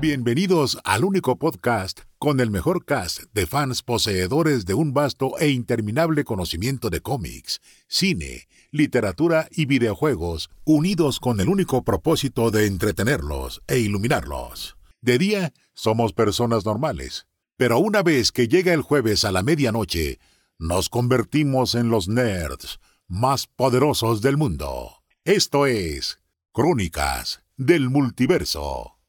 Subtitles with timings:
[0.00, 5.50] Bienvenidos al único podcast con el mejor cast de fans poseedores de un vasto e
[5.50, 13.60] interminable conocimiento de cómics, cine, literatura y videojuegos, unidos con el único propósito de entretenerlos
[13.66, 14.78] e iluminarlos.
[15.02, 17.26] De día somos personas normales,
[17.58, 20.18] pero una vez que llega el jueves a la medianoche,
[20.58, 25.02] nos convertimos en los nerds más poderosos del mundo.
[25.26, 26.20] Esto es
[26.52, 28.99] Crónicas del Multiverso.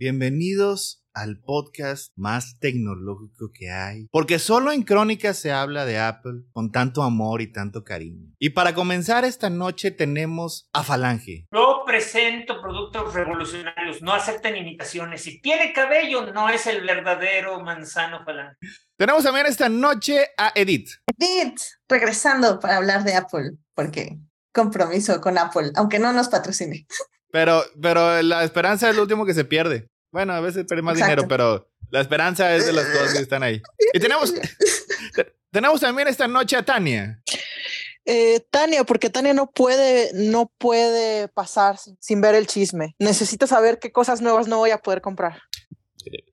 [0.00, 4.06] Bienvenidos al podcast más tecnológico que hay.
[4.12, 8.32] Porque solo en Crónicas se habla de Apple con tanto amor y tanto cariño.
[8.38, 11.48] Y para comenzar esta noche tenemos a Falange.
[11.52, 15.24] Yo presento productos revolucionarios, no acepten imitaciones.
[15.24, 18.54] Si tiene cabello, no es el verdadero manzano Falange.
[18.96, 20.90] Tenemos también esta noche a Edith.
[21.18, 24.16] Edith, regresando para hablar de Apple, porque
[24.54, 26.86] compromiso con Apple, aunque no nos patrocine.
[27.30, 29.88] Pero, pero la esperanza es lo último que se pierde.
[30.10, 33.42] Bueno, a veces pierde más dinero, pero la esperanza es de las cosas que están
[33.42, 33.60] ahí.
[33.92, 34.34] Y tenemos,
[35.50, 37.22] tenemos también esta noche a Tania.
[38.04, 42.94] Eh, Tania, porque Tania no puede, no puede pasar sin ver el chisme.
[42.98, 45.42] Necesito saber qué cosas nuevas no voy a poder comprar.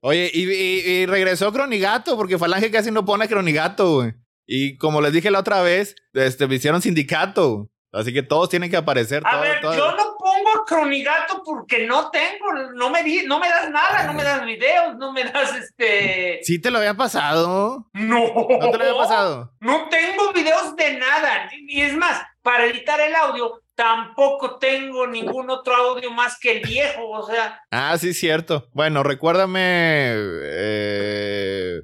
[0.02, 4.14] Oye, y, y, regresó Cronigato, porque Falange casi no pone Cronigato, güey.
[4.48, 7.70] Y como les dije la otra vez, este, me hicieron sindicato.
[7.96, 9.24] Así que todos tienen que aparecer.
[9.26, 13.70] A ver, yo no pongo Cronigato porque no tengo, no me, di, no me das
[13.70, 16.40] nada, no me das videos, no me das este...
[16.44, 17.88] ¿Sí te lo había pasado?
[17.94, 18.20] No.
[18.60, 19.54] ¿No te lo había pasado?
[19.62, 21.50] No tengo videos de nada.
[21.68, 26.62] Y es más, para editar el audio, tampoco tengo ningún otro audio más que el
[26.62, 27.62] viejo, o sea...
[27.72, 28.68] Ah, sí, cierto.
[28.74, 30.12] Bueno, recuérdame...
[30.44, 31.82] Eh,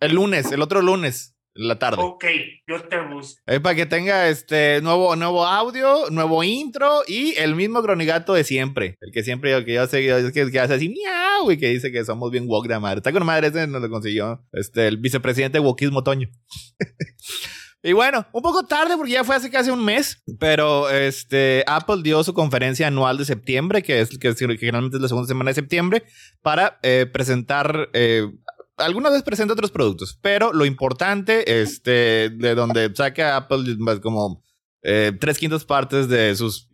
[0.00, 2.00] el lunes, el otro lunes la tarde.
[2.00, 2.24] Ok,
[2.68, 3.42] yo te busco.
[3.46, 8.44] Es para que tenga este nuevo, nuevo audio, nuevo intro y el mismo cronigato de
[8.44, 8.96] siempre.
[9.00, 10.00] El que siempre, que yo sé,
[10.32, 12.98] que, que hace así, miau, y que dice que somos bien woke de madre.
[12.98, 16.28] Está con madre, ese nos lo consiguió este, el vicepresidente Wokismo Toño.
[17.80, 21.98] Y bueno, un poco tarde porque ya fue hace casi un mes, pero este Apple
[22.02, 25.54] dio su conferencia anual de septiembre, que es que, generalmente es la segunda semana de
[25.54, 26.02] septiembre,
[26.42, 28.26] para eh, presentar eh,
[28.78, 34.42] alguna vez presenta otros productos, pero lo importante, este, de donde saca Apple como
[34.82, 36.70] eh, tres quintas partes de sus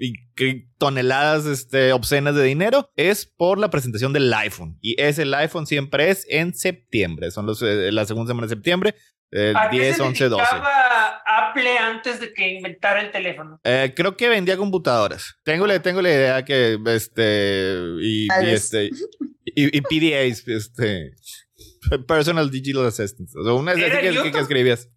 [0.79, 4.79] toneladas este, obscenas de dinero, es por la presentación del iPhone.
[4.81, 8.55] Y ese el iPhone siempre es en septiembre, son los, eh, la segunda semana de
[8.55, 8.95] septiembre.
[9.33, 10.45] 10, 11, 12.
[11.27, 13.61] Apple antes de que inventara el teléfono?
[13.65, 15.35] Eh, creo que vendía computadoras.
[15.43, 18.91] Tengo, tengo la idea que este y, y este
[19.45, 21.15] y, y PDAs, este
[22.09, 23.31] Personal Digital Assistant.
[23.37, 24.89] O sea, una vez que, que, escribías.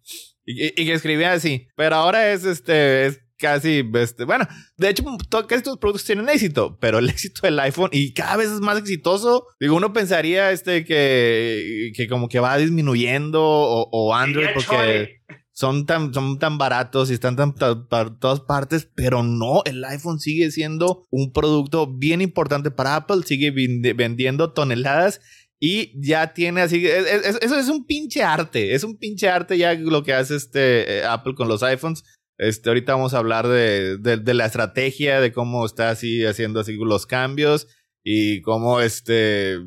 [0.44, 1.68] Y, que escribía así.
[1.76, 3.06] Pero ahora es este.
[3.06, 7.58] Es casi, este, bueno, de hecho, casi estos productos tienen éxito, pero el éxito del
[7.60, 9.46] iPhone y cada vez es más exitoso.
[9.60, 15.20] Digo, uno pensaría este que, que como que va disminuyendo o, Android porque
[15.52, 20.20] son tan, son tan baratos y están tan, para todas partes, pero no, el iPhone
[20.20, 25.20] sigue siendo un producto bien importante para Apple, sigue vendiendo toneladas
[25.60, 30.04] y ya tiene así, eso es, un pinche arte, es un pinche arte ya lo
[30.04, 32.04] que hace este eh, Apple con los iPhones.
[32.38, 36.76] Este, ahorita vamos a hablar de, de, la estrategia, de cómo está así haciendo así
[36.76, 37.66] los cambios
[38.04, 39.58] y cómo este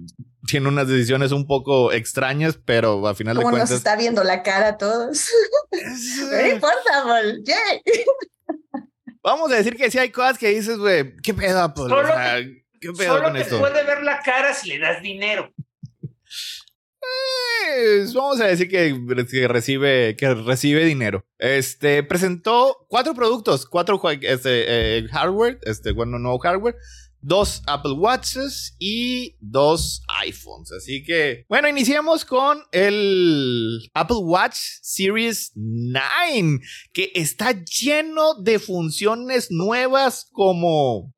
[0.47, 3.69] tiene unas decisiones un poco extrañas, pero al final de cuentas.
[3.69, 5.29] nos está viendo la cara a todos.
[6.31, 7.43] no importa, Apple.
[9.23, 11.83] Vamos a decir que sí hay cosas que dices, güey, ¿qué pedo, Apple?
[11.83, 12.07] Solo,
[12.79, 15.53] ¿qué pedo solo te puede ver la cara si le das dinero.
[17.01, 18.93] Pues, vamos a decir que,
[19.47, 21.25] recibe, que recibe dinero.
[21.39, 26.75] Este presentó cuatro productos, cuatro este, eh, hardware, este, bueno, no hardware,
[27.21, 30.71] dos Apple Watches y dos iPhones.
[30.71, 36.59] Así que, bueno, iniciamos con el Apple Watch Series 9,
[36.93, 41.13] que está lleno de funciones nuevas como...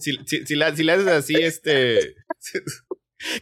[0.00, 2.14] Si, le haces así, este...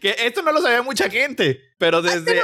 [0.01, 2.43] que esto no lo sabía mucha gente, pero desde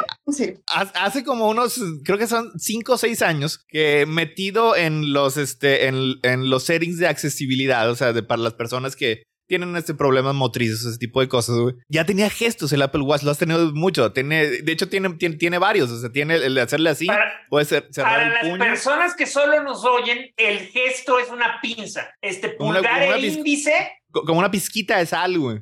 [0.67, 5.87] hace como unos, creo que son 5 o 6 años, que metido en los, este,
[5.87, 9.95] en, en los settings de accesibilidad, o sea, de, para las personas que tienen este
[9.95, 11.75] problema motrices, ese tipo de cosas, güey.
[11.89, 14.13] Ya tenía gestos el Apple Watch, lo has tenido mucho.
[14.13, 15.91] Tiene, de hecho, tiene, tiene, varios.
[15.91, 17.09] O sea, tiene el de hacerle así,
[17.49, 22.15] puede ser cerrar Para las personas que solo nos oyen, el gesto es una pinza.
[22.21, 25.61] Este pulgar el índice como una pizquita de sal, güey.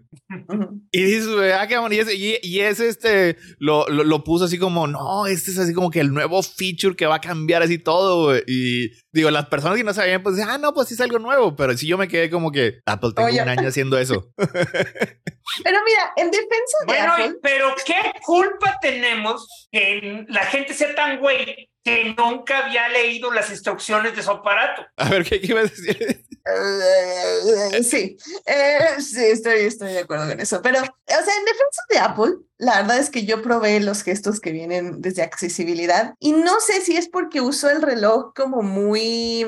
[0.93, 2.10] y dices, güey, ah, qué bonito.
[2.10, 6.00] Y, y, ese, este, lo, lo, puso así como, no, este es así como que
[6.00, 8.43] el nuevo feature que va a cambiar así todo, güey.
[8.46, 11.56] Y digo, las personas que no sabían, pues, ah, no, pues sí es algo nuevo.
[11.56, 14.32] Pero sí yo me quedé como que, Apple, tengo un año haciendo eso.
[14.37, 21.19] pero mira, en defensa de Bueno, pero ¿qué culpa tenemos que la gente sea tan
[21.19, 24.84] güey que nunca había leído las instrucciones de su aparato.
[24.96, 26.25] A ver, ¿qué, iba a decir?
[26.48, 28.16] Eh, sí,
[28.46, 30.62] eh, sí, estoy, estoy de acuerdo con eso.
[30.62, 34.40] Pero, o sea, en defensa de Apple, la verdad es que yo probé los gestos
[34.40, 39.44] que vienen desde accesibilidad y no sé si es porque uso el reloj como muy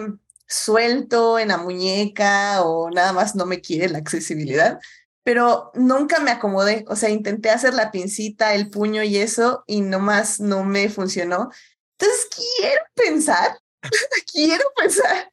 [0.48, 4.80] suelto en la muñeca o nada más no me quiere la accesibilidad,
[5.22, 9.82] pero nunca me acomodé, o sea, intenté hacer la pincita, el puño y eso y
[9.82, 11.50] nomás no me funcionó.
[11.98, 13.58] Entonces, quiero pensar,
[14.32, 15.30] quiero pensar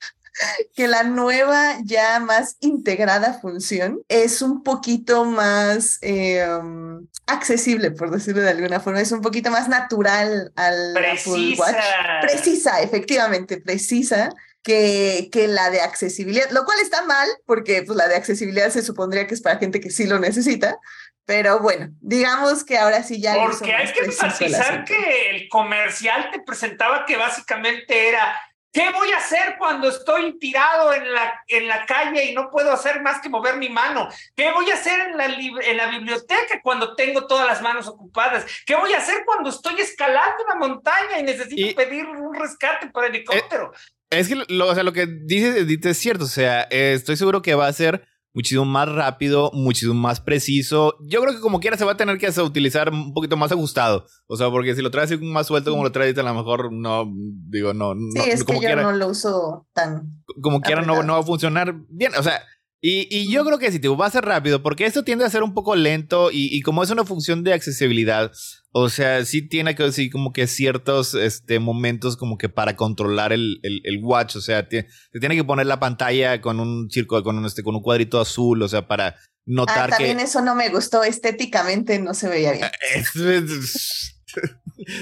[0.75, 8.41] que la nueva, ya más integrada función es un poquito más em, accesible, por decirlo
[8.41, 11.75] de alguna forma, es un poquito más natural al Apple Watch.
[12.21, 14.29] Precisa, efectivamente, precisa.
[14.63, 18.81] Que, que, la de accesibilidad, lo cual está mal, porque pues, la de accesibilidad se
[18.81, 20.79] supondría que es para gente que sí lo necesita,
[21.25, 23.35] pero bueno, digamos que ahora sí ya.
[23.35, 28.39] Porque hay que enfatizar que el comercial te presentaba que básicamente era.
[28.75, 32.74] ¿Qué voy a hacer cuando estoy tirado en la, en la calle y no puedo
[32.74, 34.10] hacer más que mover mi mano?
[34.36, 38.45] ¿Qué voy a hacer en la, en la biblioteca cuando tengo todas las manos ocupadas?
[38.66, 43.06] ¿Qué voy a hacer cuando estoy escalando una montaña y necesito pedir un rescate por
[43.06, 43.72] helicóptero?
[44.10, 45.56] Eh, es que lo, o sea, lo que dices,
[45.86, 46.25] es cierto.
[46.25, 50.97] O sea, estoy seguro que va a ser muchísimo más rápido, muchísimo más preciso.
[51.07, 54.05] Yo creo que como quiera se va a tener que utilizar un poquito más ajustado.
[54.27, 57.11] O sea, porque si lo traes más suelto como lo traes, a lo mejor no,
[57.49, 57.95] digo, no.
[58.13, 60.21] Sí, es que yo no lo uso tan.
[60.41, 62.11] Como quiera, no, no va a funcionar bien.
[62.19, 62.41] O sea,
[62.81, 65.42] y, yo creo que sí, tipo, va a ser rápido, porque esto tiende a ser
[65.42, 68.31] un poco lento y, como es una función de accesibilidad,
[68.72, 73.33] o sea, sí tiene que decir como que ciertos este, momentos como que para controlar
[73.33, 74.86] el, el, watch, o sea, se
[75.19, 78.62] tiene que poner la pantalla con un círculo, con un, este, con un cuadrito azul,
[78.62, 82.68] o sea, para notar ah, también eso no me gustó, estéticamente no se veía bien.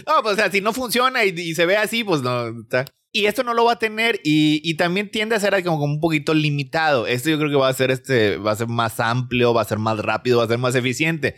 [0.08, 2.86] no, pues o sea, si no funciona y, y se ve así, pues no, está.
[3.16, 6.00] Y esto no lo va a tener y, y, también tiende a ser como, un
[6.00, 7.06] poquito limitado.
[7.06, 9.66] Esto yo creo que va a ser este, va a ser más amplio, va a
[9.66, 11.36] ser más rápido, va a ser más eficiente.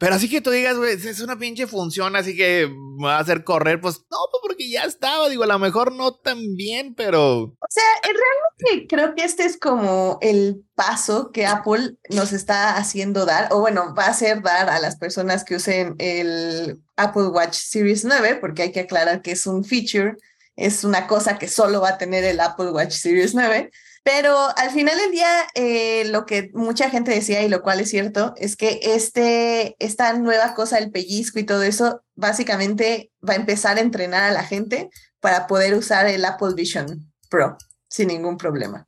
[0.00, 2.70] Pero así que tú digas, güey, es una pinche función, así que
[3.04, 6.14] va a hacer correr, pues no, pues porque ya estaba, digo, a lo mejor no
[6.14, 7.42] tan bien, pero...
[7.42, 13.26] O sea, realmente creo que este es como el paso que Apple nos está haciendo
[13.26, 17.56] dar, o bueno, va a hacer dar a las personas que usen el Apple Watch
[17.56, 20.16] Series 9, porque hay que aclarar que es un feature
[20.60, 23.70] es una cosa que solo va a tener el Apple Watch Series 9.
[24.02, 27.90] Pero al final del día, eh, lo que mucha gente decía, y lo cual es
[27.90, 33.36] cierto, es que este, esta nueva cosa, el pellizco y todo eso, básicamente va a
[33.36, 37.56] empezar a entrenar a la gente para poder usar el Apple Vision Pro
[37.88, 38.86] sin ningún problema.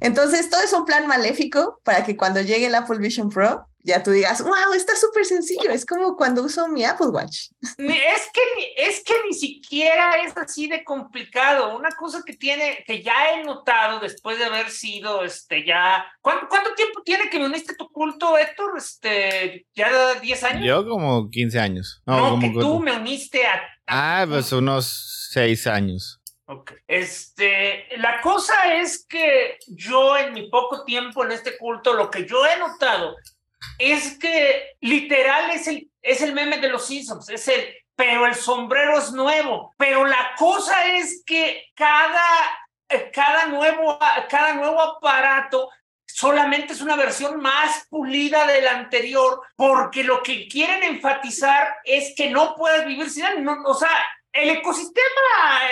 [0.00, 4.02] Entonces, todo es un plan maléfico para que cuando llegue el Apple Vision Pro, ya
[4.02, 7.50] tú digas, wow, está súper sencillo, es como cuando uso mi Apple Watch.
[7.78, 11.76] Es que, es que ni siquiera es así de complicado.
[11.76, 16.48] Una cosa que tiene, que ya he notado después de haber sido, este, ya, ¿cuánto,
[16.48, 18.76] cuánto tiempo tiene que me uniste a tu culto, Héctor?
[18.76, 20.66] Este, ya 10 años.
[20.66, 22.02] Yo como 15 años.
[22.06, 23.60] No, como que tú me uniste a...
[23.86, 26.20] Ah, pues unos 6 años.
[26.46, 26.72] Ok.
[26.86, 32.24] Este, la cosa es que yo en mi poco tiempo en este culto, lo que
[32.24, 33.16] yo he notado
[33.78, 38.34] es que literal es el, es el meme de los Simpsons, es el, pero el
[38.36, 39.74] sombrero es nuevo.
[39.76, 42.22] Pero la cosa es que cada,
[42.88, 43.98] eh, cada, nuevo,
[44.28, 45.70] cada nuevo aparato
[46.06, 52.30] solamente es una versión más pulida del anterior, porque lo que quieren enfatizar es que
[52.30, 53.42] no puedes vivir sin él.
[53.42, 53.90] No, o sea,
[54.42, 55.02] el ecosistema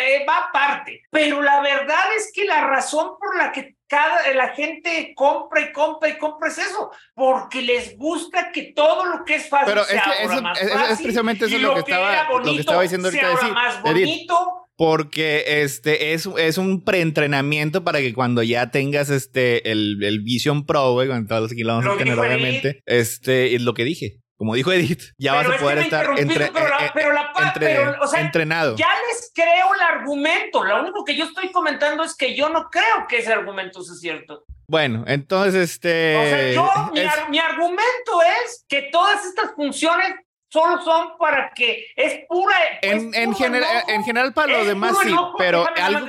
[0.00, 4.54] eh, va aparte, pero la verdad es que la razón por la que cada, la
[4.54, 9.37] gente compra y compra y compra es eso, porque les gusta que todo lo que
[9.37, 12.50] es fácil pero sea es, eso, más fácil, es, precisamente eso lo, que, estaba, bonito,
[12.50, 14.37] lo que estaba diciendo ahorita decir, más bonito.
[14.76, 20.66] porque este es, es un preentrenamiento para que cuando ya tengas este el, el Vision
[20.66, 24.54] Pro, güey, con todos los que lo tener, obviamente, este es lo que dije como
[24.54, 26.50] dijo Edith, ya vas a poder estar entre,
[28.16, 28.76] entrenado.
[28.76, 30.64] Ya les creo el argumento.
[30.64, 33.94] Lo único que yo estoy comentando es que yo no creo que ese argumento sea
[33.94, 34.44] cierto.
[34.66, 36.16] Bueno, entonces este.
[36.16, 36.90] O sea, yo,
[37.28, 40.14] mi, argumento es que todas estas funciones
[40.48, 42.56] solo son para que es pura.
[42.82, 46.08] En, en, general, en general, para los demás sí, pero algo,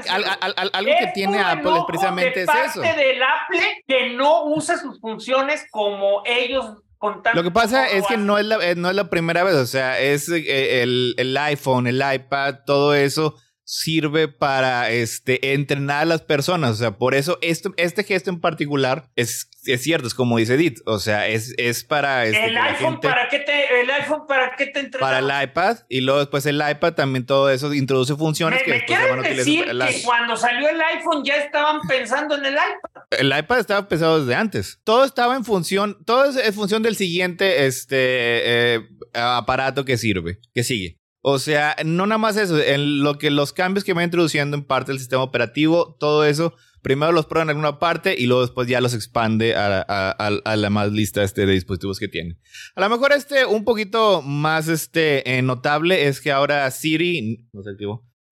[0.74, 2.82] algo que tiene Apple es precisamente es eso.
[2.82, 6.82] del Apple que no usa sus funciones como ellos
[7.34, 9.66] lo que pasa es que no es, la, eh, no es la primera vez, o
[9.66, 13.36] sea, es eh, el, el iPhone, el iPad, todo eso
[13.66, 16.72] sirve para este, entrenar a las personas.
[16.72, 20.54] O sea, por eso este, este gesto en particular es, es cierto, es como dice
[20.54, 20.80] Edith.
[20.86, 22.26] O sea, es, es para.
[22.26, 25.06] Este, el, iPhone, ¿para qué te, el iPhone, ¿para qué te entrena?
[25.06, 25.80] Para el iPad.
[25.90, 29.66] Y luego después el iPad también todo eso introduce funciones que después van a decir
[29.66, 33.04] que cuando salió el iPhone ya estaban pensando en el iPad.
[33.12, 34.80] El iPad estaba pensado desde antes.
[34.84, 37.96] Todo estaba en función, todo es en función del siguiente este,
[38.76, 41.00] eh, aparato que sirve, que sigue.
[41.28, 44.64] O sea, no nada más eso, en lo que los cambios que va introduciendo en
[44.64, 46.54] parte del sistema operativo, todo eso,
[46.84, 50.92] primero los prueba en alguna parte y luego después ya los expande a, la más
[50.92, 52.38] lista este de dispositivos que tiene.
[52.76, 57.64] A lo mejor este un poquito más este, eh, notable es que ahora Siri, no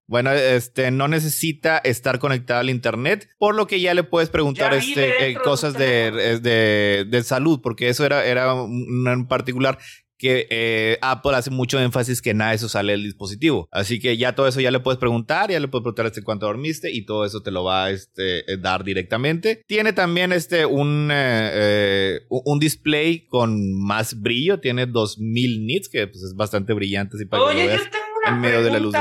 [0.05, 4.73] bueno, este no necesita estar conectado al internet, por lo que ya le puedes preguntar
[4.75, 9.79] este, eh, cosas de, de, de, salud, porque eso era, era un, en particular
[10.23, 13.67] que eh, Apple hace mucho énfasis que nada de eso sale del dispositivo.
[13.71, 16.45] Así que ya todo eso ya le puedes preguntar, ya le puedes preguntar este cuánto
[16.45, 19.63] dormiste y todo eso te lo va a este, eh, dar directamente.
[19.67, 26.23] Tiene también este un, eh, un display con más brillo, tiene 2000 nits, que pues,
[26.23, 27.17] es bastante brillante.
[27.17, 28.95] Si para Oye, yo tengo una en medio de la luz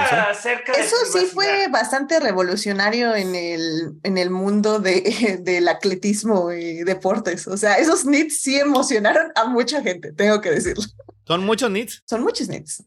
[0.78, 7.46] Eso sí fue bastante revolucionario en el, en el mundo de, del atletismo y deportes.
[7.46, 10.84] O sea, esos nits sí emocionaron a mucha gente, tengo que decirlo.
[11.26, 12.02] ¿Son muchos nits?
[12.06, 12.82] Son muchos nits.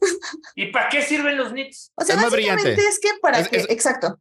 [0.55, 1.91] ¿Y para qué sirven los nits?
[1.95, 4.19] O sea, básicamente es que para que, exacto,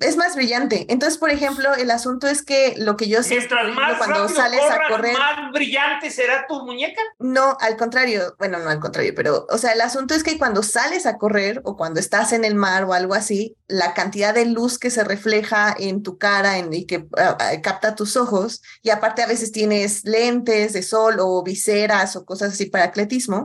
[0.00, 0.86] es más brillante.
[0.88, 4.88] Entonces, por ejemplo, el asunto es que lo que yo sé más cuando sales a
[4.88, 7.00] correr, más brillante será tu muñeca.
[7.20, 10.62] No, al contrario, bueno, no al contrario, pero, o sea, el asunto es que cuando
[10.62, 14.46] sales a correr o cuando estás en el mar o algo así, la cantidad de
[14.46, 18.60] luz que se refleja en tu cara en, y que ah, ah, capta tus ojos,
[18.82, 23.43] y aparte a veces tienes lentes de sol o viseras o cosas así para atletismo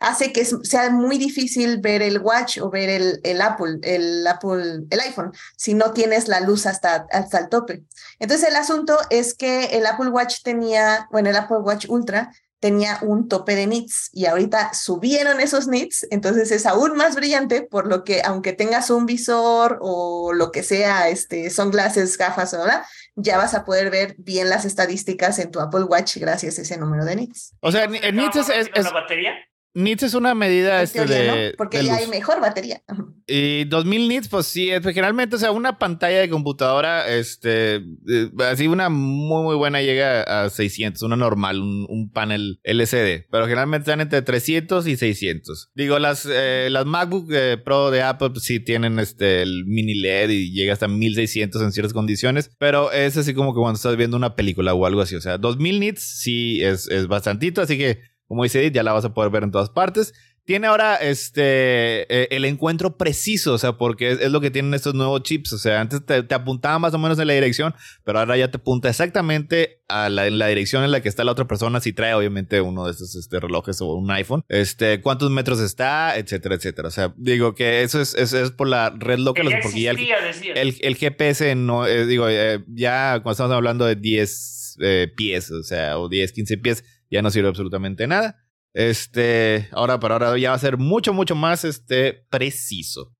[0.00, 4.86] hace que sea muy difícil ver el watch o ver el, el, Apple, el Apple,
[4.88, 7.84] el iPhone, si no tienes la luz hasta, hasta el tope.
[8.18, 12.98] Entonces el asunto es que el Apple Watch tenía, bueno, el Apple Watch Ultra tenía
[13.02, 17.86] un tope de nits y ahorita subieron esos nits, entonces es aún más brillante, por
[17.86, 22.82] lo que aunque tengas un visor o lo que sea, este, sunglasses, gafas, ¿verdad?
[23.16, 26.78] Ya vas a poder ver bien las estadísticas en tu Apple Watch gracias a ese
[26.78, 27.56] número de nits.
[27.60, 29.34] O sea, el nits es, es, batería?
[29.72, 32.82] Nits es una medida este de, porque ya hay mejor batería.
[33.28, 38.66] Y 2000 nits, pues sí, generalmente, o sea, una pantalla de computadora, este, eh, así
[38.66, 44.00] una muy, muy buena llega a 600, una normal, un, panel LCD, pero generalmente están
[44.00, 45.70] entre 300 y 600.
[45.76, 49.94] Digo, las, eh, las MacBook eh, Pro de Apple pues, sí tienen este, el mini
[49.94, 53.96] LED y llega hasta 1600 en ciertas condiciones, pero es así como que cuando estás
[53.96, 57.78] viendo una película o algo así, o sea, 2000 nits sí es, es bastantito, así
[57.78, 60.14] que como dice Edith, ya la vas a poder ver en todas partes.
[60.44, 64.94] Tiene ahora este eh, el encuentro preciso, o sea, porque es, lo que tienen estos
[64.94, 65.52] nuevos chips.
[65.52, 68.58] O sea, antes te, apuntaba más o menos en la dirección, pero ahora ya te
[68.58, 71.80] apunta exactamente a la, en la dirección en la que está la otra persona.
[71.80, 76.16] Si trae, obviamente, uno de estos este, relojes o un iPhone, este, cuántos metros está,
[76.16, 76.86] etcétera, etcétera.
[76.86, 80.96] O sea, digo que eso es, es, por la red local, porque ya el, el,
[80.96, 84.78] GPS no, eh, digo, eh, ya cuando estamos hablando de 10
[85.16, 88.36] pies, o sea, o 10, 15 pies ya no sirve absolutamente nada.
[88.72, 93.12] Este, ahora para ahora ya va a ser mucho, mucho más este, preciso.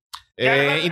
[0.42, 0.90] Eh,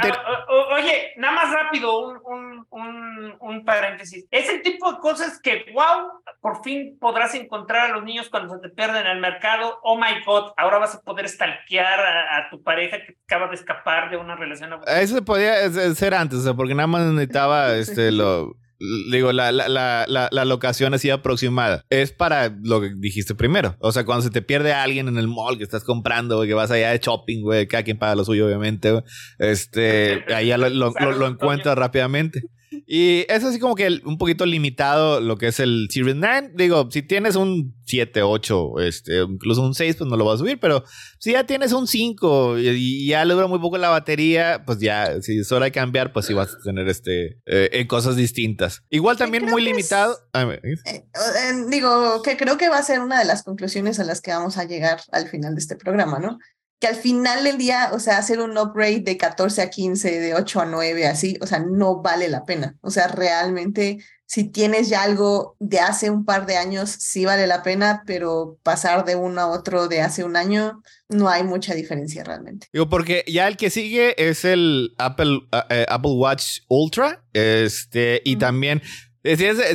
[0.70, 4.26] oye, nada más rápido, un, un, un, paréntesis.
[4.30, 8.54] Es el tipo de cosas que, wow, por fin podrás encontrar a los niños cuando
[8.54, 9.78] se te pierden en el mercado.
[9.84, 14.10] Oh my God, ahora vas a poder stalkear a, tu pareja que acaba de escapar
[14.10, 15.00] de una relación abusiva.
[15.00, 19.68] Eso podía ser antes, o sea, porque nada más necesitaba este, lo digo, la, la,
[19.68, 21.84] la, la, locación así aproximada.
[21.90, 23.76] Es para lo que dijiste primero.
[23.80, 26.70] O sea, cuando se te pierde alguien en el mall que estás comprando, que vas
[26.70, 29.02] allá de shopping, güey, cada quien paga lo suyo, obviamente,
[29.38, 32.42] Este, ahí ya lo, lo, encuentras rápidamente.
[32.86, 36.52] Y es así como que un poquito limitado lo que es el Series 9.
[36.54, 40.38] Digo, si tienes un 7, 8, este, incluso un 6, pues no lo vas a
[40.38, 40.84] subir, pero
[41.18, 45.20] si ya tienes un 5 y, ya le dura muy poco la batería, pues ya,
[45.22, 48.82] si es hora de cambiar, pues sí vas a tener este, eh, cosas distintas.
[48.90, 50.16] Igual también muy limitado.
[50.34, 54.20] Eh, eh, digo, que creo que va a ser una de las conclusiones a las
[54.20, 56.38] que vamos a llegar al final de este programa, ¿no?
[56.80, 60.34] Que al final del día, o sea, hacer un upgrade de 14 a 15, de
[60.34, 62.76] 8 a 9, así, o sea, no vale la pena.
[62.82, 67.48] O sea, realmente, si tienes ya algo de hace un par de años, sí vale
[67.48, 71.74] la pena, pero pasar de uno a otro de hace un año, no hay mucha
[71.74, 72.68] diferencia realmente.
[72.72, 78.36] Digo, porque ya el que sigue es el Apple, eh, Apple Watch Ultra, este, y
[78.36, 78.82] también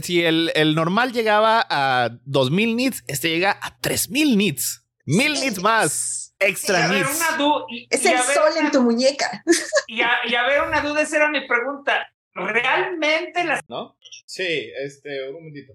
[0.01, 4.86] si, el, el, normal llegaba a 2000 nits, este llega a 3000 nits.
[5.05, 7.21] Mil nits más extra nits.
[7.89, 9.43] es el sol en tu muñeca.
[9.88, 12.07] Y a, ver, una duda, esa era mi pregunta.
[12.35, 13.62] ¿Realmente las...
[13.67, 13.95] ¿No?
[14.25, 15.73] Sí, este, un momentito.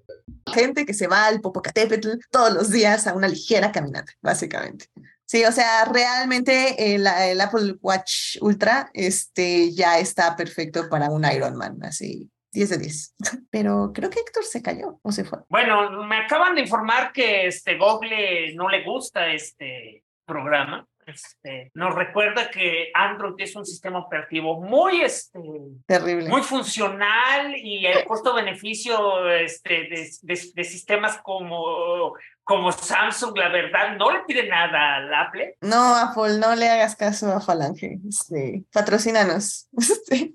[0.53, 4.87] Gente que se va al Popocatépetl todos los días a una ligera caminata, básicamente.
[5.25, 11.25] Sí, o sea, realmente el, el, Apple Watch Ultra este, ya está perfecto para un
[11.25, 13.15] Ironman, así 10 de 10.
[13.51, 15.41] Pero creo que Héctor se cayó o se fue.
[15.49, 20.87] Bueno, me acaban de informar que este Google no le gusta este programa.
[21.09, 25.41] Este, nos recuerda que Android es un sistema operativo muy este,
[25.87, 29.89] terrible, muy funcional y el costo-beneficio este,
[30.21, 32.13] de, sistemas como,
[32.45, 35.57] como Samsung, la verdad, no le pide nada al Apple.
[35.63, 37.99] No, Apple, no le hagas caso a Falange.
[38.07, 39.69] Este, patrocínanos.
[39.79, 40.35] Este,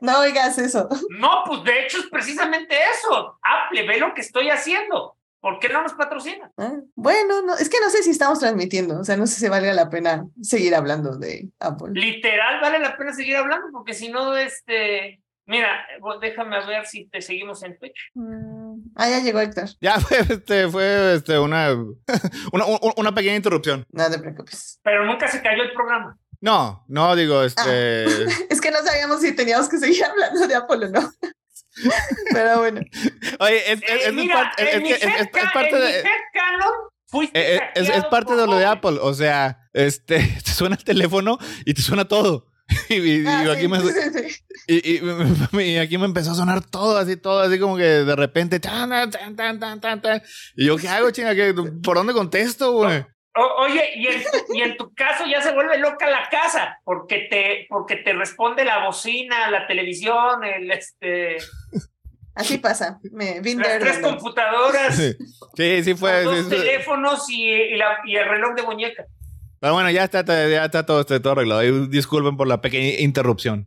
[0.00, 0.88] no oigas eso.
[1.10, 3.38] No, pues de hecho es precisamente eso.
[3.42, 5.15] Apple, ve lo que estoy haciendo.
[5.46, 6.50] ¿Por qué no nos patrocina?
[6.58, 9.48] Ah, bueno, no, es que no sé si estamos transmitiendo, o sea, no sé si
[9.48, 11.92] vale la pena seguir hablando de Apple.
[11.92, 15.86] Literal, vale la pena seguir hablando, porque si no, este, mira,
[16.20, 18.10] déjame ver si te seguimos en Twitch.
[18.14, 19.68] Mm, ah, ya llegó Héctor.
[19.80, 21.72] Ya fue, este, fue este, una,
[22.52, 22.64] una,
[22.96, 23.86] una pequeña interrupción.
[23.92, 24.80] No te preocupes.
[24.82, 26.18] Pero nunca se cayó el programa.
[26.40, 27.62] No, no, digo, este.
[27.62, 31.12] Ah, es que no sabíamos si teníamos que seguir hablando de Apple o no.
[32.32, 32.80] Pero bueno.
[33.40, 36.04] Oye, es, es, es, parte de.
[37.34, 38.98] Es, parte de lo de Apple.
[39.00, 42.46] O sea, este, te suena el teléfono y te suena todo.
[42.88, 43.78] Y, aquí me,
[45.64, 48.90] y, aquí me empezó a sonar todo, así, todo, así como que de repente, tan,
[48.90, 50.22] tan, tan, tan, tan,
[50.56, 51.32] Y yo, ¿qué hago, chinga?
[51.82, 53.06] ¿Por dónde contesto, güey?
[53.36, 54.22] Oye, y en,
[54.54, 58.64] y en, tu caso ya se vuelve loca la casa, porque te, porque te responde
[58.64, 61.36] la bocina, la televisión, el este.
[62.34, 62.98] Así pasa.
[63.12, 64.96] Me, Las tres computadoras.
[65.56, 66.22] Sí, sí fue.
[66.22, 69.06] Dos teléfonos y, y, la, y, el reloj de muñeca.
[69.58, 71.62] Pero bueno, ya está, ya está todo, todo arreglado.
[71.86, 73.66] Disculpen por la pequeña interrupción.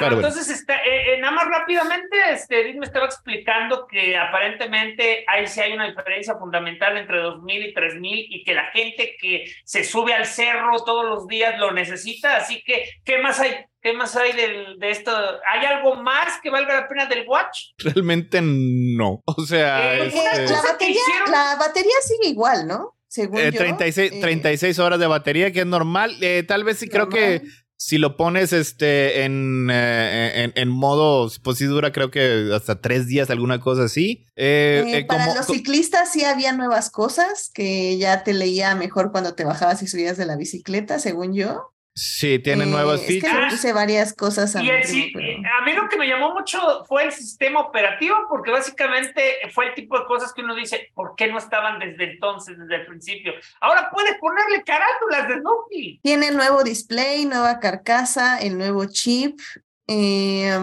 [0.00, 5.24] Pero entonces está, eh, eh, nada más rápidamente, este, Edith me estaba explicando que aparentemente
[5.28, 9.44] ahí sí hay una diferencia fundamental entre 2000 y 3000 y que la gente que
[9.64, 13.54] se sube al cerro todos los días lo necesita, así que, ¿qué más hay?
[13.80, 15.10] ¿Qué más hay de, de esto?
[15.46, 17.72] ¿Hay algo más que valga la pena del Watch?
[17.78, 19.22] Realmente no.
[19.36, 22.96] O sea, eh, este la, batería, la batería sigue igual, ¿no?
[23.06, 26.16] Según 36, yo, 36 horas de batería, que es normal.
[26.48, 27.42] tal vez sí creo que
[27.84, 32.80] si lo pones este en, eh, en, en, modo, pues sí dura creo que hasta
[32.80, 34.24] tres días, alguna cosa así.
[34.36, 39.34] Eh, eh, para los ciclistas sí había nuevas cosas que ya te leía mejor cuando
[39.34, 41.74] te bajabas y subías de la bicicleta, según yo.
[41.94, 43.62] Sí, tiene nuevas eh, features.
[43.62, 44.56] Es varias cosas.
[44.56, 49.22] A, mí, a mí lo que me llamó mucho fue el sistema operativo, porque básicamente
[49.52, 52.76] fue el tipo de cosas que uno dice, ¿por qué no estaban desde entonces, desde
[52.76, 53.32] el principio?
[53.60, 56.00] Ahora puedes ponerle carátulas de Snoopy.
[56.02, 59.38] Tiene nuevo display, nueva carcasa, el nuevo chip.
[59.86, 60.58] Eh,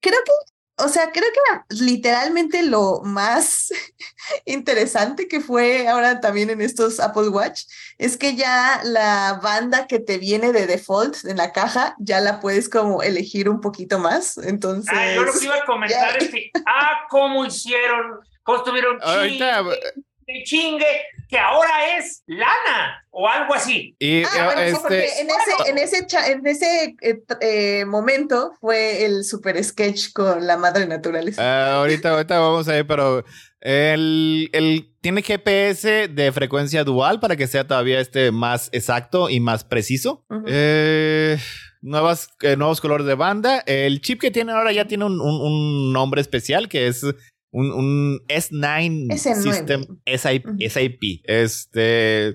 [0.00, 0.32] creo que
[0.78, 3.72] o sea, creo que literalmente lo más
[4.44, 7.62] interesante que fue ahora también en estos Apple Watch
[7.96, 12.40] es que ya la banda que te viene de default en la caja ya la
[12.40, 14.36] puedes como elegir un poquito más.
[14.36, 14.92] Entonces.
[14.94, 20.44] Ah, yo lo que iba a comentar es que, ah, cómo hicieron, cómo estuvieron chingue,
[20.44, 23.96] chingue, que ahora es lana o algo así.
[23.98, 25.20] Y, ah, eh, este...
[25.20, 30.56] en ese, en ese, en ese eh, eh, momento fue el super sketch con la
[30.56, 31.42] madre naturaleza.
[31.42, 33.24] Ah, ahorita, ahorita vamos a ver, pero
[33.60, 39.40] el, el, tiene GPS de frecuencia dual para que sea todavía este más exacto y
[39.40, 40.24] más preciso.
[41.80, 43.64] nuevas, nuevos colores de banda.
[43.66, 47.04] El chip que tiene ahora ya tiene un, un, un nombre especial que es
[47.56, 51.22] un, un S9 System SIP, SIP.
[51.24, 52.34] Este.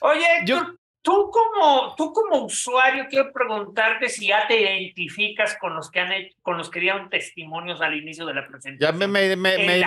[0.00, 0.60] Oye, yo,
[1.02, 6.10] tú como, tú como usuario, quiero preguntarte si ya te identificas con los que han
[6.42, 8.78] con los que dieron testimonios al inicio de la presentación.
[8.80, 9.84] Ya me, me, me, ¿El,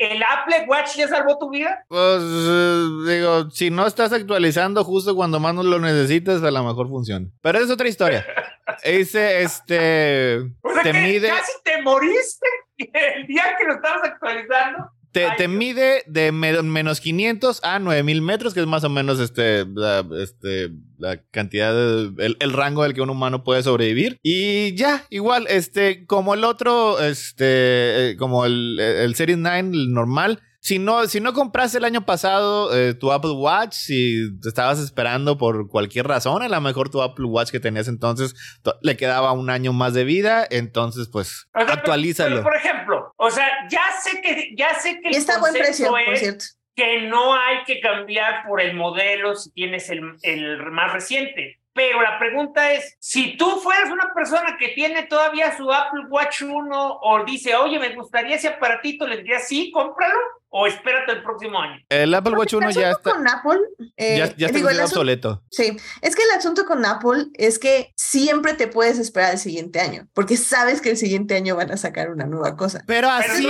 [0.00, 1.84] el, Apple Watch ya salvó tu vida?
[1.86, 6.88] Pues eh, digo, si no estás actualizando justo cuando más lo necesitas, a lo mejor
[6.88, 7.26] funciona.
[7.42, 8.24] Pero es otra historia.
[8.82, 10.38] Ese, este,
[10.82, 11.28] te mide.
[11.28, 12.46] Casi te moriste
[13.16, 14.90] el día que lo estabas actualizando.
[15.12, 20.04] Te, mide de menos 500 a 9000 metros, que es más o menos este, la,
[20.20, 24.18] este, la cantidad, de, el, rango del que un humano puede sobrevivir.
[24.22, 29.92] Y ya, igual, este, como el otro, este, eh, como el, el Series 9, el
[29.94, 34.48] normal, si no, si no compraste el año pasado eh, tu Apple Watch, si te
[34.48, 38.34] estabas esperando por cualquier razón, a lo mejor tu Apple Watch que tenías entonces
[38.82, 42.42] le quedaba un año más de vida, entonces pues actualízalo.
[42.42, 46.16] por ejemplo, o sea, ya sé que ya sé que el está buen precio, por
[46.16, 46.44] cierto.
[46.74, 51.60] que no hay que cambiar por el modelo si tienes el, el más reciente.
[51.74, 56.42] Pero la pregunta es, si tú fueras una persona que tiene todavía su Apple Watch
[56.42, 61.22] 1 o dice, oye, me gustaría ese aparatito, le diría, sí, cómpralo o espérate el
[61.22, 61.80] próximo año.
[61.88, 63.10] El Apple Watch 1 ya está.
[63.10, 63.60] Con Apple,
[63.98, 65.42] ya, eh, está obsoleto.
[65.50, 69.80] Sí, es que el asunto con Apple es que siempre te puedes esperar el siguiente
[69.80, 72.82] año, porque sabes que el siguiente año van a sacar una nueva cosa.
[72.86, 73.46] Pero así,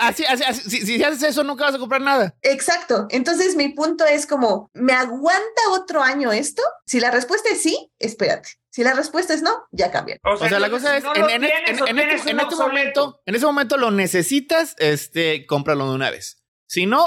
[0.00, 2.34] así, así, si, si, haces eso, nunca vas a comprar nada.
[2.42, 3.06] Exacto.
[3.10, 6.62] Entonces, mi punto es como, ¿me aguanta otro año esto?
[6.86, 8.60] Si la respuesta es sí, espérate.
[8.70, 10.18] Si la respuesta es no, ya cambia.
[10.22, 15.88] O sea, la cosa es, en, este, momento, en ese momento lo necesitas, este, cómpralo
[15.88, 16.39] de una vez.
[16.70, 17.04] Si no,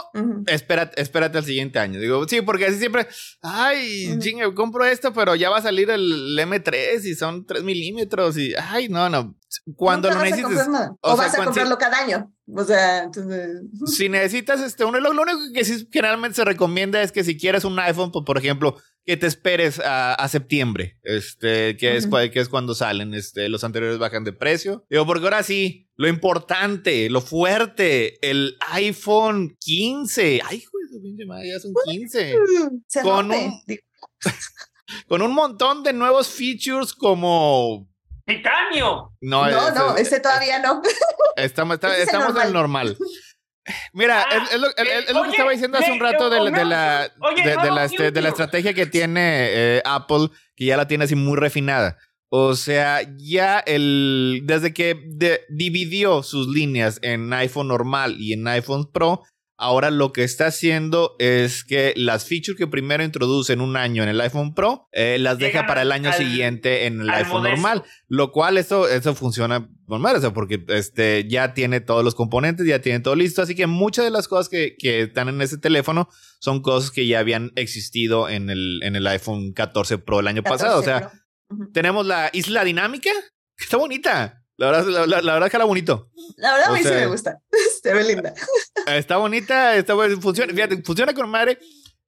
[0.48, 1.98] espérate, espérate al siguiente año.
[1.98, 3.08] Digo, sí, porque así siempre,
[3.42, 4.20] ay,
[4.56, 8.90] compro esto, pero ya va a salir el M3 y son 3 milímetros y, ay,
[8.90, 9.38] no, no.
[9.78, 10.68] Cuando lo necesites.
[11.00, 12.30] O, vas a comprarlo cada año.
[12.54, 13.62] O sea, entonces.
[13.86, 17.38] Si necesitas este uno, lo, lo, único que sí generalmente se recomienda es que si
[17.38, 22.40] quieres un iPhone, pues, por ejemplo, que te esperes a, septiembre, este, que, es, que
[22.40, 24.86] es cuando salen, este, los anteriores bajan de precio.
[24.90, 30.42] Digo, porque ahora sí, lo importante, lo fuerte, el iPhone 15.
[30.46, 30.84] Ay, joder,
[31.46, 32.36] ya son 15.
[33.04, 33.62] con un,
[35.08, 37.90] con un montón de nuevos features como
[38.26, 39.14] Titanio.
[39.20, 40.82] No, no, no ese todavía no.
[41.36, 42.98] Estamos, estamos en el normal.
[43.94, 47.06] Mira, ah, es, lo, que estaba diciendo hace un rato de, la,
[47.86, 51.98] este, de, la, estrategia que tiene eh, Apple, que ya la tiene así muy refinada.
[52.30, 54.42] O sea, ya el.
[54.46, 55.00] Desde que
[55.50, 59.24] dividió sus líneas en iPhone normal y en iPhone Pro,
[59.64, 64.04] Ahora lo que está haciendo es que las features que primero introduce en un año
[64.04, 67.84] en el iPhone Pro, eh, las deja para el año siguiente en el iPhone normal.
[68.10, 72.68] Lo cual eso, eso funciona normal, o sea, porque este, ya tiene todos los componentes,
[72.68, 73.42] ya tiene todo listo.
[73.42, 77.08] Así que muchas de las cosas que, que están en ese teléfono son cosas que
[77.08, 80.78] ya habían existido en el, en el iPhone 14 Pro el año pasado.
[80.78, 81.10] O sea,
[81.72, 83.12] tenemos la isla dinámica,
[83.56, 84.43] que está bonita.
[84.58, 86.12] La verdad, la, que era bonito.
[86.38, 87.42] La verdad a mí sí me gusta.
[87.82, 88.34] Se ve linda.
[88.88, 91.60] Está bonita, está funciona, fíjate, funciona con madre.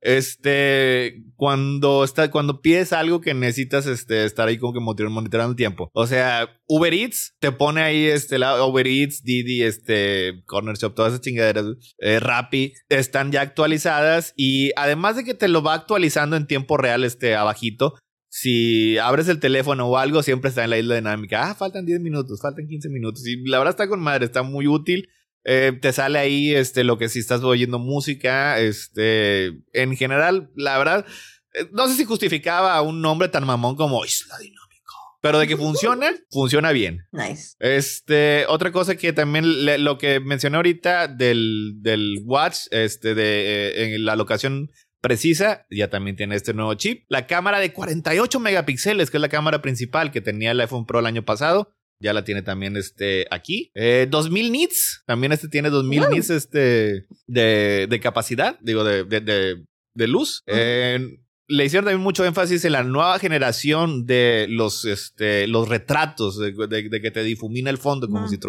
[0.01, 5.55] Este, cuando está, cuando pides algo que necesitas este, estar ahí como que monitoreando el
[5.55, 5.89] tiempo.
[5.93, 10.93] O sea, Uber Eats te pone ahí este lado, Uber Eats, Didi, este, Corner Shop,
[10.93, 11.65] todas esas chingaderas,
[11.97, 16.77] eh, Rappi, están ya actualizadas y además de que te lo va actualizando en tiempo
[16.77, 17.95] real, este, abajito,
[18.37, 21.49] si abres el teléfono o algo, siempre está en la isla dinámica.
[21.49, 23.25] Ah, faltan 10 minutos, faltan 15 minutos.
[23.25, 25.07] Y la verdad está con madre, está muy útil.
[25.45, 28.59] Eh, te sale ahí este, lo que si estás oyendo música.
[28.59, 31.05] Este, en general, la verdad,
[31.53, 34.91] eh, no sé si justificaba un nombre tan mamón como Isla Dinámica.
[35.21, 37.07] Pero de que funciona, funciona bien.
[37.13, 37.55] Nice.
[37.59, 39.45] Este, otra cosa que también
[39.81, 44.71] lo que mencioné ahorita del, del Watch, este, de eh, en la locación
[45.05, 47.05] precisa, ya también tiene este nuevo chip.
[47.09, 50.99] La cámara de 48 megapíxeles, que es la cámara principal que tenía el iPhone Pro
[50.99, 51.69] el año pasado.
[52.01, 53.71] Ya la tiene también este aquí.
[53.75, 55.03] 2000 eh, nits.
[55.05, 59.63] También este tiene 2000 nits este, de, de, capacidad, digo, de, de,
[59.93, 60.43] de luz.
[60.47, 67.01] le hicieron también mucho énfasis en la nueva generación de los, este, los retratos, de,
[67.01, 68.39] que te difumina el fondo, como si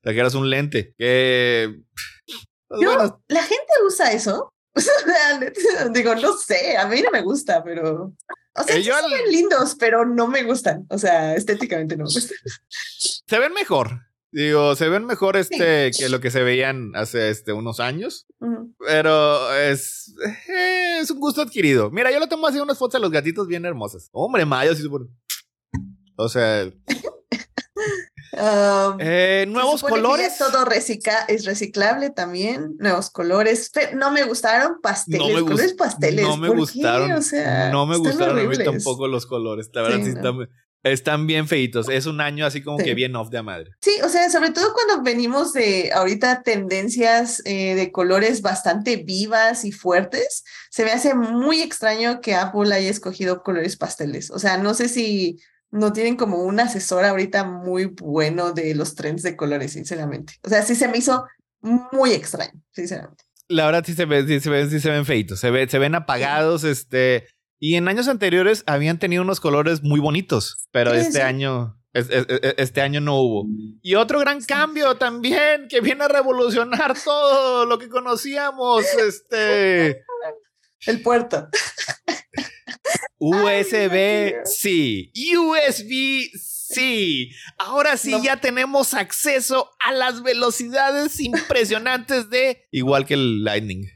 [0.00, 0.94] trajeras un lente.
[0.96, 1.82] Que.
[2.68, 2.80] Pues,
[3.28, 4.50] la gente usa eso.
[5.92, 8.12] digo, no sé, a mí no me gusta, pero.
[8.54, 10.86] O sea, sí se ven lindos, pero no me gustan.
[10.88, 12.36] O sea, estéticamente no me gustan.
[13.26, 14.06] Se ven mejor.
[14.32, 18.26] Digo, se ven mejor este que lo que se veían hace este, unos años.
[18.78, 20.14] Pero es,
[20.48, 21.90] eh, es un gusto adquirido.
[21.90, 24.10] Mira, yo le tomo así unas fotos de los gatitos bien hermosas.
[24.12, 24.86] Hombre, Mayo, sí,
[26.16, 26.70] O sea.
[28.98, 30.36] Eh, nuevos colores.
[30.38, 32.76] todo recicla es reciclable también.
[32.78, 33.70] Nuevos colores.
[33.94, 35.20] No me gustaron pasteles.
[35.20, 36.24] No me colores pasteles.
[36.24, 37.12] No me gustaron.
[37.12, 39.70] O sea, no me gustaron a mí tampoco los colores.
[39.72, 40.48] La verdad, sí, están,
[40.82, 41.88] están, bien feitos.
[41.88, 43.70] Es un año así como que bien off de madre.
[43.80, 49.64] Sí, o sea, sobre todo cuando venimos de ahorita tendencias eh, de colores bastante vivas
[49.64, 54.30] y fuertes, se me hace muy extraño que Apple haya escogido colores pasteles.
[54.30, 55.38] O sea, no sé si
[55.70, 60.34] no tienen como un asesor ahorita muy bueno de los trends de colores, sinceramente.
[60.42, 61.26] O sea, sí se me hizo
[61.92, 63.24] muy extraño, sinceramente.
[63.48, 65.78] La verdad sí se ven, sí se ven, sí se ven feitos, se, ve, se
[65.78, 67.26] ven apagados, este,
[67.58, 73.00] y en años anteriores habían tenido unos colores muy bonitos, pero este año, este año
[73.00, 73.46] no hubo.
[73.82, 80.04] Y otro gran cambio también que viene a revolucionar todo lo que conocíamos, este.
[80.86, 81.48] El puerto.
[83.18, 87.30] USB sí, USB sí.
[87.58, 93.86] Ahora sí ya tenemos acceso a las velocidades impresionantes de igual que el Lightning.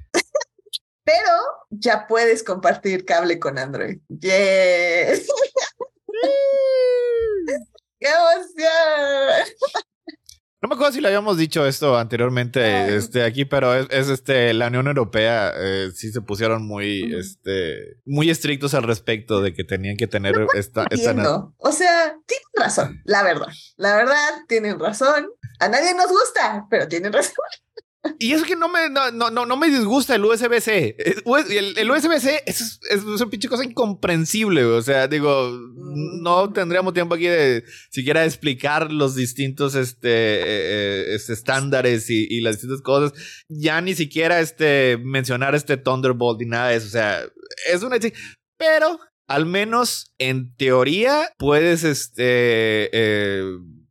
[1.05, 1.33] Pero
[1.71, 3.99] ya puedes compartir cable con Android.
[4.09, 5.27] Yes.
[8.01, 9.85] ¡Qué emoción!
[10.63, 14.67] No me acuerdo si le habíamos dicho esto anteriormente este, aquí, pero es, este, la
[14.67, 19.97] Unión Europea eh, sí se pusieron muy, este, muy estrictos al respecto de que tenían
[19.97, 21.15] que tener esta, esta...
[21.57, 23.49] O sea, tienen razón, la verdad.
[23.77, 25.31] La verdad, tienen razón.
[25.61, 27.35] A nadie nos gusta, pero tienen razón.
[28.19, 30.97] Y es que no me, no, no, no me disgusta el USB-C.
[31.25, 34.65] El, el USB-C es, es, una pinche cosa incomprensible.
[34.65, 35.51] O sea, digo,
[36.23, 42.27] no tendríamos tiempo aquí de siquiera explicar los distintos este, eh, eh, este estándares y,
[42.29, 43.13] y, las distintas cosas.
[43.49, 46.87] Ya ni siquiera este, mencionar este Thunderbolt ni nada de eso.
[46.87, 47.23] O sea,
[47.71, 47.99] es una.
[48.57, 52.91] Pero al menos en teoría puedes este.
[52.93, 53.43] Eh,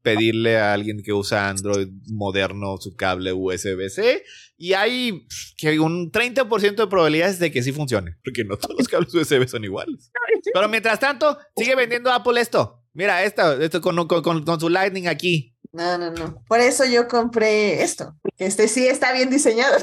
[0.02, 4.24] pedirle a alguien que usa Android moderno su cable USB-C
[4.58, 5.26] y hay
[5.58, 9.48] que un 30% de probabilidades de que sí funcione, porque no todos los cables USB
[9.48, 10.12] son iguales.
[10.54, 12.84] Pero mientras tanto, sigue vendiendo Apple esto.
[12.94, 15.56] Mira, esto, esto con, con, su Lightning aquí.
[15.72, 16.44] No, no, no.
[16.48, 19.78] Por eso yo compré esto, porque este sí está bien diseñado.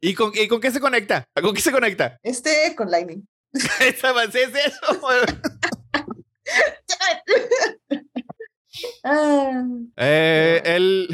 [0.00, 1.24] ¿Y con, ¿Y con qué se conecta?
[1.40, 2.18] ¿Con qué se conecta?
[2.22, 3.28] Este con Lightning.
[3.80, 5.00] ¿Esa es eso?
[9.04, 9.64] Ah.
[9.96, 11.08] Eh, el,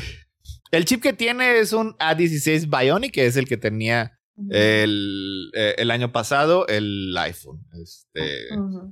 [0.70, 4.18] el, chip que tiene es un A16 Bionic, que es el que tenía
[4.50, 7.66] el, eh, el año pasado el iPhone.
[7.82, 8.48] Este,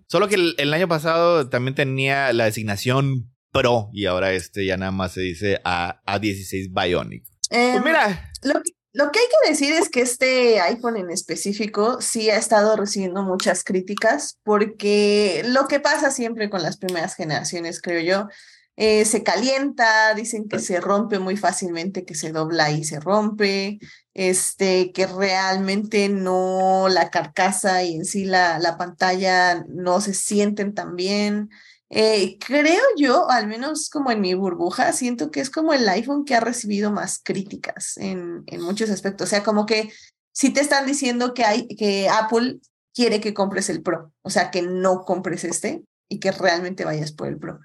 [0.07, 4.93] Solo que el, año pasado también tenía la designación Pro y ahora este ya nada
[4.93, 7.25] más se dice A, A16 Bionic.
[7.49, 8.33] pues em, mira.
[8.43, 12.37] Lo que, lo que hay que decir es que este iPhone en específico sí ha
[12.37, 18.29] estado recibiendo muchas críticas porque lo que pasa siempre con las primeras generaciones, creo yo,
[18.77, 23.79] eh, se calienta, dicen que se rompe muy fácilmente, que se dobla y se rompe,
[24.15, 30.75] este, que realmente no la carcasa y en sí la, la pantalla no se sienten
[30.75, 31.51] tan bien.
[31.91, 36.25] Eh, creo yo, al menos como en mi burbuja, siento que es como el iPhone
[36.25, 39.29] que ha recibido más críticas en, en muchos aspectos.
[39.29, 39.93] O sea, como que
[40.33, 42.61] si te están diciendo que, hay, que Apple
[42.95, 47.13] quiere que compres el Pro, o sea, que no compres este y que realmente vayas
[47.13, 47.61] por el Pro.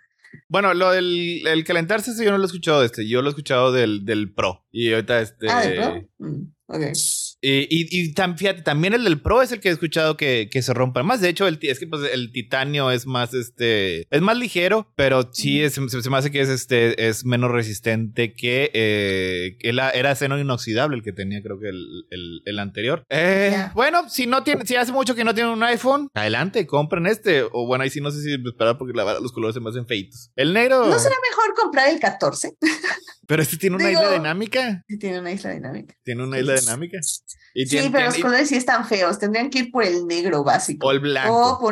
[0.50, 3.08] Bueno, lo del el calentarse, yo no lo he escuchado de este.
[3.08, 4.66] Yo lo he escuchado del, del Pro.
[4.72, 5.48] Y ahorita este.
[5.50, 6.08] Ah, Pro?
[6.20, 6.44] Mm,
[7.50, 10.74] y, y, fíjate, también el del Pro es el que he escuchado que, que se
[10.74, 11.04] rompa.
[11.04, 14.92] Más, de hecho, el, es que pues, el titanio es más, este, es más ligero,
[14.96, 19.74] pero sí es, se, me hace que es, este, es menos resistente que, eh, que
[19.74, 23.04] la, era acero inoxidable el que tenía, creo que el, el, el anterior.
[23.10, 27.08] Eh, Bueno, si no tiene, si hace mucho que no tienen un iPhone, adelante, compren
[27.08, 27.44] este.
[27.44, 29.70] O bueno, ahí sí no sé si esperar porque la verdad los colores se me
[29.70, 30.32] hacen feitos.
[30.36, 30.86] El negro.
[30.86, 32.58] ¿No será mejor comprar el 14?
[33.28, 34.84] Pero este tiene una isla dinámica.
[34.88, 35.96] Sí, tiene una isla dinámica.
[36.04, 37.00] Tiene una isla dinámica.
[37.54, 39.20] Sí, pero los colores sí están feos.
[39.20, 40.88] Tendrían que ir por el negro básico.
[40.88, 41.60] O el blanco.
[41.62, 41.72] O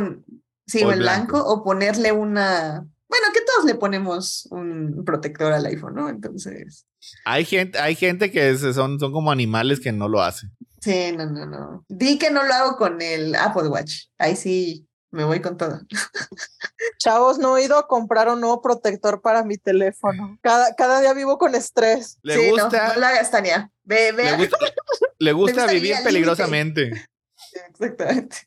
[0.66, 1.44] sí, o, el blanco.
[1.44, 2.86] O ponerle una.
[3.08, 6.10] Bueno, que todos le ponemos un protector al iPhone, ¿no?
[6.10, 6.86] Entonces.
[7.24, 10.52] Hay gente, hay gente que son, son como animales que no lo hacen.
[10.82, 11.86] Sí, no, no, no.
[11.88, 14.06] Di que no lo hago con el Apple Watch.
[14.18, 15.80] Ahí sí me voy con todo.
[17.00, 20.38] Chavos, no he ido a comprar un nuevo protector para mi teléfono.
[20.42, 22.20] Cada, cada día vivo con estrés.
[22.22, 22.90] Le gusta.
[22.90, 23.72] No, no lo hagas, Tania.
[23.84, 24.32] Ve, ve.
[24.32, 24.58] Le gusta,
[25.20, 26.92] vivir peligrosamente.
[27.70, 28.38] Exactamente.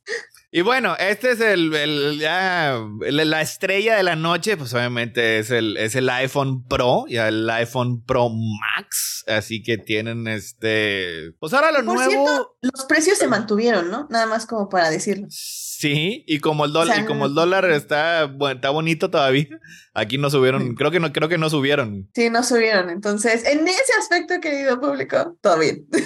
[0.51, 5.51] Y bueno, este es el, el ya la estrella de la noche, pues obviamente es
[5.51, 11.53] el, es el iPhone Pro y el iPhone Pro Max, así que tienen este, pues
[11.53, 12.57] ahora lo nuevo.
[12.63, 14.07] los precios se mantuvieron, ¿no?
[14.09, 15.27] Nada más como para decirlo.
[15.29, 19.47] Sí, y como el dólar, y como el dólar está, bueno, está bonito todavía,
[19.95, 22.09] aquí no subieron, creo que no, creo que no subieron.
[22.15, 22.91] Sí, no subieron.
[22.91, 25.87] Entonces, en ese aspecto, querido público, todo bien.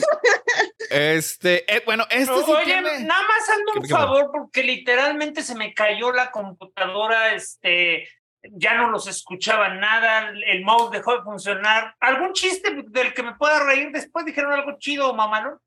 [0.90, 5.72] Este, eh, bueno, este sí Oye, nada más hazme un favor, porque literalmente se me
[5.72, 8.06] cayó la computadora, este,
[8.50, 11.94] ya no los escuchaba nada, el mouse dejó de funcionar.
[12.00, 14.26] ¿Algún chiste del que me pueda reír después?
[14.26, 15.60] ¿Dijeron algo chido, mamá, no?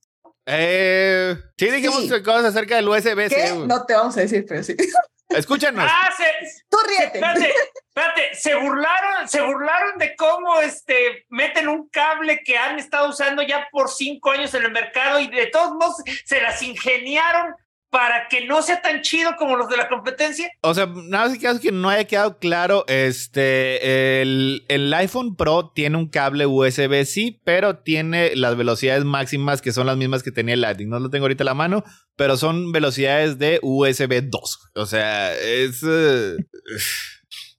[0.45, 3.29] Eh, sí, dijimos cosas acerca del USB.
[3.29, 3.53] ¿Qué?
[3.65, 4.75] No te vamos a decir, pero sí.
[5.29, 5.89] Escúchanos.
[5.89, 6.23] Ah, se,
[6.69, 7.17] Tú ríete.
[7.17, 7.53] Espérate,
[7.88, 13.41] espérate, se burlaron, se burlaron de cómo este, meten un cable que han estado usando
[13.41, 17.55] ya por cinco años en el mercado y de todos modos se las ingeniaron
[17.95, 20.51] para que no sea tan chido como los de la competencia.
[20.60, 25.95] O sea, nada más que no haya quedado claro, este, el, el, iPhone Pro tiene
[25.95, 30.55] un cable USB, sí, pero tiene las velocidades máximas que son las mismas que tenía
[30.55, 30.89] el Lightning.
[30.89, 31.86] No lo tengo ahorita a la mano,
[32.17, 34.71] pero son velocidades de USB 2.
[34.75, 35.81] O sea, es...
[35.81, 36.36] Uh,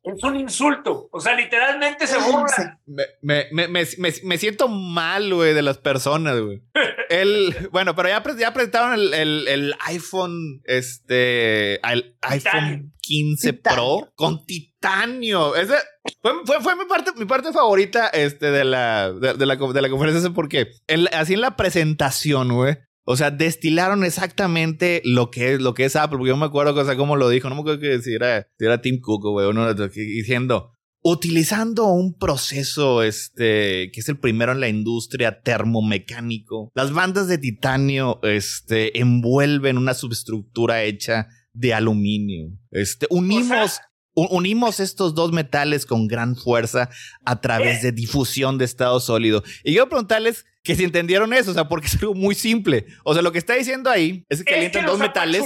[0.07, 1.09] es un insulto.
[1.11, 2.81] O sea, literalmente se burla.
[3.23, 6.63] Me, me, me, me siento mal, güey, de las personas, güey.
[7.11, 14.13] el, bueno, pero ya, ya presentaron el, el, el, iPhone, este, el iPhone 15 Pro
[14.15, 15.57] con titanio.
[15.57, 15.75] Ese
[16.23, 19.91] fue, fue, fue, mi, parte, mi parte favorita este, de, la, de, la, de la
[19.91, 20.69] conferencia, porque
[21.13, 22.77] así en la presentación, güey,
[23.09, 26.19] o sea, destilaron exactamente lo que es, lo que es Apple.
[26.19, 27.49] Porque yo me acuerdo, o sea, cómo lo dijo.
[27.49, 32.19] No me acuerdo que si era, si era Tim Cook, güey, uno diciendo, utilizando un
[32.19, 36.73] proceso, este, que es el primero en la industria termomecánico.
[36.75, 42.59] Las bandas de titanio, este, envuelven una subestructura hecha de aluminio.
[42.73, 43.79] Este, unimos,
[44.17, 46.89] unimos estos dos metales con gran fuerza
[47.25, 49.43] a través de difusión de estado sólido.
[49.63, 52.87] Y yo preguntarles, que si entendieron eso, o sea, porque es algo muy simple.
[53.05, 55.45] O sea, lo que está diciendo ahí es que calientan dos metales.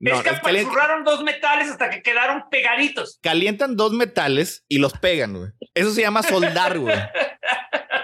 [0.00, 0.64] No, es que
[1.04, 3.18] dos metales hasta que quedaron pegaditos.
[3.22, 5.50] Calientan dos metales y los pegan, güey.
[5.74, 6.96] Eso se llama soldar, güey.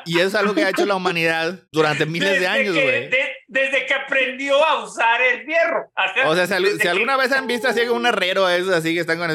[0.05, 3.09] Y eso es algo que ha hecho la humanidad durante miles de años, güey.
[3.53, 5.93] Desde que aprendió a usar el fierro.
[6.27, 9.29] o sea, si, alguna vez han visto así un herrero, eso así que están con,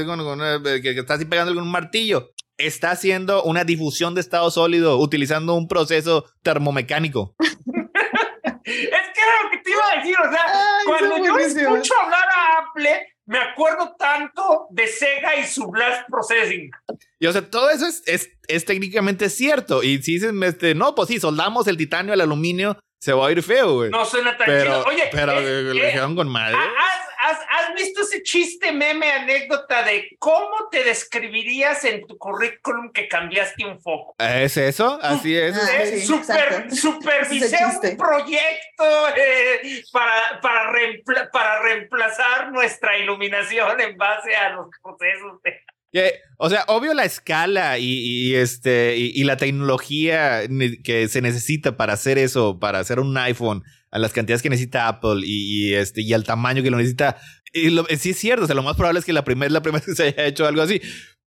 [0.82, 5.53] que, está así pegando con un martillo está haciendo una difusión de estado sólido utilizando
[5.53, 7.36] un proceso termomecánico.
[8.65, 8.73] es
[9.13, 10.45] que era lo que te iba a decir, o sea,
[10.88, 16.71] cuando yo escucho hablar a Apple, me acuerdo tanto de Sega y su Blast Processing.
[17.19, 19.84] Y o sea, todo eso es, es, es técnicamente cierto.
[19.84, 23.32] Y si dicen, este, no, pues sí, soldamos el titanio al aluminio, se va a
[23.32, 23.89] ir feo, güey.
[23.89, 24.84] No suena tan pero, chido.
[24.84, 26.58] Oye, pero eh, le eh, con madre.
[26.58, 33.08] ¿has, ¿has, visto ese chiste, meme, anécdota de cómo te describirías en tu currículum que
[33.08, 34.13] cambiaste un foco?
[34.20, 35.00] ¿Es eso?
[35.02, 35.56] Así es.
[35.56, 44.36] Ah, sí, super, supervisé un proyecto eh, para, para, para reemplazar nuestra iluminación en base
[44.36, 45.62] a los procesos de
[46.38, 50.41] o sea, obvio la escala y, este y, la tecnología
[50.83, 54.88] que se necesita para hacer eso, para hacer un iPhone, a las cantidades que necesita
[54.88, 57.17] Apple y, este y al tamaño que lo necesita.
[57.53, 59.83] Y sí es cierto, o sea, lo más probable es que la primera la primera
[59.86, 60.81] vez que se haya hecho algo así.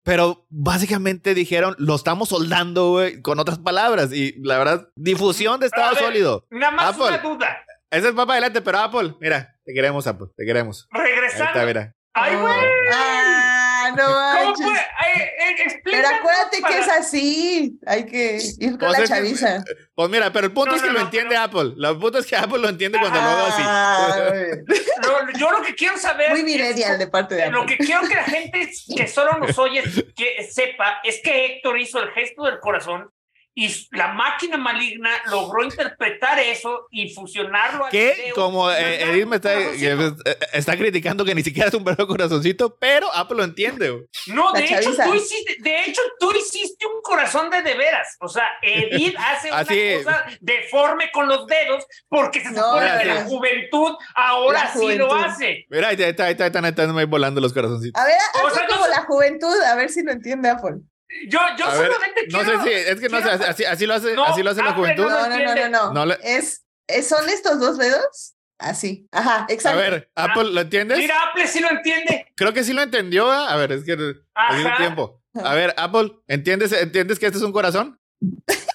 [0.04, 4.14] Pero básicamente dijeron, lo estamos soldando, güey, con otras palabras.
[4.14, 6.46] Y la verdad, difusión de estado sólido.
[6.50, 7.58] Nada más una duda.
[7.92, 10.88] Ese es más para adelante, pero Apple, mira, te queremos, Apple, te queremos.
[10.92, 11.66] Regresando.
[11.66, 11.96] mira.
[12.14, 13.59] Ay, güey.
[13.98, 14.80] Ah no ¿Cómo fue?
[15.84, 17.80] pero acuérdate que es así.
[17.86, 19.64] Hay que ir con la chaviza.
[19.96, 21.74] pues mira, pero el punto es que lo entiende Apple.
[21.78, 23.62] El punto es que Apple lo entiende cuando lo hago así.
[23.66, 24.18] Ah,
[25.38, 26.32] yo lo que quiero saber.
[26.32, 27.60] Muy millennial de parte de Apple.
[27.60, 29.84] Lo que quiero que la gente que solo nos oye
[30.16, 33.10] que sepa es que Héctor hizo el gesto del corazón
[33.60, 39.36] y la máquina maligna logró interpretar eso y fusionarlo a que como eh, Edith me
[39.36, 40.16] está, eh,
[40.54, 44.08] está, criticando que ni siquiera es un verdadero corazoncito pero Apple lo entiende.
[44.28, 48.16] No de hecho, tú hiciste, de hecho tú hiciste un corazón de de veras.
[48.22, 53.26] O sea Edith hace una cosa deforme con los dedos porque se supone que la
[53.26, 55.66] juventud ahora sí lo hace.
[55.70, 58.02] Mira ahí está, ahí está, ahí están, ahí volando los corazoncitos.
[58.02, 60.78] A ver o sea, como la juventud a ver si lo entiende Apple
[61.28, 62.44] yo, yo solamente quiero.
[62.44, 64.74] No sé si, es que no sé, así, así lo hace, así lo hace la
[64.74, 65.04] juventud.
[65.04, 66.06] No, no, no, no.
[66.06, 66.14] no.
[66.24, 66.66] es,
[67.08, 68.36] ¿Son estos dos dedos?
[68.58, 69.08] Así.
[69.12, 69.80] Ajá, exacto.
[69.80, 70.98] A ver, Apple, ¿lo entiendes?
[70.98, 72.28] Mira, Apple sí lo entiende.
[72.36, 73.32] Creo que sí lo entendió.
[73.32, 73.98] A ver, es que
[74.36, 75.24] ha tiempo.
[75.44, 78.00] A ver, Apple, ¿entiendes, ¿entiendes que este es un corazón?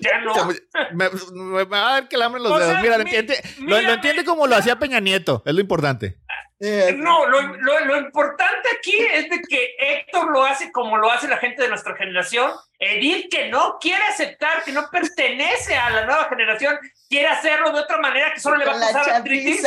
[0.00, 0.32] Ya no.
[0.94, 2.82] me, me, va a dar que le los dedos.
[2.82, 6.18] Mira, lo, entiende, lo, entiende como lo hacía Peña Nieto, es lo importante.
[6.58, 11.28] No, lo, lo, lo, importante aquí es de que Héctor lo hace como lo hace
[11.28, 12.50] la gente de nuestra generación.
[12.78, 16.78] Edith, que no quiere aceptar, que no pertenece a la nueva generación,
[17.10, 19.62] quiere hacerlo de otra manera que solo le va a causar artritis.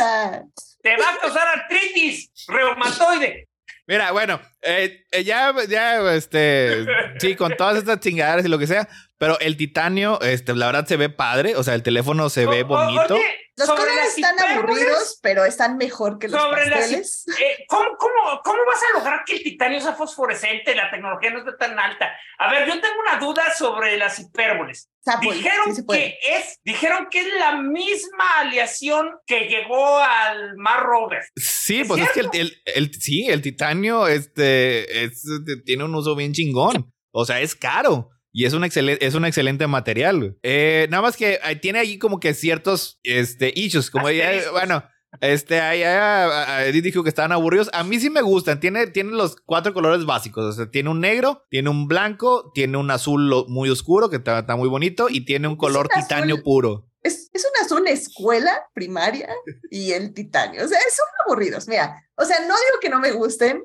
[0.82, 3.48] Te va a causar artritis reumatoide.
[3.86, 6.86] Mira, bueno, eh, eh, ya, ya, este,
[7.18, 8.88] sí, con todas estas chingaderas y lo que sea,
[9.20, 12.62] pero el titanio, este, la verdad se ve padre, o sea, el teléfono se ve
[12.62, 13.18] bonito.
[13.54, 17.26] los colores están aburridos, pero están mejor que los pasteles.
[17.38, 21.40] Eh, ¿cómo, cómo, cómo, vas a lograr que el titanio sea fosforescente, la tecnología no
[21.40, 22.10] esté tan alta?
[22.38, 24.90] A ver, yo tengo una duda sobre las hipérboles.
[25.20, 31.24] dijeron que es, dijeron que es la misma aleación que llegó al Mar Rover.
[31.36, 35.22] Sí, pues es que el, el, sí, el titanio, este, es,
[35.66, 36.90] tiene un uso bien chingón.
[37.12, 38.08] O sea, es caro.
[38.32, 40.36] Y es un, excelente, es un excelente material.
[40.42, 43.90] Eh, nada más que tiene ahí como que ciertos este, issues.
[43.90, 44.84] Como ya, bueno,
[45.20, 47.70] este, ahí, dijo que estaban aburridos.
[47.72, 48.60] A mí sí me gustan.
[48.60, 50.44] Tiene, tiene los cuatro colores básicos.
[50.44, 54.56] O sea, tiene un negro, tiene un blanco, tiene un azul muy oscuro que está,
[54.56, 56.89] muy bonito y tiene un color titanio puro.
[57.02, 59.28] Es, es una escuela primaria
[59.70, 60.64] y el titanio.
[60.64, 61.68] O sea, son aburridos.
[61.68, 63.64] Mira, o sea, no digo que no me gusten,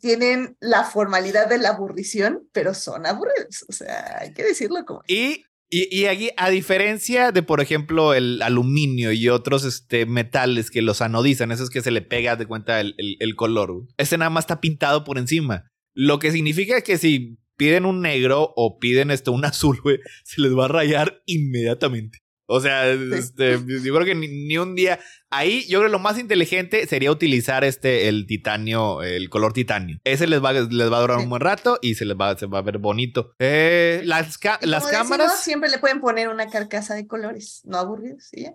[0.00, 3.64] tienen la formalidad de la aburrición, pero son aburridos.
[3.68, 5.02] O sea, hay que decirlo como.
[5.06, 10.70] Y, y, y aquí, a diferencia de, por ejemplo, el aluminio y otros este, metales
[10.70, 14.30] que los anodizan, esos que se le pega de cuenta el, el, color, este nada
[14.30, 15.70] más está pintado por encima.
[15.92, 19.80] Lo que significa que si piden un negro o piden este, un azul,
[20.24, 22.20] se les va a rayar inmediatamente.
[22.46, 25.00] O sea, este, yo creo que ni, un día.
[25.30, 29.98] Ahí, yo creo que lo más inteligente sería utilizar este, el titanio, el color titanio.
[30.04, 32.46] Ese les va, les va a durar un buen rato y se les va, se
[32.46, 33.34] va a ver bonito.
[33.38, 35.42] Eh, las las cámaras.
[35.42, 38.46] siempre le pueden poner una carcasa de colores, no aburridos, ¿sí?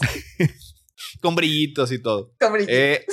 [1.20, 2.34] Con brillitos y todo.
[2.38, 2.76] Con brillitos.
[2.76, 3.06] Eh,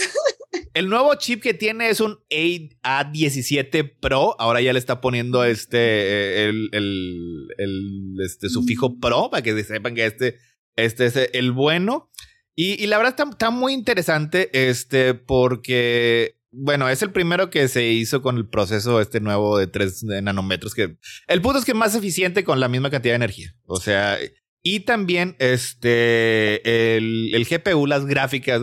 [0.77, 4.35] el nuevo chip que tiene es un A17 Pro.
[4.39, 8.99] Ahora ya le está poniendo este, el, el, este sufijo mm.
[8.99, 10.37] Pro para que sepan que este,
[10.75, 12.11] este es el bueno.
[12.55, 18.21] Y, la verdad está, muy interesante este, porque, bueno, es el primero que se hizo
[18.21, 20.75] con el proceso este nuevo de 3 nanómetros.
[20.75, 20.97] Que,
[21.27, 23.55] el punto es que es más eficiente con la misma cantidad de energía.
[23.65, 24.17] O sea,
[24.63, 28.61] y también este, el, el GPU, las gráficas,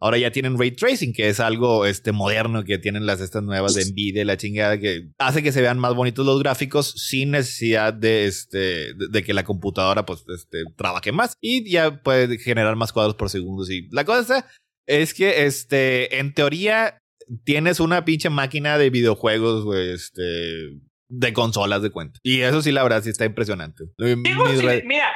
[0.00, 3.74] Ahora ya tienen ray tracing, que es algo este, moderno que tienen las estas nuevas
[3.74, 7.94] de Nvidia, la chingada, que hace que se vean más bonitos los gráficos sin necesidad
[7.94, 12.92] de, este, de, que la computadora pues, este, trabaje más y ya puede generar más
[12.92, 13.64] cuadros por segundo.
[13.70, 14.46] Y la cosa
[14.86, 16.98] es que, este, en teoría,
[17.44, 20.78] tienes una pinche máquina de videojuegos, este,
[21.08, 22.20] de consolas de cuenta.
[22.22, 23.84] Y eso sí, la verdad, sí está impresionante.
[24.84, 25.08] mira,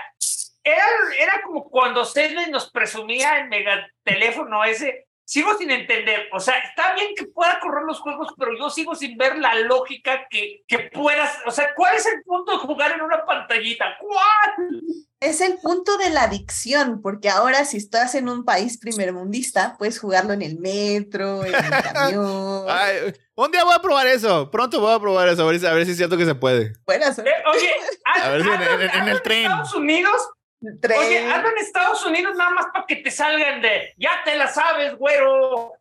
[0.65, 0.85] era,
[1.19, 5.07] era como cuando César nos presumía el megateléfono ese.
[5.25, 6.29] Sigo sin entender.
[6.33, 9.55] O sea, está bien que pueda correr los juegos, pero yo sigo sin ver la
[9.61, 11.39] lógica que, que puedas.
[11.47, 13.97] O sea, ¿cuál es el punto de jugar en una pantallita?
[14.01, 14.83] ¿Cuál?
[15.21, 20.01] Es el punto de la adicción, porque ahora si estás en un país primermundista, puedes
[20.01, 22.67] jugarlo en el metro, en el camión.
[23.37, 24.51] un día voy a probar eso.
[24.51, 26.73] Pronto voy a probar eso, a ver, si es cierto que se puede.
[26.87, 27.17] Buenas.
[27.21, 27.73] Eh, oye,
[28.05, 28.49] a ver si
[28.99, 29.43] en, el tren.
[29.43, 30.29] Estados Unidos
[30.63, 34.49] Oye, ando en Estados Unidos nada más para que te salgan de, ya te la
[34.49, 35.73] sabes, güero.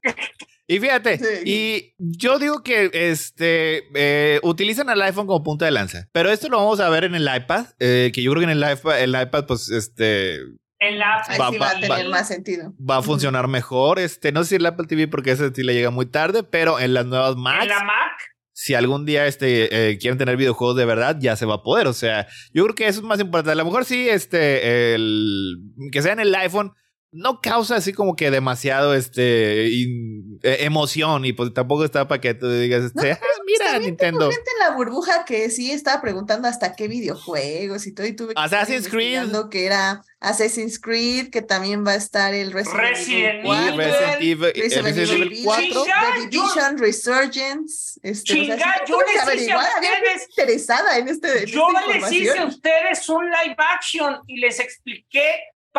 [0.67, 6.07] Y fíjate, y yo digo que este eh, utilizan el iPhone como punta de lanza,
[6.11, 8.63] pero esto lo vamos a ver en el iPad, eh, que yo creo que en
[8.63, 10.37] el iPad, el iPad pues este
[10.79, 12.73] en la va, va, a tener más sentido.
[12.79, 13.99] Va a funcionar mejor.
[13.99, 16.79] Este, no sé si el Apple TV porque ese sí le llega muy tarde, pero
[16.79, 17.63] en las nuevas Macs.
[17.63, 21.45] En la Mac si algún día este, eh, quieren tener videojuegos de verdad, ya se
[21.45, 21.87] va a poder.
[21.87, 23.53] O sea, yo creo que eso es más importante.
[23.53, 25.55] A lo mejor sí, este, el,
[25.93, 26.73] que sea en el iPhone,
[27.11, 32.35] no causa así como que demasiado este e, emoción y pues tampoco está para que
[32.35, 36.75] tú digas este ah, mira Nintendo gente en la burbuja que sí estaba preguntando hasta
[36.75, 39.27] qué videojuegos y todo y tuve Assassin's Creed.
[39.49, 44.97] que era Assassin's Creed que también va a estar el Resident, Evil Resident Evil, Resident
[44.97, 50.27] Evil 4 The Division Resurgence este, Chinga, yo les hice a ustedes.
[50.29, 55.25] interesada en este yo les hice a ustedes un live action y les expliqué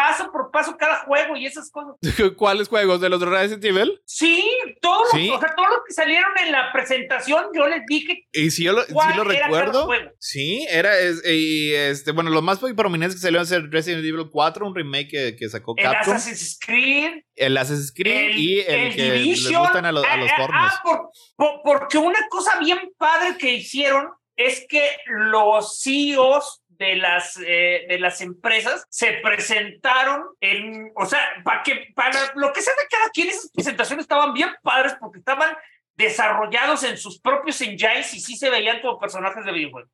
[0.00, 1.94] paso por paso cada juego y esas cosas.
[2.36, 3.00] ¿Cuáles juegos?
[3.00, 4.00] ¿De los Resident Evil?
[4.06, 4.42] Sí,
[4.80, 5.28] todos, ¿Sí?
[5.28, 8.26] o sea, todos los que salieron en la presentación, yo les dije.
[8.32, 10.92] Y si yo lo, lo recuerdo, sí, era,
[11.24, 15.36] y este, bueno, los más prominentes que salieron a ser Resident Evil 4, un remake
[15.36, 16.12] que, sacó Capcom.
[16.12, 17.12] El Assassin's Creed.
[17.36, 21.98] El Assassin's Creed y el, que les gustan a, los, a los ah, ah porque
[21.98, 28.22] una cosa bien padre que hicieron es que los CEOs de las, eh, de las
[28.22, 33.28] empresas se presentaron en, o sea, para que, para lo que sea de cada quien,
[33.28, 35.54] esas presentaciones estaban bien padres porque estaban
[35.94, 39.90] desarrollados en sus propios engines y sí se veían como personajes de videojuegos.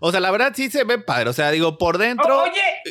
[0.00, 1.30] O sea, la verdad sí se ve padre.
[1.30, 2.44] O sea, digo, por dentro.
[2.44, 2.82] Oye,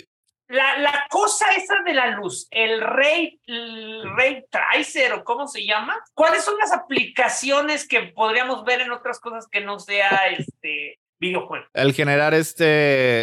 [0.50, 5.66] la, la cosa esa de la luz, el Ray, el Ray Tracer o cómo se
[5.66, 11.00] llama, ¿cuáles son las aplicaciones que podríamos ver en otras cosas que no sea este
[11.20, 11.65] videojuego?
[11.74, 12.65] El generar este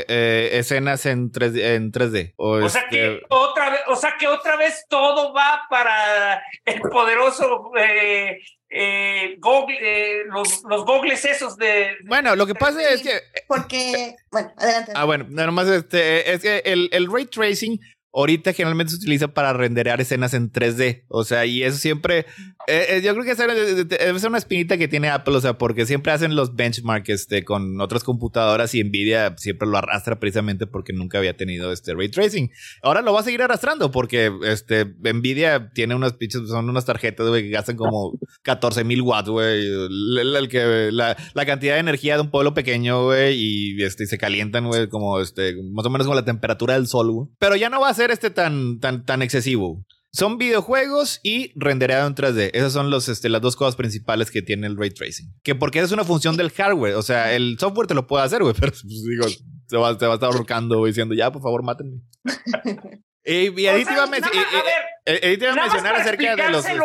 [0.09, 1.61] eh, escenas en 3D.
[1.61, 5.63] En 3D o, sea que este otra vez, o sea que otra vez todo va
[5.69, 8.39] para el poderoso eh,
[8.77, 13.21] eh, Google, eh, los, los gogles esos de, Bueno, lo que pasa es que.
[13.47, 14.17] Porque.
[14.33, 14.93] Bueno, adelante.
[14.97, 17.79] Ah, bueno, nada más este, es que el, el ray tracing
[18.15, 21.05] ahorita generalmente se utiliza para renderear escenas en 3D.
[21.09, 22.27] O sea, y eso siempre.
[22.67, 23.35] Eh, eh, yo creo que
[23.85, 27.45] debe ser una espinita que tiene Apple, o sea, porque siempre hacen los benchmarks este,
[27.45, 32.09] con otras computadoras y Nvidia siempre lo arrastra precisamente porque nunca había tenido este ray
[32.09, 32.51] tracing.
[32.83, 37.29] Ahora lo va a seguir arrastrando porque este, Nvidia tiene unas pinches, son unas tarjetas,
[37.29, 39.65] güey, que gastan como 14 mil watts, güey.
[39.91, 44.89] La, la, cantidad de energía de un pueblo pequeño, güey, y este, se calientan, güey,
[44.89, 47.05] como este, más o menos como la temperatura del sol.
[47.39, 49.85] Pero ya no va a ser este tan, tan, tan excesivo.
[50.15, 52.51] Son videojuegos y rendereado en 3D.
[52.53, 55.27] Esas son los, este, las dos cosas principales que tiene el ray tracing.
[55.43, 56.95] Que porque es una función del hardware.
[56.95, 59.27] O sea, el software te lo puede hacer, güey, pero pues, digo,
[59.69, 61.99] te va, te va a estar ahorcando diciendo, ya, por favor, mátenme.
[63.25, 66.79] y, y Edith iba a, mencionar acerca de los, este,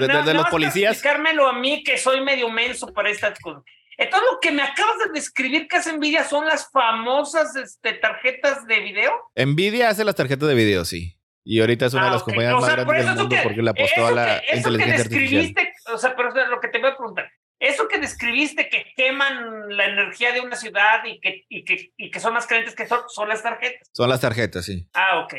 [0.00, 0.92] de, los policías.
[0.92, 3.62] Explicármelo a mí que soy medio menso para estas cosas.
[3.98, 8.66] Entonces, lo que me acabas de describir que hace Nvidia son las famosas este, tarjetas
[8.66, 9.12] de video.
[9.36, 11.18] Nvidia hace las tarjetas de video, sí.
[11.44, 14.06] Y ahorita es una de ah, las compañías más grandes del mundo porque le apostó
[14.06, 15.54] a la inteligencia artificial.
[15.92, 19.86] O sea, pero lo que te voy a preguntar, eso que describiste que queman la
[19.86, 23.00] energía de una ciudad y que, y que, y que son más calientes que son,
[23.08, 23.88] son las tarjetas.
[23.92, 24.88] Son las tarjetas, sí.
[24.94, 25.34] Ah, ok.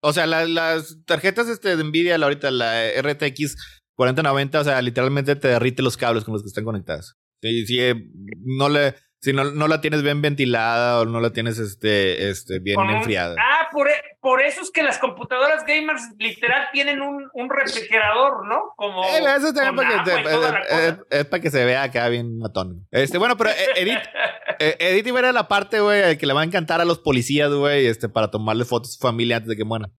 [0.00, 5.48] O sea, las tarjetas este, de Nvidia, ahorita la RTX 4090, o sea, literalmente te
[5.48, 7.16] derrite los cables con los que están conectadas.
[7.42, 7.94] Si, eh,
[8.44, 12.58] no le, si no, no, la tienes bien ventilada o no la tienes este, este,
[12.58, 13.36] bien enfriada.
[13.38, 18.46] Ah, por, e, por, eso es que las computadoras gamers literal tienen un, un refrigerador,
[18.46, 18.72] ¿no?
[18.76, 19.04] Como.
[19.04, 20.10] Eh, eso también para que,
[20.70, 22.86] eh, es, para que se vea acá bien matón.
[22.90, 24.02] Este, bueno, pero Edith,
[24.58, 27.86] Edith iba a la parte, güey, que le va a encantar a los policías, güey,
[27.86, 29.92] este, para tomarle fotos a su familia antes de que mueran.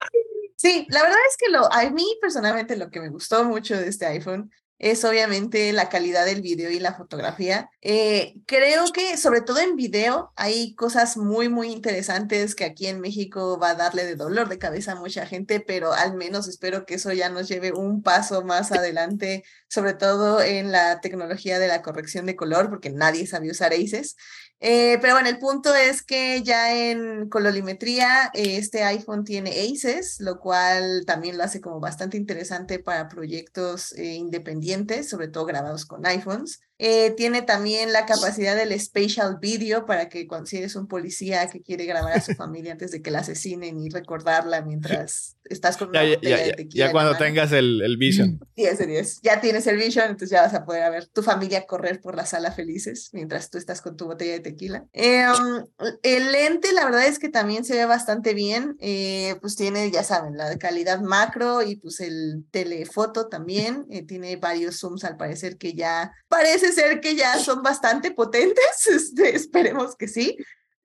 [0.58, 3.88] Sí, la verdad es que lo, a mí personalmente lo que me gustó mucho de
[3.88, 7.70] este iPhone es obviamente la calidad del video y la fotografía.
[7.82, 13.00] Eh, creo que sobre todo en video hay cosas muy, muy interesantes que aquí en
[13.00, 16.86] México va a darle de dolor de cabeza a mucha gente, pero al menos espero
[16.86, 21.68] que eso ya nos lleve un paso más adelante, sobre todo en la tecnología de
[21.68, 24.16] la corrección de color, porque nadie sabe usar ACES.
[24.60, 30.40] Eh, pero bueno, el punto es que ya en colorimetría este iPhone tiene ACES, lo
[30.40, 36.06] cual también lo hace como bastante interesante para proyectos eh, independientes, sobre todo grabados con
[36.08, 36.62] iPhones.
[36.80, 41.48] Eh, tiene también la capacidad del spatial video para que cuando si eres un policía
[41.50, 45.78] que quiere grabar a su familia antes de que la asesinen y recordarla mientras estás
[45.78, 48.40] con una ya, ya, de Ya cuando tengas el, el Vision.
[48.56, 49.22] 10 de 10.
[49.22, 52.26] Ya tienes el Vision, entonces ya vas a poder ver tu familia correr por la
[52.26, 54.86] sala felices mientras tú estás con tu botella de tequila.
[54.94, 55.66] Em,
[56.04, 58.76] el lente, la verdad es que también se ve bastante bien.
[58.80, 63.86] Eh, pues tiene, ya saben, la calidad macro y pues el telefoto también.
[63.90, 68.88] Eh, tiene varios zooms al parecer que ya parece ser que ya son bastante potentes,
[68.90, 70.38] este, esperemos que sí,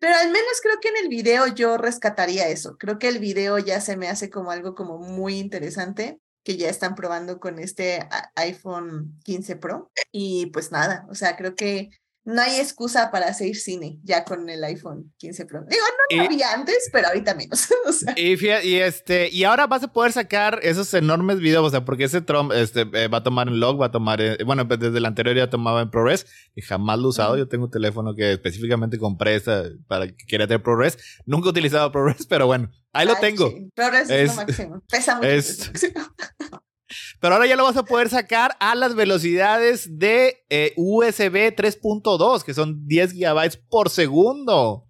[0.02, 3.56] pero al menos creo que en el video yo rescataría eso, creo que el video
[3.60, 8.08] ya se me hace como algo como muy interesante que ya están probando con este
[8.34, 9.92] iPhone 15 Pro.
[10.10, 11.90] Y pues nada, o sea, creo que
[12.24, 15.64] no hay excusa para hacer cine ya con el iPhone 15 Pro.
[15.68, 15.82] Digo,
[16.16, 17.68] no, había antes, pero ahorita menos.
[18.16, 22.04] y, y, este, y ahora vas a poder sacar esos enormes videos, o sea, porque
[22.04, 24.98] ese Trump este, eh, va a tomar en log, va a tomar, bueno, pues desde
[24.98, 27.36] el anterior ya tomaba en ProRes y jamás lo he usado.
[27.36, 30.98] Yo tengo un teléfono que específicamente compré esta, para que quería tener ProRes.
[31.26, 33.52] Nunca he utilizado ProRes, pero bueno, ahí lo tengo.
[33.74, 34.82] ProRes es, lo máximo.
[34.88, 35.32] Pesa mucho.
[37.20, 42.42] Pero ahora ya lo vas a poder sacar a las velocidades de eh, USB 3.2,
[42.42, 44.88] que son 10 gigabytes por segundo.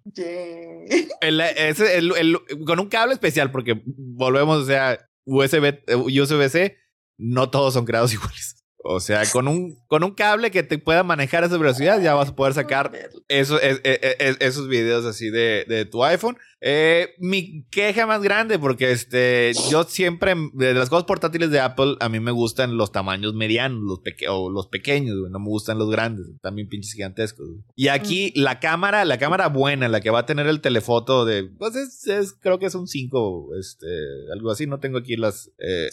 [2.65, 6.77] con un cable especial, porque volvemos, o sea, USB, USB-C,
[7.17, 8.62] no todos son creados iguales.
[8.83, 12.13] O sea, con un, con un cable que te pueda manejar a esa velocidad, ya
[12.15, 12.91] vas a poder sacar
[13.29, 13.81] eso, es,
[14.39, 16.37] esos videos así de, de tu iPhone.
[16.65, 21.97] Eh, mi queja más grande, porque este, yo siempre, de las cosas portátiles de Apple,
[21.99, 25.91] a mí me gustan los tamaños medianos, los o los pequeños, no me gustan los
[25.91, 27.49] grandes, también pinches gigantescos.
[27.75, 31.43] Y aquí la cámara, la cámara buena, la que va a tener el telefoto de,
[31.43, 33.87] pues es, creo que es un 5, este,
[34.31, 35.89] algo así, no tengo aquí las, eh,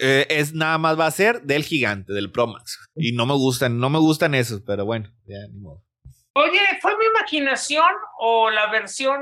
[0.00, 2.78] eh, es nada más va a ser del gigante, del Pro Max.
[2.94, 5.82] Y no me gustan, no me gustan esos, pero bueno, ya ni modo.
[6.34, 9.20] Oye, ¿fue mi imaginación o la versión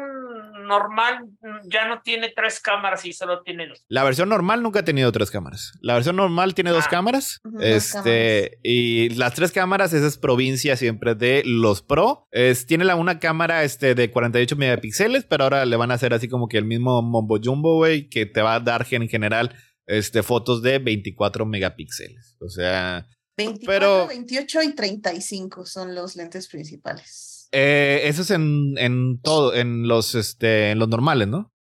[0.66, 1.20] normal
[1.64, 3.82] ya no tiene tres cámaras y solo tiene dos?
[3.88, 5.72] La versión normal nunca ha tenido tres cámaras.
[5.80, 6.90] La versión normal tiene dos ah.
[6.90, 7.40] cámaras.
[7.60, 12.28] este, y las tres cámaras, esa es provincia siempre de los Pro.
[12.30, 16.12] Es, tiene la, una cámara este, de 48 megapíxeles, pero ahora le van a hacer
[16.12, 19.54] así como que el mismo Mombo Jumbo, güey, que te va a dar en general
[19.88, 22.36] este, fotos de 24 megapíxeles.
[22.40, 27.48] O sea, 24, 28 y 35 son los lentes principales.
[27.50, 31.52] Eh, eso es en, en todo, en los, este, en los normales, ¿no?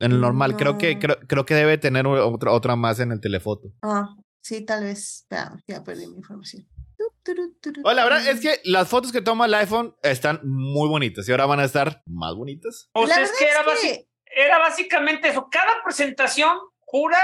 [0.00, 3.20] En el normal, creo que creo, creo, que debe tener otra, otra más en el
[3.20, 3.68] telefoto.
[3.80, 4.08] Ah,
[4.42, 5.26] sí, tal vez.
[5.30, 6.66] Ya, ya perdí mi información.
[7.82, 11.30] Bueno, la verdad es que las fotos que toma el iPhone están muy bonitas y
[11.30, 12.90] ahora van a estar más bonitas.
[12.92, 13.64] O sea, es que, era,
[14.26, 15.48] era básicamente eso.
[15.50, 17.18] Cada presentación jura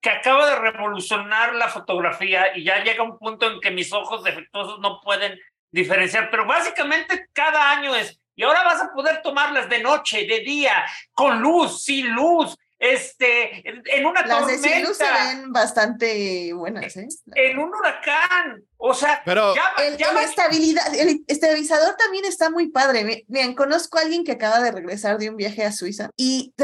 [0.00, 4.24] que acaba de revolucionar la fotografía y ya llega un punto en que mis ojos
[4.24, 5.38] defectuosos no pueden
[5.70, 10.40] diferenciar, pero básicamente cada año es, y ahora vas a poder tomarlas de noche, de
[10.40, 14.68] día, con luz, sin luz, este, en una Las tormenta.
[14.88, 17.08] de se ven bastante buenas, ¿eh?
[17.34, 18.64] En un huracán.
[18.78, 23.26] O sea, Pero el, estabilidad, el estabilizador también está muy padre.
[23.28, 26.54] Miren, conozco a alguien que acaba de regresar de un viaje a Suiza y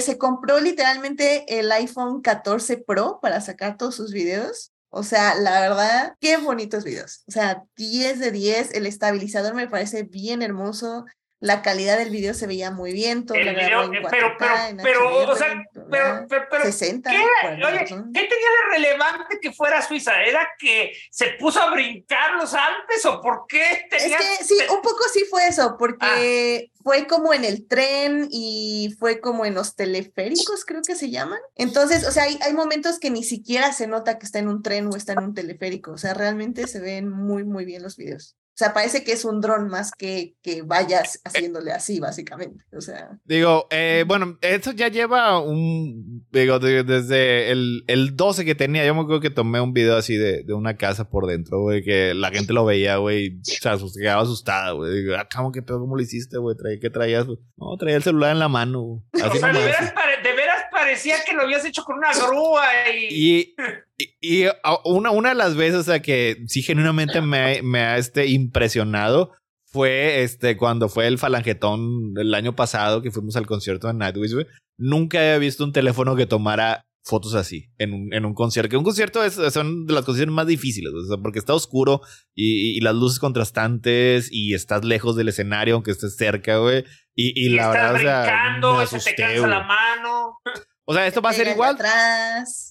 [0.00, 4.72] se compró literalmente el iPhone 14 Pro para sacar todos sus videos.
[4.88, 7.22] O sea, la verdad, qué bonitos videos.
[7.28, 8.74] O sea, 10 de 10.
[8.74, 11.04] El estabilizador me parece bien hermoso
[11.40, 14.82] la calidad del video se veía muy bien, todo el video, en 4K, pero, pero,
[14.82, 17.16] pero, o sea, pero, pero, 60, ¿qué,
[17.64, 20.22] oye, ¿qué tenía de relevante que fuera Suiza?
[20.22, 24.18] ¿Era que se puso a brincar los Alpes o por qué tenía...
[24.18, 26.72] Es que sí, un poco sí fue eso, porque ah.
[26.82, 31.40] fue como en el tren y fue como en los teleféricos, creo que se llaman.
[31.56, 34.62] Entonces, o sea, hay, hay momentos que ni siquiera se nota que está en un
[34.62, 37.96] tren o está en un teleférico, o sea, realmente se ven muy, muy bien los
[37.96, 38.36] videos.
[38.60, 42.62] O sea, parece que es un dron más que que vayas haciéndole así, básicamente.
[42.76, 43.18] O sea.
[43.24, 46.26] Digo, eh, bueno, esto ya lleva un.
[46.30, 50.14] Digo, desde el, el 12 que tenía, yo me acuerdo que tomé un video así
[50.14, 53.78] de, de una casa por dentro, güey, que la gente lo veía, güey, o sea,
[53.78, 54.92] se quedaba asustada, güey.
[54.92, 55.80] Digo, ah, ¿cómo que pedo?
[55.80, 56.54] ¿Cómo lo hiciste, güey?
[56.82, 57.26] ¿Qué traías?
[57.26, 61.16] No, traía el celular en la mano, Así o sea, de veras, de veras parecía
[61.26, 63.54] que lo habías hecho con una grúa y...
[64.20, 64.44] y,
[64.84, 69.32] una, una de las veces, o sea, que sí genuinamente me, me ha este, impresionado
[69.70, 74.34] fue este, cuando fue el falangetón el año pasado que fuimos al concierto de Nightwish,
[74.78, 78.70] Nunca había visto un teléfono que tomara fotos así en un, en un concierto.
[78.70, 82.00] Que un concierto es, son de las condiciones más difíciles, o sea, porque está oscuro
[82.34, 86.84] y, y, las luces contrastantes y estás lejos del escenario, aunque estés cerca, güey.
[87.14, 90.38] Y, y, la verdad, brincando, o sea, se te cansa la mano.
[90.90, 91.78] O sea, esto va a ser igual,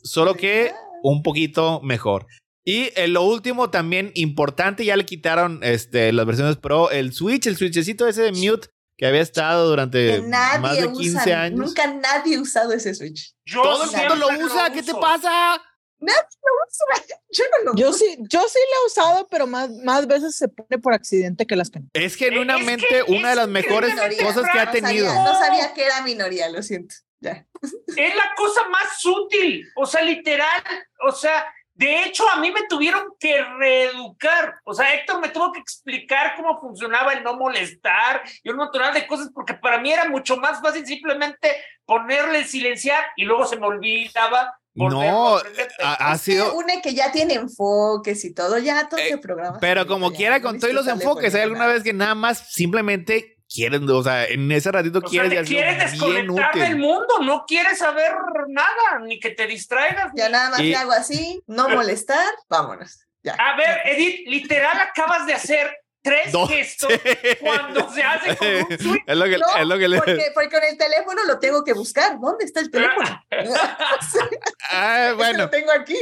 [0.03, 2.27] solo que un poquito mejor.
[2.65, 7.47] Y en lo último también importante, ya le quitaron este, las versiones Pro, el Switch,
[7.47, 8.67] el Switchecito ese de mute
[8.97, 11.67] que había estado durante más de 15 años.
[11.67, 13.33] Nunca nadie ha usado ese Switch.
[13.53, 15.55] Todo el mundo lo usa, ¿qué te pasa?
[16.01, 17.17] Nadie lo usa.
[17.31, 20.47] Yo no lo yo sí, yo sí lo he usado, pero más, más veces se
[20.49, 21.87] pone por accidente que las que no.
[21.93, 25.05] Es genuinamente una de las mejores cosas que ha tenido.
[25.05, 26.95] no sabía que era minoría, lo siento.
[27.21, 27.45] Ya.
[27.61, 29.67] Es la cosa más útil.
[29.75, 30.61] O sea, literal.
[31.07, 31.45] O sea,
[31.79, 34.55] de hecho, a mí me tuvieron que reeducar.
[34.65, 38.93] O sea, Héctor me tuvo que explicar cómo funcionaba el no molestar y un montón
[38.93, 41.55] de cosas, porque para mí era mucho más fácil simplemente
[41.85, 44.59] ponerle silenciar y luego se me olvidaba.
[44.73, 45.39] No,
[45.81, 46.53] ha, sido.
[46.53, 49.57] Une que ya tiene enfoques y todo, ya todo eh, programa.
[49.61, 53.89] Pero como quiera, con todos los enfoques, hay alguna vez que nada más simplemente quieren,
[53.89, 58.13] o sea, en ese ratito quieres sea, quieres desconectar del mundo, no quieres saber
[58.47, 60.11] nada, ni que te distraigas.
[60.15, 62.99] Ya nada más te hago así, no molestar, vámonos.
[63.23, 63.33] Ya.
[63.33, 66.93] A ver, Edith, literal acabas de hacer tres gestos
[67.41, 69.03] cuando se hace con un switch.
[69.07, 69.97] Es lo que, es lo que le...
[69.97, 72.17] porque, porque, con el teléfono lo tengo que buscar.
[72.19, 73.21] ¿Dónde está el teléfono?
[74.71, 75.39] ah, bueno.
[75.39, 75.97] lo tengo aquí.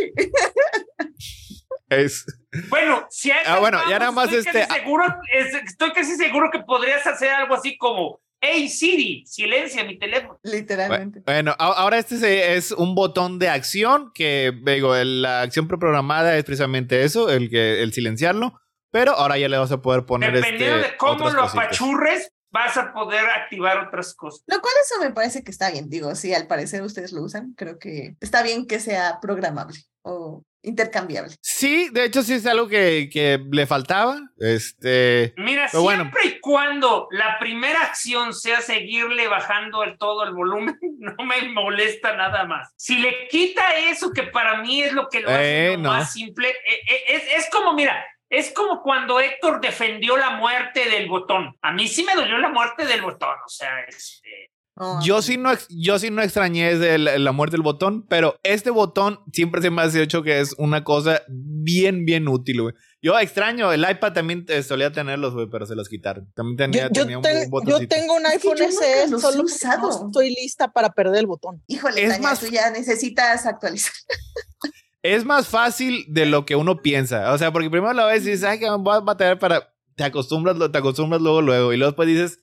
[1.89, 2.25] Es...
[2.69, 4.67] Bueno, si ah, bueno, ya nada más estoy este.
[4.67, 5.05] Casi seguro,
[5.65, 10.39] estoy casi seguro que podrías hacer algo así como hey Siri, silencia mi teléfono.
[10.43, 11.21] Literalmente.
[11.25, 17.03] Bueno, ahora este es un botón de acción que, digo, la acción preprogramada es precisamente
[17.03, 18.59] eso, el, que, el silenciarlo.
[18.91, 22.77] Pero ahora ya le vas a poder poner Dependiendo este, de cómo lo apachurres, vas
[22.77, 24.43] a poder activar otras cosas.
[24.47, 25.89] Lo cual eso me parece que está bien.
[25.89, 30.43] Digo, si al parecer ustedes lo usan, creo que está bien que sea programable o
[30.67, 31.35] intercambiable.
[31.41, 34.19] Sí, de hecho sí es algo que, que le faltaba.
[34.37, 35.33] Este.
[35.37, 41.23] Mira, siempre y cuando la primera acción sea seguirle bajando el todo el volumen, no
[41.23, 42.73] me molesta nada más.
[42.75, 46.49] Si le quita eso, que para mí es lo que lo hace eh, más simple,
[46.49, 51.55] eh, eh, es, es como, mira, es como cuando Héctor defendió la muerte del botón.
[51.61, 54.51] A mí sí me dolió la muerte del botón, o sea, este...
[55.03, 59.61] yo sí no, yo sí no extrañé la muerte del botón, pero este botón siempre
[59.61, 62.75] se me ha hecho que es una cosa bien, bien útil, güey.
[63.01, 66.31] Yo extraño, el iPad también solía tenerlos, güey, pero se los quitaron.
[66.33, 67.23] También tenía, yo, tenía un
[67.65, 70.07] Yo tengo un iPhone SE, solo usado.
[70.07, 71.63] estoy lista para perder el botón.
[71.67, 73.93] Híjole, es más, tú ya necesitas actualizar.
[75.03, 77.31] es más fácil de lo que uno piensa.
[77.33, 79.73] O sea, porque primero la vez dices, ay, que voy a batallar para.
[79.95, 81.73] Te acostumbras, te acostumbras luego, luego.
[81.73, 82.39] Y luego después dices,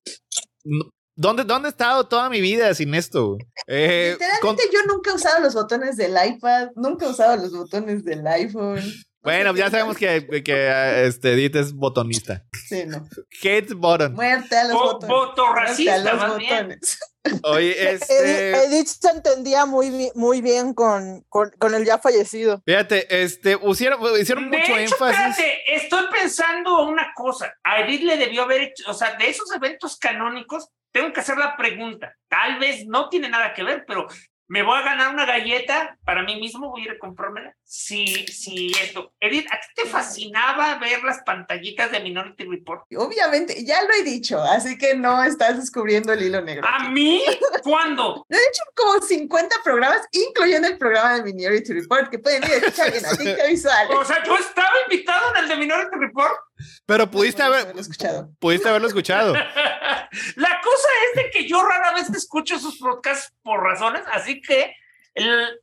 [1.17, 3.37] ¿dónde, dónde he estado toda mi vida sin esto?
[3.67, 8.05] Eh, Literalmente yo nunca he usado los botones del iPad, nunca he usado los botones
[8.05, 8.81] del iPhone.
[9.25, 12.45] Bueno, ya sabemos que, que este, Edith es botonista.
[12.69, 13.09] Sí, no.
[13.43, 14.13] Hate button.
[14.13, 15.09] Muerte a los botones.
[15.09, 16.99] Botorracista, a los botones.
[17.45, 18.67] Oye, este...
[18.67, 22.63] Edith se entendía muy, muy bien con, con, con, el ya fallecido.
[22.67, 25.19] Fíjate, este, hicieron, hicieron mucho énfasis.
[25.19, 27.55] Espérate, estoy pensando una cosa.
[27.65, 31.37] A Edith le debió haber hecho, o sea, de esos eventos canónicos, tengo que hacer
[31.37, 32.17] la pregunta.
[32.29, 34.07] Tal vez no tiene nada que ver, pero
[34.47, 37.57] me voy a ganar una galleta para mí mismo, voy a ir a comprármela.
[37.65, 39.13] Sí, sí, esto.
[39.19, 42.85] Edith, ¿a ti te fascinaba ver las pantallitas de Minority Report?
[42.97, 46.65] Obviamente, ya lo he dicho, así que no estás descubriendo el hilo negro.
[46.69, 47.25] ¿A mí?
[47.65, 48.25] ¿Cuándo?
[48.29, 52.57] he hecho como 50 programas, incluyendo el programa de Minority Report, que pueden ir a
[52.59, 53.89] escuchar en Adicta Visual.
[53.91, 56.39] O sea, yo estaba invitado en el de Minority Report.
[56.87, 58.31] Pero pudiste haberlo escuchado.
[58.39, 59.35] Pudiste haberlo escuchado.
[60.37, 64.75] La cosa es de que yo rara vez escucho sus podcasts por razones, así que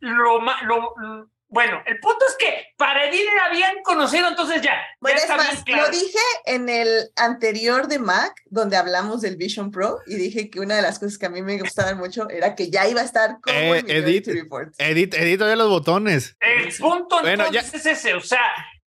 [0.01, 4.81] lo, lo, bueno, el punto es que para Edith habían conocido, entonces ya.
[5.01, 9.99] Bueno, es más, lo dije en el anterior de Mac, donde hablamos del Vision Pro,
[10.07, 12.69] y dije que una de las cosas que a mí me gustaban mucho era que
[12.69, 14.73] ya iba a estar como eh, en Edit, Report.
[14.77, 16.37] Edit, edit los botones.
[16.39, 18.39] El punto entonces es ese, o sea,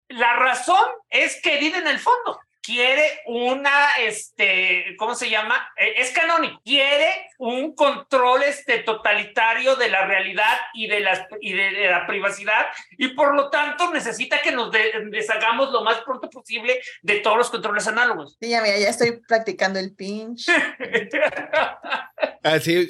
[0.09, 5.55] la razón es que Edith en el fondo quiere una, este, ¿cómo se llama?
[5.77, 11.53] E, es canónico, quiere un control este, totalitario de la realidad y de, las, y
[11.53, 12.67] de, la privacidad
[12.99, 14.73] y por lo tanto necesita que nos
[15.13, 18.37] deshagamos lo más pronto posible de todos los controles análogos.
[18.41, 20.49] Sí, ya mira, ya estoy practicando el pinch.
[22.43, 22.89] Así,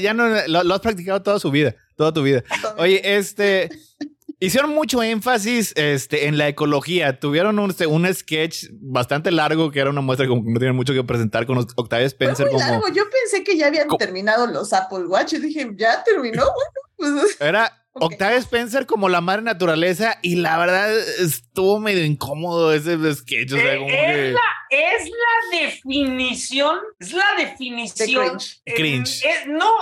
[0.00, 2.44] ya no, lo has practicado toda su vida, toda tu vida.
[2.76, 3.68] Oye, este...
[4.38, 7.18] Hicieron mucho énfasis este, en la ecología.
[7.18, 10.76] Tuvieron un, este, un sketch bastante largo que era una muestra como que no tienen
[10.76, 12.50] mucho que presentar con Octavia Spencer.
[12.50, 12.88] muy largo.
[12.88, 16.44] Yo pensé que ya habían terminado los Apple Watch y dije, ya terminó.
[16.98, 17.40] Bueno, pues...
[17.42, 23.52] Era Octavia Spencer como la madre naturaleza y la verdad estuvo medio incómodo ese sketch.
[23.52, 24.40] O sea, como es, la,
[24.70, 28.38] es la definición, es la definición.
[28.64, 29.22] De cringe.
[29.46, 29.72] no,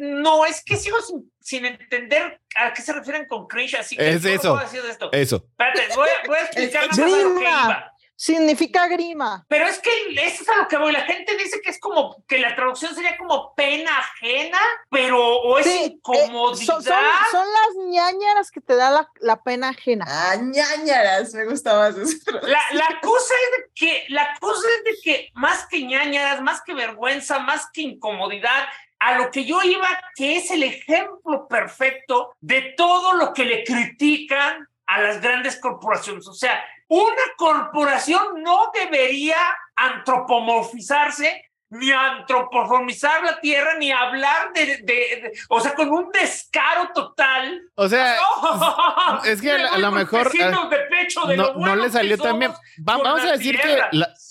[0.00, 0.96] no, es que sigo
[1.40, 4.60] sin, entender a qué se refieren con cringe, así que es eso.
[4.60, 5.12] esto.
[5.12, 5.36] Eso.
[5.36, 9.44] Espérate, voy, voy a explicar más lo que iba significa grima.
[9.48, 10.92] Pero es que eso es a lo que voy.
[10.92, 14.58] La gente dice que es como que la traducción sería como pena ajena,
[14.90, 16.64] pero o es eh, incomodidad.
[16.66, 20.06] son, las ñañaras que te da la, pena ajena.
[20.08, 22.00] Ah, ñañaras, me gustaba eso.
[22.42, 26.62] La, la cosa es de que, la cosa es de que más que ñañaras, más
[26.62, 28.66] que vergüenza, más que incomodidad,
[28.98, 33.62] a lo que yo iba, que es el ejemplo perfecto de todo lo que le
[33.62, 36.26] critican a las grandes corporaciones.
[36.28, 39.36] O sea, una corporación no debería
[39.74, 47.60] antropomorfizarse ni antropomorfizar la tierra, ni hablar de, o sea, con un descaro total.
[47.74, 48.16] O sea,
[49.24, 52.52] es que a, lo mejor eh, no, le salió también.
[52.78, 53.78] vamos a decir que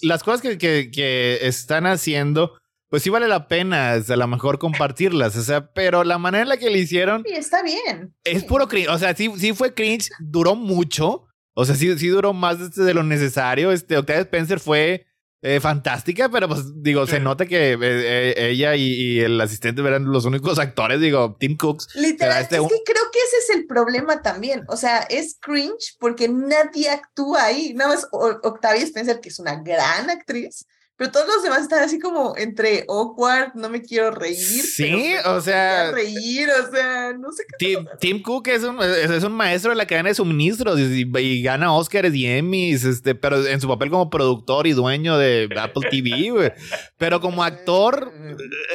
[0.01, 2.57] las cosas que, que, están haciendo,
[2.89, 6.49] pues sí vale la pena, a lo mejor compartirlas, o sea, pero la manera en
[6.49, 7.23] la que le hicieron.
[7.27, 8.15] Sí, está bien.
[8.23, 12.09] Es puro cringe, o sea, sí, sí fue cringe, duró mucho o sea, sí, sí
[12.09, 13.71] duró más de, de lo necesario.
[13.71, 15.07] Este, Octavia Spencer fue
[15.47, 20.05] eh, fantástica, pero pues digo, se nota que eh, eh, ella y, el asistente eran
[20.11, 21.89] los únicos actores, digo, Tim Cooks.
[21.93, 24.63] Literal, este es que creo que ese es el problema también.
[24.69, 27.75] O sea, es cringe porque nadie actúa ahí.
[27.75, 30.65] Nada más Octavia Spencer, que es una gran actriz,
[30.97, 34.37] pero todos los demás están así como entre awkward, no me quiero reír.
[34.37, 35.91] Sí, o sea.
[35.91, 37.77] reír, o sea, no sé qué.
[37.99, 42.15] Tim, Cook es un, es, un, maestro de la cadena de suministros y, gana Oscars
[42.15, 46.53] y Emmys, este, pero en su papel como productor y dueño de Apple TV.
[46.97, 48.13] Pero como actor,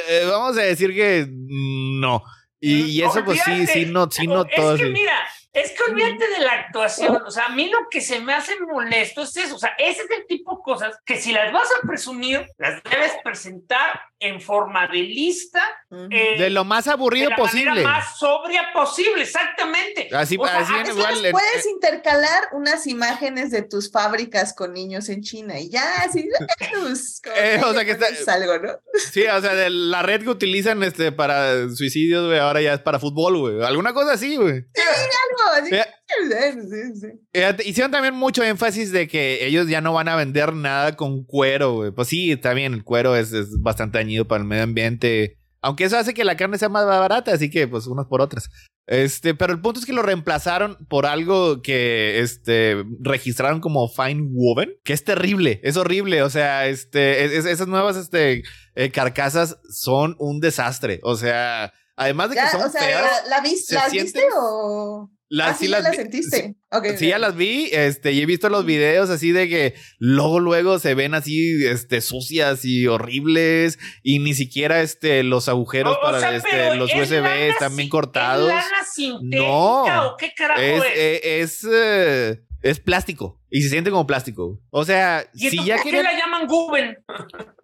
[0.09, 2.21] eh, vamos a decir que no.
[2.59, 4.75] Y, eso, pues sí, sí, no, sí, no todo.
[4.75, 5.17] Es que mira,
[5.53, 7.21] es que olvídate de la actuación.
[7.25, 9.55] O sea, a mí lo que se me hace molesto es eso.
[9.55, 12.81] O sea, ese es el tipo de cosas que si las vas a presumir, las
[12.83, 15.61] debes presentar en forma de lista.
[16.09, 17.83] Eh, de lo más aburrido de la posible.
[17.83, 20.09] más sobria posible, exactamente.
[20.13, 21.27] Así, así igual.
[21.31, 26.29] Puedes intercalar unas imágenes de tus fábricas con niños en China y ya, así.
[27.35, 28.33] Eh, o sea, que está.
[28.33, 28.69] Algo, ¿no?
[29.11, 32.79] Sí, o sea, de la red que utilizan este, para suicidios, güey, ahora ya es
[32.79, 33.63] para fútbol, güey.
[33.63, 34.61] Alguna cosa así, güey.
[34.73, 35.69] Sí, algo así.
[37.69, 41.73] Hicieron también mucho énfasis de que ellos ya no van a vender nada con cuero,
[41.73, 41.91] güey.
[41.91, 45.37] Pues sí, también el cuero es, es bastante dañino para el medio ambiente.
[45.61, 48.49] Aunque eso hace que la carne sea más barata, así que pues unas por otras.
[48.87, 54.27] Este, pero el punto es que lo reemplazaron por algo que este registraron como fine
[54.31, 58.43] woven, que es terrible, es horrible, o sea, este esas nuevas este
[58.75, 63.77] eh, carcasas son un desastre, o sea, además de que son o sea, ¿la, viste
[64.35, 66.55] o las, ah, sí, las, sentiste.
[66.97, 70.77] Sí, ya las vi, este, y he visto los videos así de que luego, luego
[70.77, 76.75] se ven así, este, sucias y horribles, y ni siquiera, este, los agujeros para, este,
[76.75, 78.51] los USB están bien cortados.
[79.21, 81.21] no, qué carajo es?
[81.23, 84.59] Es, eh, es, plástico, y se siente como plástico.
[84.69, 86.97] O sea, si ya ¿por qué la llaman Guben?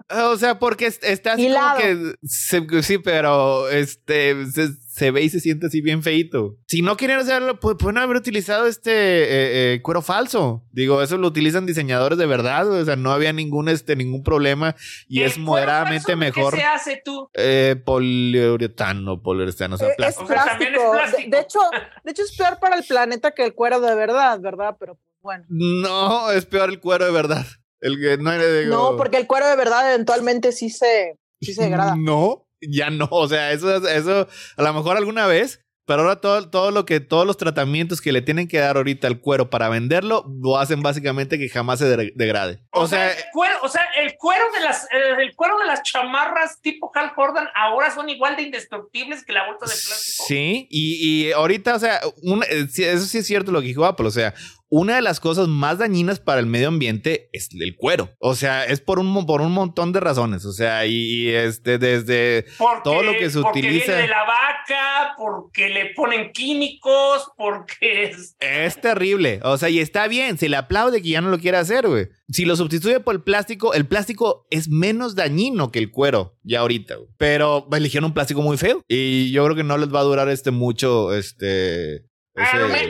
[0.10, 2.82] O sea, porque está así como que.
[2.82, 4.46] sí, pero este
[4.88, 6.56] se, ve y se siente así bien feito.
[6.68, 10.64] Si no quieren hacerlo, pueden haber utilizado este eh, eh, cuero falso.
[10.72, 12.72] Digo, eso lo utilizan diseñadores de verdad.
[12.72, 14.76] O sea, no había ningún, este, ningún problema
[15.10, 16.54] y es moderadamente mejor.
[16.54, 17.30] ¿Qué se hace tú?
[17.34, 20.24] Eh, poliuretano, poliuretano, o sea, plástico.
[20.24, 20.94] Es plástico.
[21.28, 21.60] De, hecho,
[22.06, 24.78] de hecho, es peor para el planeta que el cuero de verdad, ¿verdad?
[24.80, 25.44] Pero bueno.
[25.50, 27.46] No, es peor el cuero de verdad.
[27.82, 28.32] El que no
[28.66, 31.96] No, porque el cuero de verdad eventualmente sí se, sí se degrada.
[31.98, 33.08] No, ya no.
[33.12, 37.00] O sea, eso, eso a lo mejor alguna vez, pero ahora todo, todo lo que,
[37.00, 40.82] todos los tratamientos que le tienen que dar ahorita al cuero para venderlo, lo hacen
[40.82, 42.62] básicamente que jamás se degrade.
[42.72, 46.60] O, sea, el cuero, o sea, el cuero de las, el, cuero de las chamarras
[46.62, 50.26] tipo Hal Jordan ahora son igual de indestructibles que la bolsa de plástico.
[50.28, 52.02] Sí, y, y ahorita, o sea,
[52.50, 54.34] eh, eso sí es cierto lo que dijo Apple, o sea,
[54.70, 58.10] una de las cosas más dañinas para el medio ambiente es el cuero.
[58.20, 60.46] O sea, es por un, por un montón de razones.
[60.46, 62.46] O sea, y, este, desde
[62.84, 63.94] todo lo que se porque utiliza.
[63.94, 68.36] Viene de la vaca, porque le ponen químicos, porque es.
[68.40, 69.40] Es terrible.
[69.44, 72.10] O sea, y está bien, se le aplaude que ya no lo quiera hacer, güey.
[72.30, 76.60] Si lo sustituye por el plástico, el plástico es menos dañino que el cuero, ya
[76.60, 77.10] ahorita, güey.
[77.18, 78.84] Pero eligieron un plástico muy feo.
[78.88, 82.08] Y yo creo que no les va a durar este mucho, este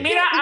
[0.01, 0.36] mira, a,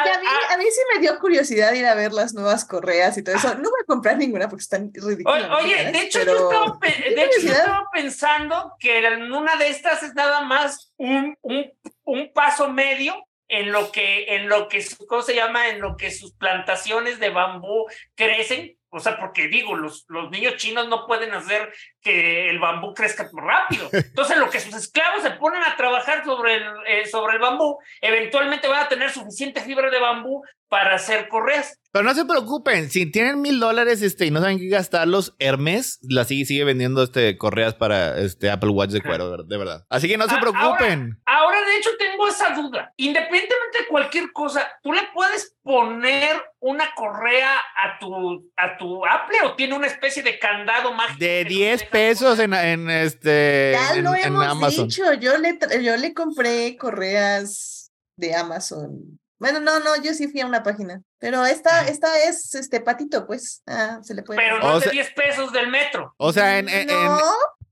[0.66, 3.56] mí, sí me dio curiosidad ir a ver las nuevas correas y todo eso.
[3.56, 5.50] No voy a comprar ninguna porque están ridículas.
[5.52, 10.04] Oye, de hecho, yo estaba, de hecho yo estaba, pensando que en una de estas
[10.04, 11.72] es nada más un, un,
[12.04, 13.16] un paso medio
[13.48, 15.70] en lo que, en lo que, ¿cómo se llama?
[15.70, 17.86] En lo que sus plantaciones de bambú
[18.16, 22.94] crecen o sea, porque digo, los, los niños chinos no pueden hacer que el bambú
[22.94, 23.90] crezca rápido.
[23.92, 27.78] Entonces, lo que sus esclavos se ponen a trabajar sobre el, eh, sobre el bambú,
[28.00, 31.78] eventualmente van a tener suficiente fibra de bambú para hacer correas.
[31.96, 36.00] Pero no se preocupen, si tienen mil dólares este, y no saben qué gastarlos, Hermes
[36.02, 39.86] la sigue, sigue vendiendo este, correas para este Apple Watch de cuero, de verdad.
[39.90, 41.18] Así que no se ah, preocupen.
[41.26, 42.92] Ahora, de hecho, tengo esa duda.
[42.98, 49.38] Independientemente de cualquier cosa, ¿tú le puedes poner una correa a tu, a tu Apple
[49.46, 51.18] o tiene una especie de candado mágico?
[51.18, 53.72] De 10 pesos en, en, este.
[53.72, 55.14] Ya lo hemos dicho.
[55.14, 60.46] Yo le, yo le compré correas de Amazon bueno, no, no, yo sí fui a
[60.46, 61.02] una página.
[61.20, 63.64] Pero esta, esta es este patito, pues.
[63.68, 64.40] Ah, se le puede.
[64.40, 66.14] Pero no es de 10 pesos del metro.
[66.18, 66.66] O sea, en.
[66.88, 67.20] no,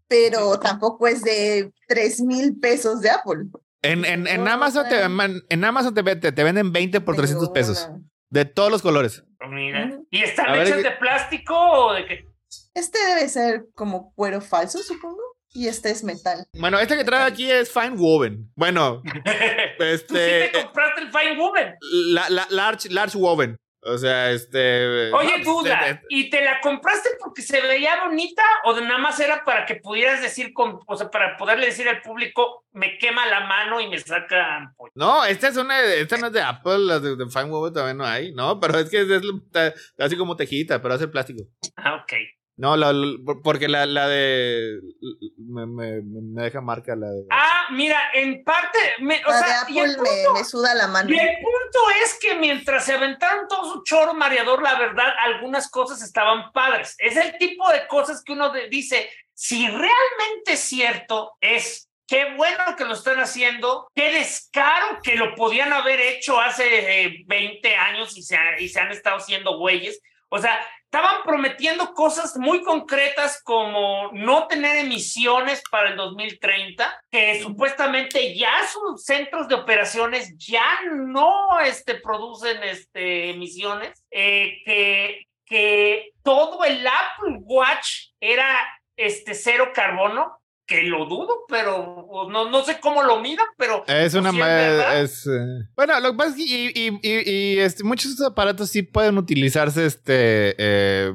[0.07, 3.45] pero tampoco es de 3 mil pesos de Apple.
[3.81, 7.89] En, en, en Amazon, te, en Amazon te, te, venden 20 por 300 pesos.
[8.29, 9.23] De todos los colores.
[9.37, 9.99] Pues mira.
[10.09, 12.27] ¿Y están hechas de plástico o de qué?
[12.73, 15.21] Este debe ser como cuero falso, supongo.
[15.53, 16.47] Y este es metal.
[16.53, 18.51] Bueno, este que trae aquí es Fine Woven.
[18.55, 19.03] Bueno,
[19.79, 20.07] este.
[20.07, 21.75] ¿Tú sí te compraste el Fine Woven?
[21.81, 23.57] La, la, large, large Woven.
[23.85, 25.11] O sea, este.
[25.13, 29.43] Oye, duda, ¿y te la compraste porque se veía bonita o de nada más era
[29.43, 33.41] para que pudieras decir, con, o sea, para poderle decir al público, me quema la
[33.41, 34.73] mano y me saca.
[34.95, 38.05] No, esta es una, esta no es de Apple, las de, Fine Woven también no
[38.05, 39.21] hay, no, pero es que es,
[39.99, 41.43] así como tejita, pero hace plástico.
[41.75, 42.13] Ah, ok.
[42.55, 42.93] No, la,
[43.43, 44.79] porque la, la de.
[45.37, 47.25] Me, me, me, deja marca la de.
[47.31, 48.77] Ah, mira, en parte.
[48.99, 51.09] Me, o la sea, de Apple me, me, suda la mano.
[51.09, 55.69] Y el punto es que mientras se aventaron todo su choro mareador, la verdad, algunas
[55.69, 56.95] cosas estaban padres.
[56.99, 62.75] Es el tipo de cosas que uno dice, si realmente es cierto, es Qué bueno
[62.77, 68.17] que lo están haciendo, qué descaro que lo podían haber hecho hace 20 eh, años
[68.17, 70.01] y se, y se han estado haciendo güeyes.
[70.29, 70.59] O sea,
[70.93, 78.51] estaban prometiendo cosas muy concretas como no tener emisiones para el 2030, que supuestamente ya
[78.71, 86.85] sus centros de operaciones ya no este, producen este, emisiones, eh, que, que todo el
[86.85, 88.55] Apple Watch era
[88.95, 93.83] este, cero carbono que lo dudo, pero pues, no, no sé cómo lo miran, pero...
[93.87, 94.29] Es una...
[94.99, 98.31] es, eh, bueno, lo que pasa es que y, y, y, este, muchos de estos
[98.31, 101.13] aparatos sí pueden utilizarse, este, eh,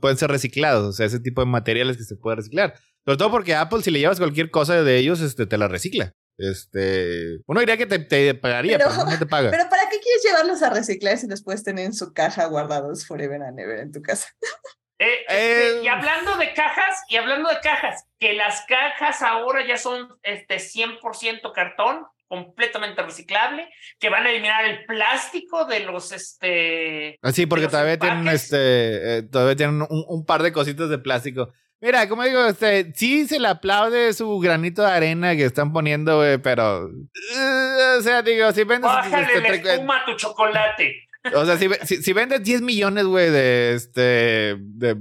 [0.00, 2.74] pueden ser reciclados, o sea, ese tipo de materiales que se puede reciclar.
[3.04, 6.14] Sobre todo porque Apple, si le llevas cualquier cosa de ellos, este, te la recicla.
[6.38, 9.50] Este, uno diría que te, te pagaría, pero, no te paga.
[9.52, 13.06] Pero ¿para qué quieres llevarlos a reciclar si los puedes tener en su caja guardados
[13.06, 14.28] forever and ever en tu casa?
[15.02, 15.92] Eh, este, y em.
[15.92, 21.52] hablando de cajas, y hablando de cajas, que las cajas ahora ya son este 100%
[21.52, 27.68] cartón, completamente reciclable, que van a eliminar el plástico de los este Ah, sí, porque
[27.68, 31.52] todavía tienen este eh, todavía tienen un, par de cositas de plástico.
[31.80, 36.22] Mira, como digo, este, sí se le aplaude su granito de arena que están poniendo,
[36.42, 41.08] pero eh, o sea, digo, si vendes Bájale este, la espuma a tu chocolate.
[41.34, 44.96] O sea, si, si, vendes 10 millones, güey, de este de,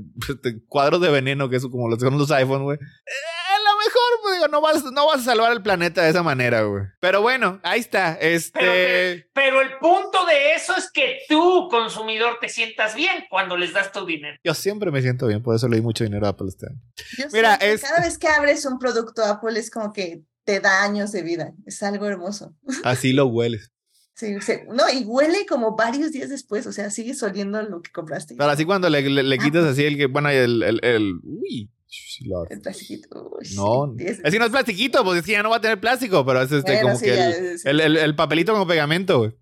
[0.68, 2.78] cuadros de veneno, que es como los son los iPhones, güey.
[2.78, 6.12] Eh, a lo mejor, pues, digo, no vas, no vas a salvar el planeta de
[6.12, 6.84] esa manera, güey.
[7.00, 8.14] Pero bueno, ahí está.
[8.22, 9.30] Este.
[9.34, 13.92] Pero, el punto de eso es que tú, consumidor, te sientas bien cuando les das
[13.92, 14.38] tu dinero.
[14.44, 17.30] Yo siempre me siento bien, por eso le di mucho dinero a Apple este año.
[17.34, 17.82] Mira, es...
[17.82, 21.54] cada vez que abres un producto Apple es como que te da años de vida.
[21.66, 22.56] Es algo hermoso.
[22.84, 23.71] Así lo hueles.
[24.14, 24.36] Sí,
[24.70, 28.36] no, y huele como varios días después, o sea, sigues oliendo lo que compraste.
[28.38, 31.72] Pero así cuando le, le, quitas así el que, bueno, el, el, el uy.
[32.50, 33.32] El plastiquito.
[33.56, 36.26] no, es que no es plastiquito, pues es que ya no va a tener plástico,
[36.26, 39.34] pero es este como que el, el, el, papelito como pegamento, güey.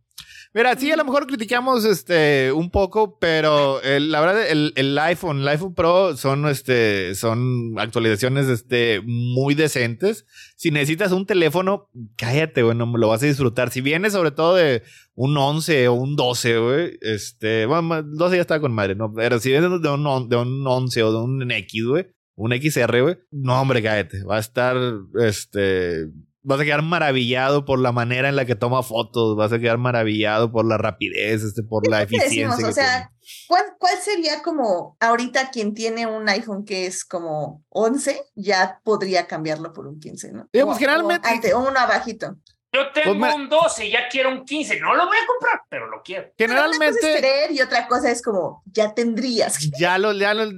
[0.52, 5.41] Mira, sí, a lo mejor criticamos este un poco, pero la verdad, el, el, iPhone,
[5.41, 10.26] el iPhone Pro son, este, son actualizaciones este, muy decentes.
[10.56, 13.70] Si necesitas un teléfono, cállate, güey, no lo vas a disfrutar.
[13.70, 14.82] Si vienes sobre todo de
[15.14, 19.14] un 11 o un 12, güey, este, bueno, 12 ya está con madre, ¿no?
[19.14, 23.02] Pero si vienes de un, de un 11 o de un X, güey, un XR,
[23.02, 24.24] güey, no, hombre, cállate.
[24.24, 24.76] Va a estar,
[25.20, 26.08] este,
[26.42, 29.78] vas a quedar maravillado por la manera en la que toma fotos, vas a quedar
[29.78, 32.68] maravillado por la rapidez, este, por la eficiencia.
[32.68, 33.12] o sea,
[33.48, 39.28] ¿cuál, ¿cuál, sería como ahorita quien tiene un iPhone que es como 11, ya podría
[39.28, 40.50] cambiarlo por un 15, ¿no?
[40.54, 41.54] Digamos, generalmente.
[41.54, 42.38] O, uno abajito.
[42.72, 44.80] Yo tengo pues un 12 y ya quiero un 15.
[44.80, 46.32] No lo voy a comprar, pero lo quiero.
[46.38, 46.99] Generalmente.
[47.01, 49.57] Una cosa y otra cosa es como, ya tendrías.
[49.80, 50.49] Ya lo, ya lo.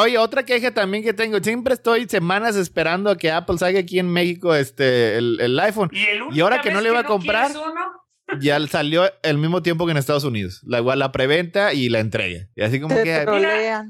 [0.00, 1.38] oye, otra queja también que tengo.
[1.38, 5.90] Siempre estoy semanas esperando a que Apple salga aquí en México este, el, el iPhone.
[5.92, 7.52] Y, ahora que no le iba a comprar.
[8.40, 10.60] ya salió el mismo tiempo que en Estados Unidos.
[10.66, 12.48] La, la preventa y la entrega.
[12.56, 13.24] Y así como que.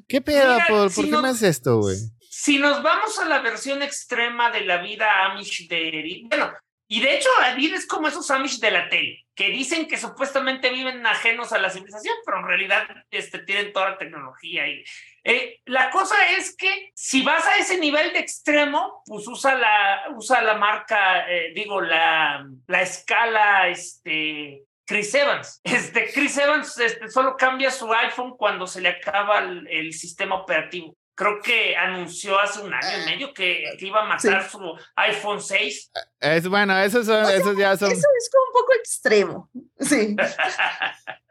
[0.07, 0.59] ¿Qué pedo?
[0.69, 1.97] ¿Por, qué me haces esto, güey?
[2.29, 6.53] Si nos vamos a la versión extrema de la vida Amish de Bueno,
[6.87, 11.07] y de hecho, es como esos Amish de la tele, que dicen que supuestamente viven
[11.07, 14.69] ajenos a la civilización, pero en realidad este, tienen toda la tecnología.
[14.69, 14.85] Y,
[15.25, 20.05] eh, la cosa es que si vas a ese nivel de extremo, pues usa la,
[20.15, 25.61] usa la marca, eh, digo, la, la escala, este, Chris Evans.
[25.65, 30.95] Este, Chris Evans este, solo cambia su iPhone cuando se le acaba el sistema operativo
[31.15, 34.59] creo que anunció hace un año y ah, medio que, iba a matar su
[34.97, 35.93] iPhone 6.
[36.21, 37.93] Es bueno, esos, son, esos ya son.
[37.93, 39.51] Eso es como un poco extremo.
[39.81, 40.17] Sí.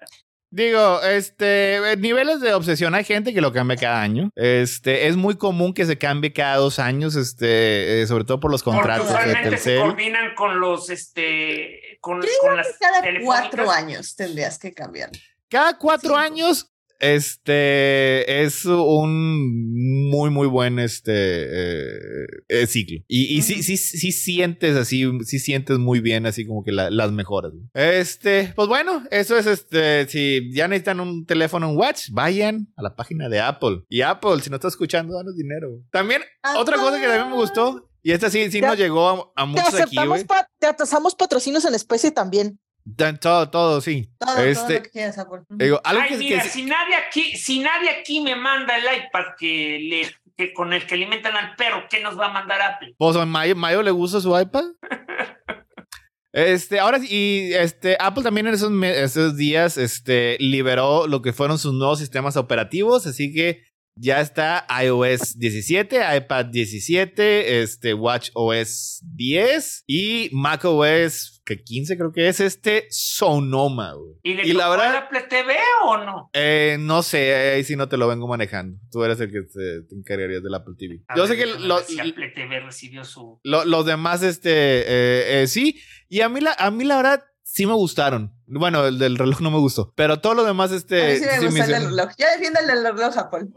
[0.54, 4.30] Digo, este, niveles de obsesión hay gente que lo cambia cada año.
[4.36, 8.52] Este, es muy común que se cambie cada dos años, este, eh, sobre todo por
[8.52, 14.72] los contratos de se coordinan con los, este, con, las cada cuatro años tendrías que
[14.74, 15.10] cambiar.
[15.50, 16.72] Cada cuatro años
[17.04, 23.00] este es un muy, muy buen este eh, eh, ciclo.
[23.08, 27.12] Y, y sí, sí, sí sientes así, sí sientes muy bien, así como que las
[27.12, 27.52] mejoras.
[27.74, 30.08] Este, pues bueno, eso es este.
[30.08, 33.84] Si ya necesitan un teléfono, un watch, vayan a la página de Apple.
[33.90, 35.82] Y Apple, si no estás escuchando, danos dinero.
[35.92, 36.22] También,
[36.58, 39.98] otra cosa que también me gustó, y esta sí, sí nos llegó a, muchos aquí,
[40.60, 42.60] te atasamos patrocinos en especie también.
[43.22, 44.10] Todo, todo, sí.
[44.20, 45.18] Todo, este, lo que quieras,
[45.50, 49.80] Digo, algo Ay, mira, si nadie aquí, si nadie aquí me manda el iPad que
[49.80, 52.96] le que con el que alimentan al perro, ¿qué nos va a mandar Apple?
[52.98, 54.66] Pues a Mayo, Mayo le gusta su iPad.
[56.36, 61.60] Este, ahora y este, Apple también en esos, esos días este, liberó lo que fueron
[61.60, 63.62] sus nuevos sistemas operativos, así que
[63.96, 71.98] ya está iOS 17, iPad 17, este Watch OS 10 y Mac OS que 15
[71.98, 74.14] creo que es este Sonoma, güey.
[74.24, 76.30] ¿Y, le la verdad, Apple TV o no?
[76.34, 78.80] Eh, no sé, ahí sí no te lo vengo manejando.
[78.92, 81.02] Tú eres el que te, encargarías del Apple TV.
[81.16, 81.46] Yo sé que
[81.86, 86.56] si Apple TV recibió su los demás este eh, eh, sí y a mí la
[86.58, 87.24] a mí la verdad
[87.54, 88.34] sí me gustaron.
[88.48, 91.20] Bueno, el del reloj no me gustó, pero todo lo demás, este.
[91.20, 92.10] sí me gusta el del reloj.
[92.18, 93.48] Yo defiendo el del reloj, Apple.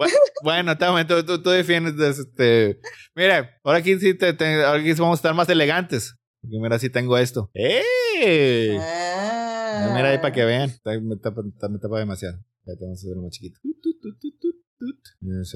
[0.42, 2.78] Bueno, tú, tú, tú, defiendes este.
[3.14, 6.14] Mira, ahora aquí sí, te, ahora aquí vamos a estar más elegantes.
[6.42, 7.50] Porque mira, sí tengo esto.
[7.54, 8.78] ¡Eh!
[8.78, 9.92] Ah.
[9.94, 10.70] Mira ahí para que vean.
[11.02, 12.38] Me tapa, me tapa demasiado.
[12.66, 13.58] Ya te vamos a hacer más chiquito.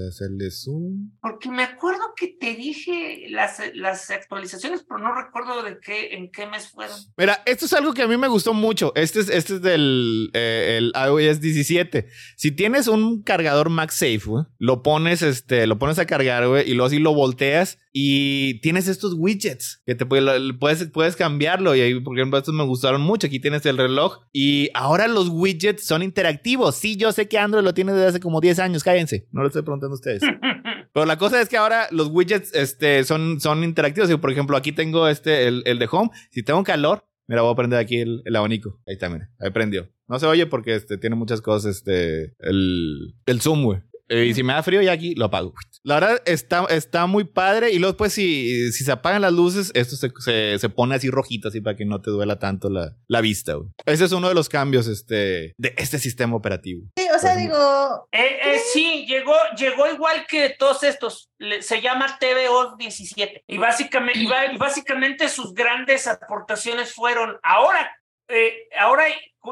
[0.08, 1.10] Hacerle zoom.
[1.20, 6.30] Porque me acuerdo que te dije las, las actualizaciones, pero no recuerdo de qué, en
[6.30, 6.96] qué mes fueron.
[7.16, 8.92] Mira, esto es algo que a mí me gustó mucho.
[8.94, 12.08] Este es, este es del eh, el iOS 17.
[12.36, 16.86] Si tienes un cargador MagSafe, lo pones, este, lo pones a cargar, güey, y luego
[16.86, 21.74] así lo volteas y tienes estos widgets que te puedes, puedes cambiarlo.
[21.74, 23.26] Y ahí, por ejemplo, estos me gustaron mucho.
[23.26, 26.76] Aquí tienes el reloj y ahora los widgets son interactivos.
[26.76, 29.26] Sí, yo sé que Android lo tiene desde hace como 10 años, cállense.
[29.32, 30.22] No lo estoy preguntando a ustedes.
[30.92, 34.10] Pero la cosa es que ahora los widgets este, son, son interactivos.
[34.16, 36.10] Por ejemplo, aquí tengo este, el, el de home.
[36.30, 38.80] Si tengo calor, mira, voy a prender aquí el, el abanico.
[38.86, 39.30] Ahí está, mira.
[39.38, 39.88] Ahí prendió.
[40.08, 43.80] No se oye porque este, tiene muchas cosas, este, el, el zoom, güey.
[44.10, 45.54] Eh, y si me da frío, ya aquí lo apago.
[45.84, 47.70] La verdad está, está muy padre.
[47.70, 51.48] Y luego, pues, si, si se apagan las luces, esto se, se, pone así rojito,
[51.48, 53.54] así para que no te duela tanto la, la vista.
[53.86, 56.82] Ese es uno de los cambios este, de este sistema operativo.
[56.98, 58.08] Sí, o sea, digo.
[58.10, 61.30] Eh, eh, sí, llegó, llegó igual que todos estos.
[61.60, 63.44] Se llama TVO 17.
[63.46, 67.88] Y básicamente, y básicamente sus grandes aportaciones fueron ahora
[68.30, 69.04] eh, ahora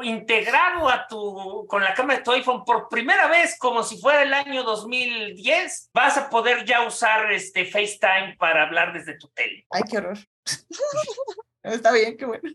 [0.03, 4.23] integrado a tu, con la cámara de tu iPhone por primera vez, como si fuera
[4.23, 9.65] el año 2010, vas a poder ya usar este FaceTime para hablar desde tu tele.
[9.69, 10.17] Ay, qué horror.
[11.63, 12.49] Está bien, qué bueno.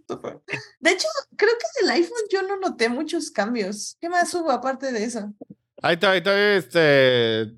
[0.79, 3.97] De hecho, creo que del iPhone yo no noté muchos cambios.
[4.01, 5.33] ¿Qué más hubo aparte de eso?
[5.83, 7.53] Ahí está, ahí está, este,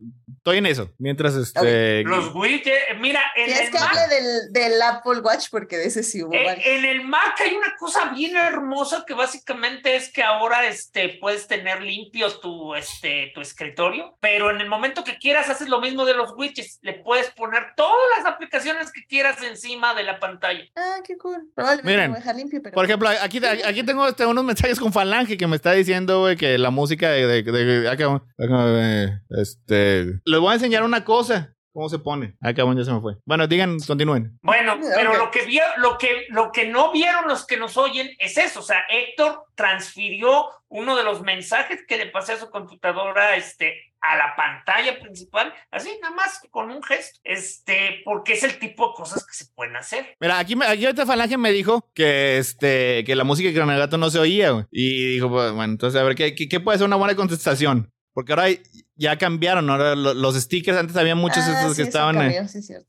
[0.46, 0.94] Estoy en eso.
[0.98, 2.04] Mientras este.
[2.04, 6.22] Los widgets, mira, en el que Mac, del, del, Apple Watch porque de ese sí
[6.22, 6.32] hubo.
[6.32, 11.18] En, en, el Mac hay una cosa bien hermosa que básicamente es que ahora este,
[11.20, 15.80] puedes tener limpio tu, este, tu escritorio, pero en el momento que quieras haces lo
[15.80, 16.78] mismo de los widgets.
[16.82, 20.62] Le puedes poner todas las aplicaciones que quieras encima de la pantalla.
[20.76, 21.50] Ah, qué cool.
[21.56, 22.72] Probablemente Miren, lo deja limpio, pero.
[22.72, 26.56] Por ejemplo, aquí, aquí tengo este, unos mensajes con Falange que me está diciendo, que
[26.56, 27.26] la música de.
[27.26, 31.54] de, de, este les voy a enseñar una cosa.
[31.72, 32.36] ¿Cómo se pone?
[32.40, 33.16] Ah, cabrón, ya se me fue.
[33.26, 34.38] Bueno, digan, continúen.
[34.42, 38.08] Bueno, pero lo que vio, lo que, lo que no vieron los que nos oyen
[38.18, 38.60] es eso.
[38.60, 43.74] O sea, Héctor transfirió uno de los mensajes que le pasé a su computadora, este,
[44.00, 48.88] a la pantalla principal, así nada más con un gesto, este, porque es el tipo
[48.88, 50.14] de cosas que se pueden hacer.
[50.20, 54.10] Mira, aquí, aquí ahorita Falange me dijo que, este, que la música de Granagato no
[54.10, 57.16] se oía, y dijo, pues, bueno, entonces a ver, ¿qué, qué, puede ser una buena
[57.16, 57.92] contestación?
[58.16, 58.46] Porque ahora
[58.94, 62.16] ya cambiaron, ahora los stickers, antes había muchos ah, estos que estaban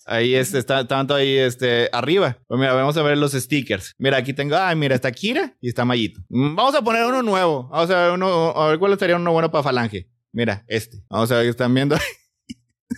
[0.05, 2.37] ahí, este, estaban ahí este, arriba.
[2.47, 3.93] Pues mira, vamos a ver los stickers.
[3.97, 6.21] Mira, aquí tengo, ah, mira, está Kira y está Mayito.
[6.29, 7.67] Mm, vamos a poner uno nuevo.
[7.67, 10.09] Vamos a ver uno, a ver cuál estaría uno bueno para Falange.
[10.31, 11.03] Mira, este.
[11.09, 11.97] Vamos a ver, están viendo.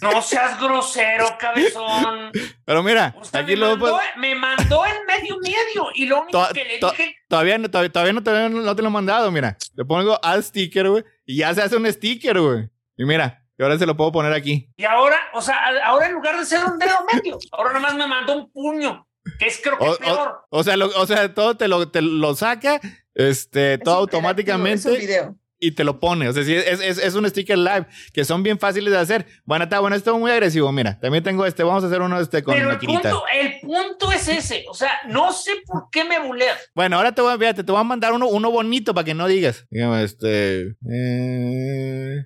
[0.02, 2.32] No seas grosero, cabezón.
[2.64, 6.78] Pero mira, aquí me, mandó, me mandó en medio medio y lo único que le
[6.78, 7.16] dije.
[7.28, 9.58] Todavía, no, todavía, no, te, no te lo he mandado, mira.
[9.76, 12.68] Le pongo al sticker, güey, y ya se hace un sticker, güey.
[12.98, 14.68] Y mira, y ahora se lo puedo poner aquí.
[14.76, 17.96] Y ahora, o sea, ahora en lugar de ser un dedo medio, ahora nada más
[17.96, 19.08] me mandó un puño,
[19.38, 20.42] que es creo que es peor.
[20.50, 22.82] O, sea, o sea, todo te lo, te lo saca,
[23.14, 24.80] este, todo automáticamente.
[24.80, 26.30] Es un video y te lo pone.
[26.30, 29.26] O sea, es, es, es, un sticker live que son bien fáciles de hacer.
[29.46, 30.72] Bueno, está bueno, esto es muy agresivo.
[30.72, 31.64] Mira, también tengo este.
[31.64, 34.66] Vamos a hacer uno este con Pero el punto, el punto es ese.
[34.70, 36.58] O sea, no sé por qué me buleas.
[36.74, 39.28] Bueno, ahora te voy, a, te voy a mandar uno, uno bonito para que no
[39.28, 39.66] digas.
[39.70, 40.76] Dígame, este.
[40.92, 42.26] Eh,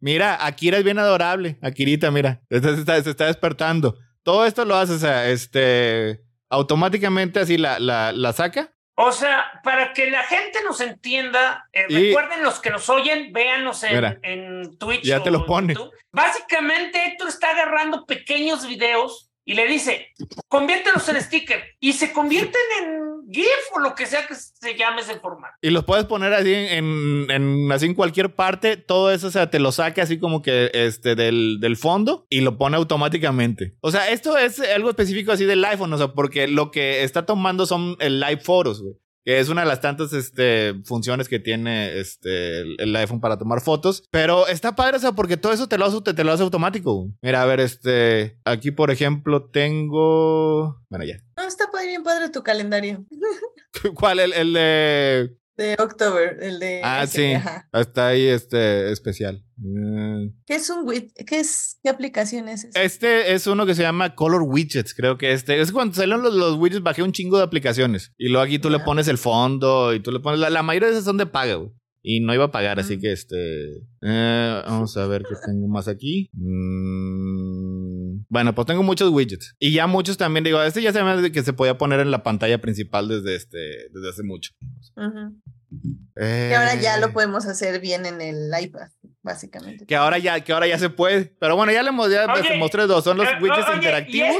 [0.00, 1.58] mira, Akira es bien adorable.
[1.62, 2.42] Akirita, mira.
[2.50, 3.96] Se está, se está despertando.
[4.22, 6.22] Todo esto lo hace, o sea, este.
[6.50, 11.86] Automáticamente así la, la, la saca o sea, para que la gente nos entienda, eh,
[11.88, 15.02] recuerden los que nos oyen, véanos en, en Twitch.
[15.02, 15.74] Ya te lo pone.
[16.12, 20.08] Básicamente, Héctor está agarrando pequeños videos y le dice,
[20.48, 25.02] conviértelos en sticker y se convierten en GIF o lo que sea que se llame
[25.02, 25.54] ese formato.
[25.60, 29.58] Y los puedes poner así en, así en cualquier parte, todo eso, o sea, te
[29.58, 33.76] lo saque así como que este del, del fondo y lo pone automáticamente.
[33.80, 37.26] O sea, esto es algo específico así del iPhone, o sea, porque lo que está
[37.26, 38.94] tomando son el live photos, güey
[39.24, 43.60] que es una de las tantas este, funciones que tiene este, el, iPhone para tomar
[43.60, 44.04] fotos.
[44.10, 47.08] Pero está padre, o sea, porque todo eso te lo, hace, te, lo hace automático.
[47.22, 50.82] Mira, a ver, este, aquí por ejemplo tengo...
[50.90, 51.16] Bueno, ya.
[51.36, 53.04] No, está bien padre tu calendario.
[53.94, 54.20] ¿Cuál?
[54.20, 56.80] El, el de de October, el de.
[56.82, 57.34] Ah, sí.
[57.72, 59.43] Está ahí este especial.
[59.56, 60.28] Mm.
[60.46, 61.12] ¿Qué es un widget?
[61.26, 61.78] ¿Qué es?
[61.82, 65.60] ¿Qué aplicación es Este es uno que se llama Color Widgets, creo que este.
[65.60, 68.12] Es cuando salieron los, los widgets, bajé un chingo de aplicaciones.
[68.18, 70.40] Y luego aquí tú le pones el fondo y tú le pones.
[70.40, 71.70] La, mayoría de esas son de paga, güey.
[72.06, 73.00] Y no iba a pagar, así mm.
[73.00, 73.66] que este.
[74.02, 76.28] Eh, vamos a ver qué tengo más aquí.
[76.34, 79.54] Mm, bueno, pues tengo muchos widgets.
[79.58, 82.22] Y ya muchos también, digo, este ya se me que se podía poner en la
[82.22, 84.50] pantalla principal desde este, desde hace mucho.
[86.16, 87.10] Y ahora ya lo eh.
[87.10, 88.88] podemos hacer bien en el iPad,
[89.22, 89.86] básicamente.
[89.86, 91.26] Que ahora ya, que ahora ya se puede.
[91.40, 93.04] Pero bueno, ya le mostré dos.
[93.04, 94.36] Son los eh, widgets interactivos.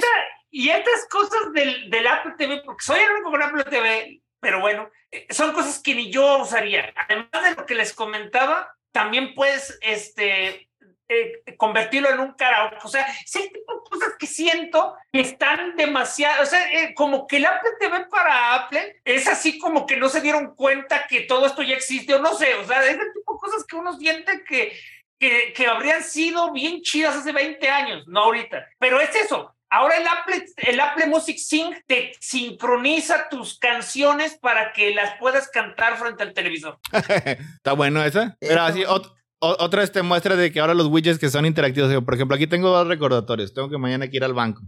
[0.50, 4.60] Y, estas cosas del, del Apple TV, porque soy el único con Apple TV, pero
[4.60, 6.92] bueno, eh, son cosas que ni yo usaría.
[6.96, 10.68] Además de lo que les comentaba, también puedes este,
[11.08, 12.78] eh, convertirlo en un karaoke.
[12.84, 16.94] O sea, es el tipo de cosas que siento que están demasiado, o sea, eh,
[16.94, 21.06] como que el Apple TV para Apple es así como que no se dieron cuenta
[21.06, 23.64] que todo esto ya existe, o no sé, o sea, es el tipo de cosas
[23.66, 24.72] que uno siente que,
[25.18, 28.66] que, que habrían sido bien chidas hace 20 años, no ahorita.
[28.78, 34.72] Pero es eso, Ahora el Apple, el Apple Music Sync te sincroniza tus canciones para
[34.72, 36.78] que las puedas cantar frente al televisor.
[36.92, 38.36] Está bueno esa.
[38.38, 38.84] Pero así,
[39.38, 41.92] otra vez te muestra de que ahora los widgets que son interactivos.
[42.04, 43.52] Por ejemplo, aquí tengo dos recordatorios.
[43.52, 44.62] Tengo que mañana que ir al banco.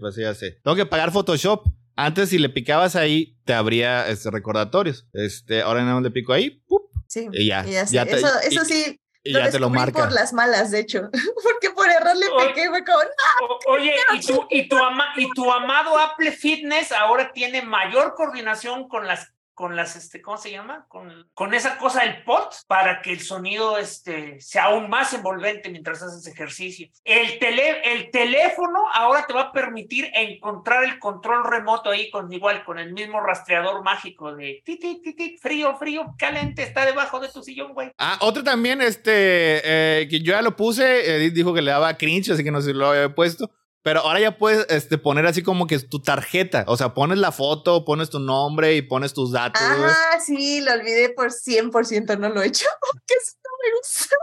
[0.00, 0.60] Pues ya sé.
[0.62, 1.66] Tengo que pagar Photoshop.
[1.94, 5.06] Antes, si le picabas ahí, te abría este, recordatorios.
[5.12, 6.62] Este, ahora nada más le pico ahí.
[7.06, 7.28] Sí.
[7.32, 7.60] Y ya.
[7.60, 10.04] eso, sí, y ya te lo marca.
[10.04, 11.10] por las malas, de hecho.
[11.42, 12.98] Porque por error le pegué, fue como,
[13.68, 14.76] Oye, y tu, y, tu
[15.16, 20.36] y tu amado Apple Fitness ahora tiene mayor coordinación con las con las, este, ¿cómo
[20.36, 20.86] se llama?
[20.88, 25.70] Con, con esa cosa del pot para que el sonido este, sea aún más envolvente
[25.70, 26.88] mientras haces ejercicio.
[27.04, 32.32] El, tele, el teléfono ahora te va a permitir encontrar el control remoto ahí con
[32.32, 37.28] igual, con el mismo rastreador mágico de ti, ti, frío, frío, caliente, está debajo de
[37.28, 37.92] tu sillón, güey.
[37.98, 42.30] Ah, otro también, este, eh, que yo ya lo puse, dijo que le daba cringe,
[42.30, 43.50] así que no sé si lo había puesto.
[43.82, 46.64] Pero ahora ya puedes este, poner así como que tu tarjeta.
[46.68, 49.60] O sea, pones la foto, pones tu nombre y pones tus datos.
[49.62, 52.66] Ah, sí, lo olvidé por 100%, no lo he hecho.
[52.92, 54.16] Porque eso no me gusta.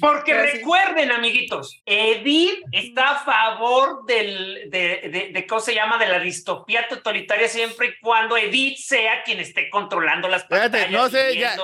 [0.00, 5.98] Porque recuerden, amiguitos, Edith está a favor del, de, de, ¿cómo se llama?
[5.98, 11.08] De la distopía totalitaria siempre y cuando Edith sea quien esté controlando las pantallas no
[11.08, 11.56] sé, ya,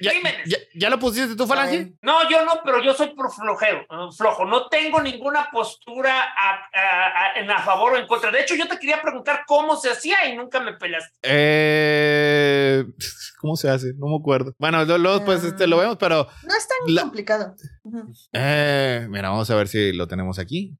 [0.00, 1.92] ya, ya, lo pusiste tú, Falange?
[2.02, 3.86] No, yo no, pero yo soy por flojero,
[4.16, 4.44] flojo.
[4.44, 6.34] No tengo ninguna postura
[7.36, 8.30] en a favor o en contra.
[8.30, 11.16] De hecho, yo te quería preguntar cómo se hacía y nunca me pelaste.
[11.22, 12.84] Eh,
[13.40, 13.92] ¿Cómo se hace?
[13.96, 14.54] No me acuerdo.
[14.58, 16.26] Bueno, luego pues este, lo vemos, pero...
[16.42, 17.53] No es tan complicado.
[18.32, 20.76] Eh, mira, vamos a ver si lo tenemos aquí.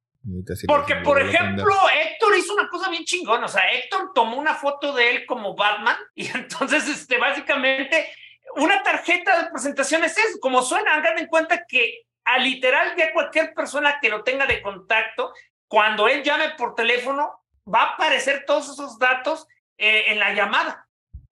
[0.66, 3.46] Porque, por ejemplo, Héctor hizo una cosa bien chingona.
[3.46, 8.09] O sea, Héctor tomó una foto de él como Batman y entonces, este, básicamente,
[8.56, 10.38] una tarjeta de presentación es eso.
[10.40, 14.62] Como suena, hagan en cuenta que a literal ya cualquier persona que lo tenga de
[14.62, 15.32] contacto,
[15.68, 17.40] cuando él llame por teléfono,
[17.72, 19.46] va a aparecer todos esos datos
[19.76, 20.84] eh, en la llamada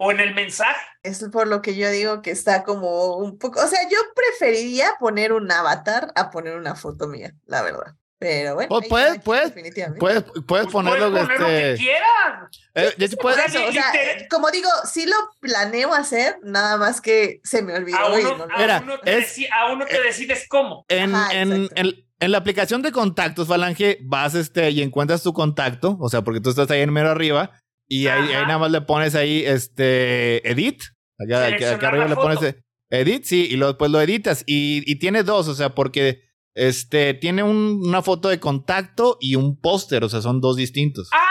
[0.03, 0.85] o en el mensaje.
[1.05, 4.95] Es por lo que yo digo que está como un poco, o sea, yo preferiría
[4.99, 7.95] poner un avatar a poner una foto mía, la verdad.
[8.19, 9.53] Pero bueno, pues puedes, puedes,
[9.99, 12.51] puedes, puedes ponerlo puedes poner lo que este, quieras.
[12.75, 13.93] Eh, puedes, o sea,
[14.31, 17.99] como digo, sí lo planeo hacer, nada más que se me olvidó.
[17.99, 20.85] A uno, no, te, eh, decides cómo.
[20.89, 26.09] En, en, en, la aplicación de contactos, Falange, vas este, y encuentras tu contacto, o
[26.09, 27.51] sea, porque tú estás ahí en mero arriba,
[27.95, 30.83] y ahí, nada más le pones ahí, este, edit.
[31.19, 31.49] Acá,
[31.89, 32.57] arriba le pones eh,
[32.89, 34.45] edit, sí, y luego después lo editas.
[34.47, 36.23] Y, y tiene dos, o sea, porque
[36.55, 41.11] este, tiene una foto de contacto y un póster, o sea, son dos distintos.
[41.13, 41.22] ¡Ah!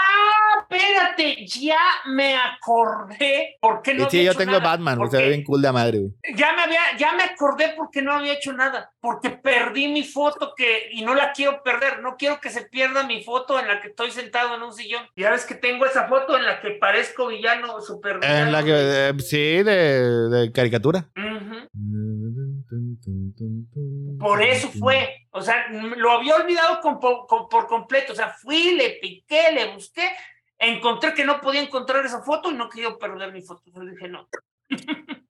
[1.12, 4.08] Espérate, ya me acordé porque no.
[4.10, 6.00] Sí, yo tengo Batman, o sea, bien cool de madre,
[6.34, 10.54] Ya me había, ya me acordé porque no había hecho nada, porque perdí mi foto
[10.56, 13.80] que, y no la quiero perder, no quiero que se pierda mi foto en la
[13.80, 15.06] que estoy sentado en un sillón.
[15.16, 18.46] Ya ves que tengo esa foto en la que parezco villano, super villano.
[18.46, 21.08] En la que, eh, sí, de, de caricatura.
[24.18, 25.26] Por eso fue.
[25.30, 28.12] O sea, lo había olvidado por completo.
[28.12, 30.08] O sea, fui, le piqué, le busqué,
[30.62, 33.62] encontré que no podía encontrar esa foto y no quería perder mi foto.
[33.66, 34.28] Entonces dije, no.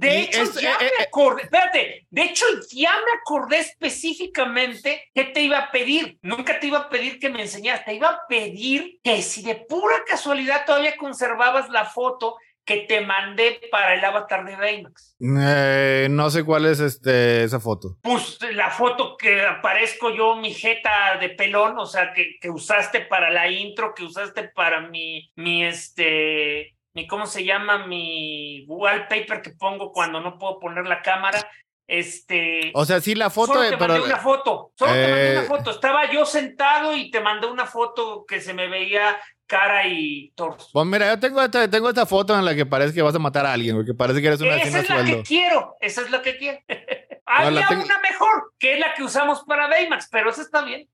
[0.00, 5.24] De hecho, ya eh, me eh, acordé, espérate, de hecho, ya me acordé específicamente que
[5.24, 6.18] te iba a pedir.
[6.22, 9.56] Nunca te iba a pedir que me enseñaras, te iba a pedir que si de
[9.56, 12.38] pura casualidad todavía conservabas la foto
[12.70, 15.16] que te mandé para el avatar de Baymax.
[15.20, 17.96] Eh, no sé cuál es este, esa foto.
[18.00, 23.00] Pues la foto que aparezco yo, mi jeta de pelón, o sea, que, que usaste
[23.00, 27.88] para la intro, que usaste para mi, mi este, mi, ¿cómo se llama?
[27.88, 31.44] Mi wallpaper que pongo cuando no puedo poner la cámara.
[31.88, 32.70] Este.
[32.74, 33.54] O sea, sí, la foto.
[33.54, 34.72] Solo te mandé una foto.
[34.78, 35.72] Solo te mandé una eh, foto.
[35.72, 39.18] Estaba yo sentado y te mandé una foto que se me veía
[39.50, 40.68] cara y torso.
[40.72, 43.18] Pues mira, yo tengo esta, tengo esta foto en la que parece que vas a
[43.18, 46.10] matar a alguien, porque parece que eres una Esa es la que quiero, esa es
[46.10, 46.58] la que quiero.
[47.26, 50.88] Había una mejor, que es la que usamos para Baymax, pero esa está bien.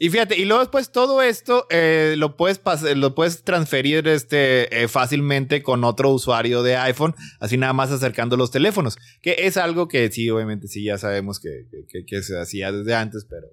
[0.00, 2.60] Y fíjate, y luego después todo esto eh, lo, puedes
[2.96, 8.36] lo puedes transferir este, eh, fácilmente con otro usuario de iPhone, así nada más acercando
[8.36, 12.38] los teléfonos, que es algo que sí, obviamente sí, ya sabemos que, que, que se
[12.40, 13.46] hacía desde antes, pero...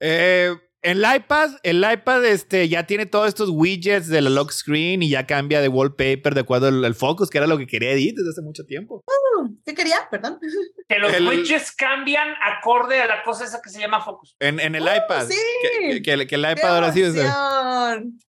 [0.00, 0.54] Eh,
[0.86, 5.10] el iPad, el iPad este, ya tiene todos estos widgets de la lock screen y
[5.10, 8.30] ya cambia de wallpaper de acuerdo al, focus, que era lo que quería Edith desde
[8.30, 9.02] hace mucho tiempo.
[9.04, 10.08] Uh, ¿Qué quería?
[10.10, 10.38] Perdón.
[10.88, 14.36] Que los widgets cambian acorde a la cosa esa que se llama focus.
[14.38, 15.26] En, en el uh, iPad.
[15.28, 16.02] Sí.
[16.02, 17.14] Que, el iPad ahora sí es.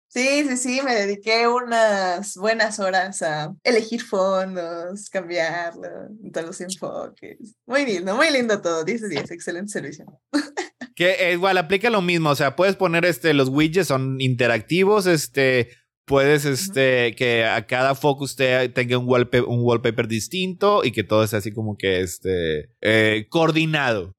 [0.10, 7.56] Sí, sí, sí, me dediqué unas buenas horas a elegir fondos, cambiarlo, todos los enfoques.
[7.66, 8.86] Muy lindo, muy lindo todo.
[8.86, 10.06] 10 10, excelente servicio.
[10.98, 15.06] Que eh, igual aplica lo mismo, o sea, puedes poner este, los widgets son interactivos,
[15.06, 15.70] este,
[16.08, 21.28] puedes este, que a cada focus tenga un wallpaper, un wallpaper distinto y que todo
[21.28, 24.16] sea así como que este, eh, coordinado.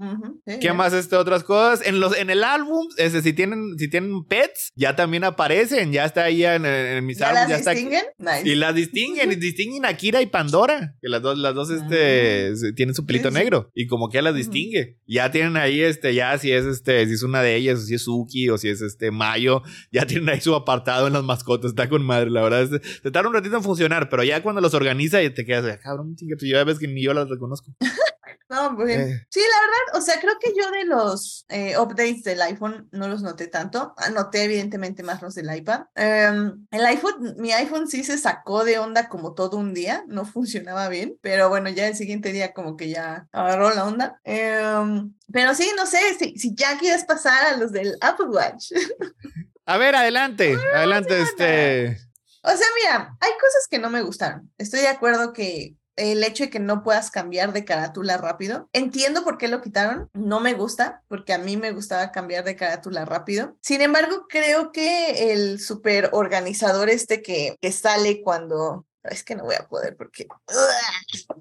[0.60, 1.86] ¿Qué más este, otras cosas?
[1.86, 6.04] En, los, en el álbum, este, si, tienen, si tienen pets, ya también aparecen, ya
[6.04, 7.48] está ahí en, en, mis álbumes.
[7.48, 8.04] Las ya distinguen?
[8.44, 12.48] Y las distinguen, y distinguen a Kira y Pandora, que las dos, las dos este,
[12.48, 12.72] ah.
[12.76, 14.98] tienen su pelito negro y como que las distingue.
[15.06, 17.94] Ya tienen ahí, este, ya si es este, si es una de ellas, o si
[17.94, 21.77] es Suki, o si es este Mayo, ya tienen ahí su apartado en las mascotas
[21.78, 22.62] está con madre, la verdad.
[22.62, 25.64] Es, te tarda un ratito en funcionar, pero ya cuando los organiza y te quedas,
[25.64, 27.72] de, cabrón, pues ya ves que ni yo las reconozco.
[28.50, 29.26] No, pues, eh.
[29.28, 33.06] sí, la verdad, o sea, creo que yo de los eh, updates del iPhone no
[33.06, 33.94] los noté tanto.
[34.14, 35.82] Noté evidentemente más los del iPad.
[35.94, 40.24] Em, el iPhone, mi iPhone sí se sacó de onda como todo un día, no
[40.24, 44.18] funcionaba bien, pero bueno, ya el siguiente día como que ya agarró la onda.
[44.24, 48.72] Em, pero sí, no sé, si, si ya quieres pasar a los del Apple Watch.
[49.68, 51.98] A ver, adelante, adelante, este.
[52.42, 54.50] O sea, mira, hay cosas que no me gustaron.
[54.56, 58.70] Estoy de acuerdo que el hecho de que no puedas cambiar de carátula rápido.
[58.72, 62.56] Entiendo por qué lo quitaron, no me gusta, porque a mí me gustaba cambiar de
[62.56, 63.58] carátula rápido.
[63.60, 68.86] Sin embargo, creo que el super organizador este que, que sale cuando...
[69.02, 70.26] Es que no voy a poder porque...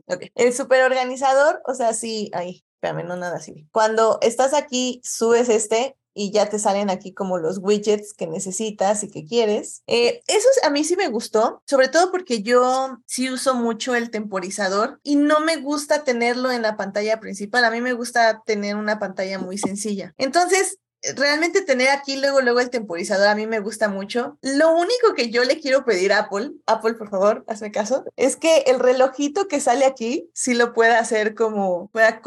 [0.05, 0.31] Okay.
[0.35, 3.69] El super organizador, o sea, sí, ahí, espérame, no nada así.
[3.71, 9.03] Cuando estás aquí, subes este y ya te salen aquí como los widgets que necesitas
[9.03, 9.84] y que quieres.
[9.85, 14.10] Eh, eso a mí sí me gustó, sobre todo porque yo sí uso mucho el
[14.10, 18.76] temporizador y no me gusta tenerlo en la pantalla principal, a mí me gusta tener
[18.76, 20.15] una pantalla muy sencilla.
[20.18, 20.80] Entonces,
[21.15, 24.38] realmente tener aquí luego, luego el temporizador a mí me gusta mucho.
[24.41, 28.35] Lo único que yo le quiero pedir a Apple, Apple por favor, hazme caso, es
[28.35, 32.22] que el relojito que sale aquí sí lo pueda hacer como, pueda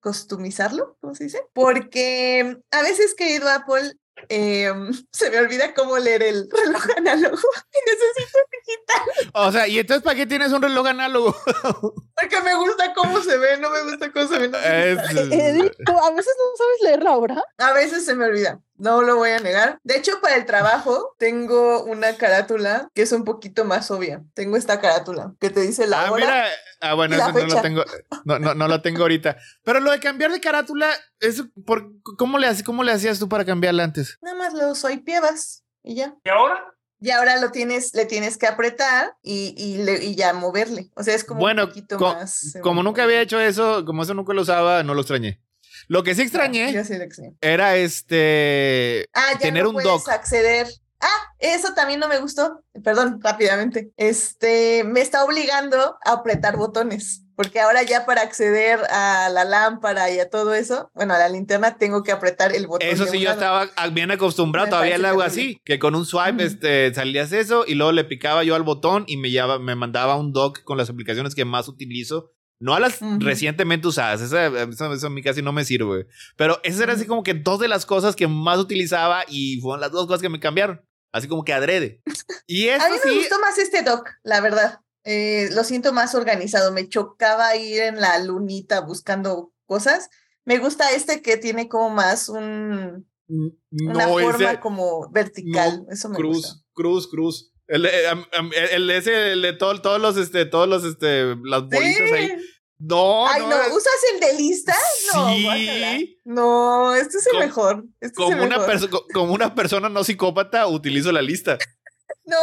[0.00, 1.42] customizarlo, ¿cómo se dice?
[1.52, 3.92] Porque a veces, querido Apple,
[4.28, 9.30] em, se me olvida cómo leer el reloj análogo y necesito digital.
[9.34, 11.36] O sea, ¿y entonces para qué tienes un reloj análogo?
[12.20, 14.50] Porque me gusta cómo se ve, no me gusta cómo se ve.
[14.64, 17.42] Eh, a veces no sabes leer la obra.
[17.58, 18.60] A veces se me olvida.
[18.80, 19.78] No lo voy a negar.
[19.84, 24.24] De hecho, para el trabajo tengo una carátula que es un poquito más obvia.
[24.32, 26.24] Tengo esta carátula que te dice la ah, hora.
[26.24, 26.46] Mira.
[26.80, 27.84] Ah, bueno, eso no lo tengo.
[28.24, 29.36] No, no, no lo tengo ahorita.
[29.64, 30.90] Pero lo de cambiar de carátula,
[31.20, 34.18] eso, por, ¿cómo, le, ¿cómo le hacías tú para cambiarla antes?
[34.22, 36.14] Nada más lo soy pievas y ya.
[36.24, 36.64] ¿Y ahora?
[37.02, 40.90] Y ahora lo tienes, le tienes que apretar y, y, ya moverle.
[40.94, 42.58] O sea, es como bueno, un poquito más.
[42.62, 45.42] Como nunca había hecho eso, como eso nunca lo usaba, no lo extrañé.
[45.90, 46.72] Lo que sí extrañé
[47.40, 50.08] era este ah, tener un dock.
[50.08, 50.68] acceder.
[51.00, 52.62] Ah, eso también no me gustó.
[52.84, 53.90] Perdón, rápidamente.
[53.96, 60.08] Este me está obligando a apretar botones, porque ahora ya para acceder a la lámpara
[60.12, 62.88] y a todo eso, bueno, a la linterna tengo que apretar el botón.
[62.88, 66.94] Eso sí, yo estaba bien acostumbrado, todavía lo hago así, que con un swipe este,
[66.94, 70.62] salías eso y luego le picaba yo al botón y me, me mandaba un dock
[70.62, 72.30] con las aplicaciones que más utilizo
[72.60, 74.20] No a las recientemente usadas.
[74.20, 76.06] Esa, a mí casi no me sirve.
[76.36, 79.80] Pero esas eran así como que dos de las cosas que más utilizaba y fueron
[79.80, 80.82] las dos cosas que me cambiaron.
[81.10, 82.02] Así como que adrede.
[82.46, 84.80] Y a mí me gustó más este doc, la verdad.
[85.04, 86.70] Eh, lo siento más organizado.
[86.70, 90.10] Me chocaba ir en la lunita buscando cosas.
[90.44, 93.06] Me gusta este que tiene como más un
[93.70, 95.86] una forma como vertical.
[95.90, 96.64] Eso me cruz, gusta.
[96.72, 97.49] Cruz, cruz.
[97.70, 102.36] El, el, ese, el de todos los, este, todos los, este, las bolitas ahí.
[102.78, 104.74] No, Ay, no, ¿usas el de lista?
[105.14, 106.18] No, sí.
[106.24, 107.84] No, este es el mejor.
[108.00, 109.04] Este como, es el una mejor.
[109.12, 111.58] como una persona no psicópata, utilizo la lista.
[112.24, 112.36] No,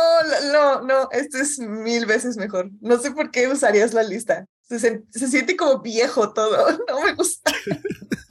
[0.53, 2.69] no, no, este es mil veces mejor.
[2.79, 4.45] No sé por qué usarías la lista.
[4.61, 6.57] Se, se siente como viejo todo.
[6.87, 7.51] No me gusta.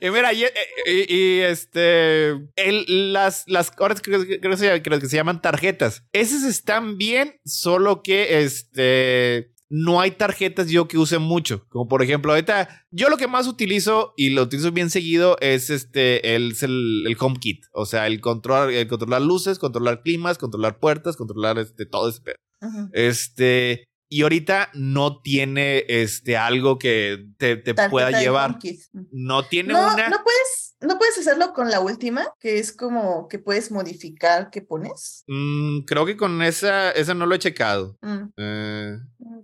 [0.00, 0.44] Y mira, y,
[1.40, 6.04] este, el, las, las, ahora creo, creo, que se llaman tarjetas.
[6.12, 11.66] Esas están bien, solo que este, no hay tarjetas yo que use mucho.
[11.68, 15.70] Como por ejemplo, ahorita, yo lo que más utilizo y lo utilizo bien seguido es
[15.70, 17.64] este, el, el, el home kit.
[17.72, 22.20] O sea, el controlar, el controlar luces, controlar climas, controlar puertas, controlar este, todo ese
[22.92, 28.58] Este, y ahorita no tiene este algo que te, te pueda llevar.
[29.10, 30.08] No tiene una.
[30.08, 34.62] No puedes, no puedes hacerlo con la última, que es como que puedes modificar qué
[34.62, 35.24] pones.
[35.26, 37.98] Mm, creo que con esa, esa no lo he checado.
[38.02, 38.24] Mm.
[38.36, 38.98] Eh,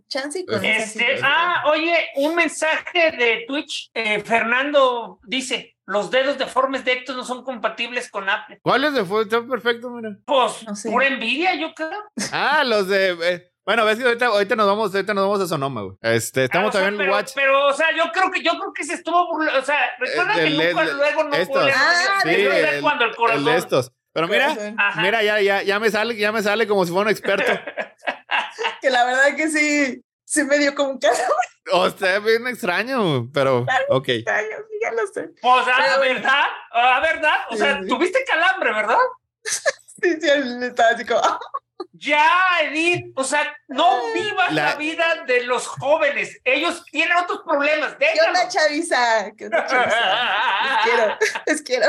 [0.09, 3.91] Chance con este, Ah, oye, un mensaje de Twitch.
[3.95, 8.61] Eh, Fernando dice: los dedos deformes de Héctor no son compatibles con Apple.
[8.63, 10.17] ¿Cuáles de Está perfecto, mira.
[10.25, 11.99] Pues, no pura envidia, yo creo.
[12.33, 13.11] Ah, los de.
[13.23, 15.97] Eh, bueno, ves que ahorita, ahorita, nos vamos, ahorita nos vamos a Sonoma, güey.
[16.03, 17.31] Este, estamos ah, también en Watch.
[17.37, 19.61] Pero, o sea, yo creo que, yo creo que se estuvo burlando.
[19.61, 21.71] O sea, recuerda que nunca, luego no estos.
[21.73, 23.39] Ah, sí, el, cuando el corazón.
[23.39, 23.93] El de estos.
[24.13, 24.57] Pero mira,
[24.97, 27.53] mira, ya, ya, ya me sale, ya me sale como si fuera un experto.
[28.81, 31.23] que la verdad que sí, sí me dio como un caso.
[31.71, 34.09] O sea, bien extraño, pero ok.
[34.09, 35.31] Extraño, ya lo sé.
[35.43, 36.45] O sea, ¿verdad?
[36.73, 37.37] ¿A verdad?
[37.51, 38.99] O sea, tuviste calambre, ¿verdad?
[39.45, 40.29] sí, sí,
[40.61, 41.21] estaba así como...
[41.93, 42.29] Ya,
[42.63, 46.41] Edith, o sea, no vivas la, vida de los jóvenes.
[46.45, 47.97] Ellos tienen otros problemas.
[47.97, 49.33] ¿Qué onda, Chavisa?
[49.37, 49.99] ¿Qué onda, Chavisa?
[50.65, 51.87] les quiero, les quiero.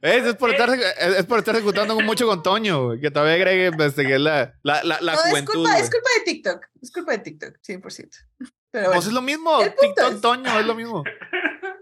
[0.00, 4.14] Es, por estar, es por estar ejecutando mucho con Toño, que todavía agregue este, que
[4.14, 5.52] es la, la, la, la no, juventud.
[5.52, 6.66] Es culpa, es culpa, de TikTok.
[6.82, 7.60] Es culpa de TikTok, 100%.
[7.80, 9.58] Pero pues bueno, pues es lo mismo.
[9.80, 11.04] TikTok, Toño, es lo mismo.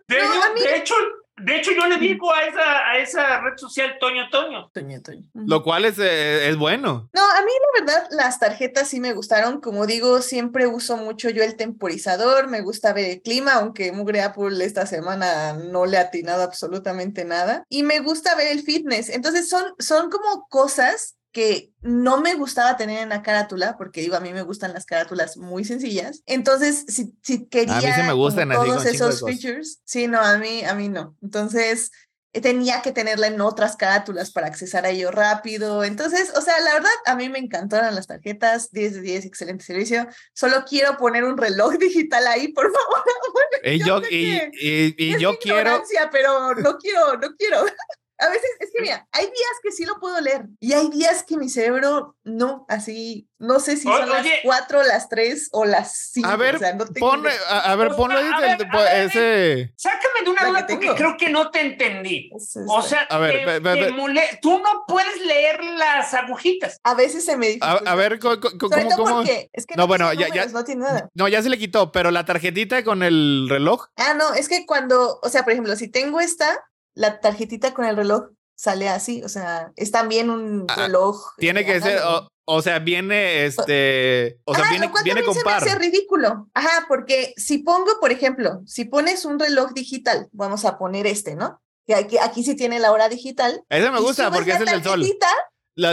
[0.09, 0.95] De, no, de hecho,
[1.41, 4.71] de hecho, yo le digo a esa, a esa red social Toño Toño.
[4.73, 5.25] Toño Toño.
[5.35, 7.09] Lo cual es, eh, es bueno.
[7.13, 9.61] No, a mí la verdad las tarjetas sí me gustaron.
[9.61, 12.49] Como digo, siempre uso mucho yo el temporizador.
[12.49, 17.25] Me gusta ver el clima, aunque Mugre Apple esta semana no le ha atinado absolutamente
[17.25, 17.65] nada.
[17.69, 19.09] Y me gusta ver el fitness.
[19.11, 24.17] Entonces son, son como cosas que no me gustaba tener en la carátula, porque digo,
[24.17, 26.21] a mí me gustan las carátulas muy sencillas.
[26.27, 30.65] Entonces, si, si quería a mí me gustan todos esos features, sí, no, a mí,
[30.65, 31.17] a mí no.
[31.23, 31.93] Entonces,
[32.33, 35.85] eh, tenía que tenerla en otras carátulas para accesar a ello rápido.
[35.85, 39.65] Entonces, o sea, la verdad, a mí me encantaron las tarjetas, 10 de 10, excelente
[39.65, 40.09] servicio.
[40.35, 43.05] Solo quiero poner un reloj digital ahí, por favor.
[43.63, 45.85] y yo, y, y, y yo quiero...
[46.11, 47.65] Pero no quiero, no quiero.
[48.19, 51.23] A veces, es que mira, hay días que sí lo puedo leer y hay días
[51.23, 56.11] que mi cerebro no, así, no sé si son las cuatro, las tres o las
[56.13, 56.29] cinco.
[56.29, 58.27] A ver, o sea, no ponle, a, ver, ponlo ahí
[59.05, 59.73] ese...
[59.77, 62.31] Sácame de una duda porque creo que no te entendí.
[62.67, 63.63] o sea, a ver,
[64.43, 66.79] tú no puedes leer las agujitas.
[66.83, 67.91] A veces se me dificulta.
[67.91, 68.37] A, ver, ¿cómo?
[68.97, 69.23] cómo,
[69.53, 71.09] Es que no, bueno, ya, ya, no tiene nada.
[71.15, 73.87] No, ya se le quitó, pero la tarjetita con el reloj.
[73.97, 76.68] Ah, no, es que cuando, o sea, por ejemplo, si tengo esta,
[76.99, 81.35] la tarjetita con el reloj sale así, o sea, es también un ah, reloj.
[81.39, 82.01] Tiene que ser,
[82.45, 85.63] o, sea, viene este, o sea, viene, viene con par.
[85.63, 90.77] Se ridículo, ajá, porque si pongo, por ejemplo, si pones un reloj digital, vamos a
[90.77, 91.63] poner este, ¿no?
[91.87, 93.63] Que aquí, aquí sí tiene la hora digital.
[93.69, 95.05] Ese me gusta porque es el del sol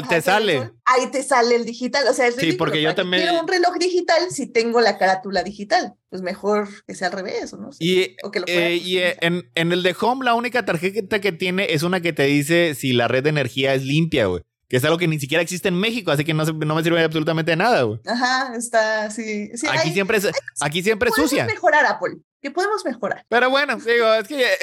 [0.07, 0.72] te sale.
[0.86, 2.07] Ahí te sale el digital.
[2.07, 3.24] O sea, es Sí, porque yo también.
[3.24, 5.94] Quiero un reloj digital si tengo la carátula digital.
[6.10, 7.70] Pues mejor que sea al revés, ¿no?
[7.80, 8.16] Y,
[8.48, 12.14] eh, y en, en, el de Home, la única tarjeta que tiene es una que
[12.14, 14.41] te dice si la red de energía es limpia, güey.
[14.68, 17.03] Que es algo que ni siquiera existe en México, así que no, no me sirve
[17.03, 17.99] absolutamente de nada, güey.
[18.07, 19.52] Ajá, está, sí.
[19.70, 20.28] aquí, siempre es,
[20.60, 21.44] aquí siempre es sucia.
[21.44, 22.16] Podemos mejorar, Apple.
[22.41, 23.26] Que podemos mejorar.
[23.30, 24.57] Pero bueno, digo, es que eh,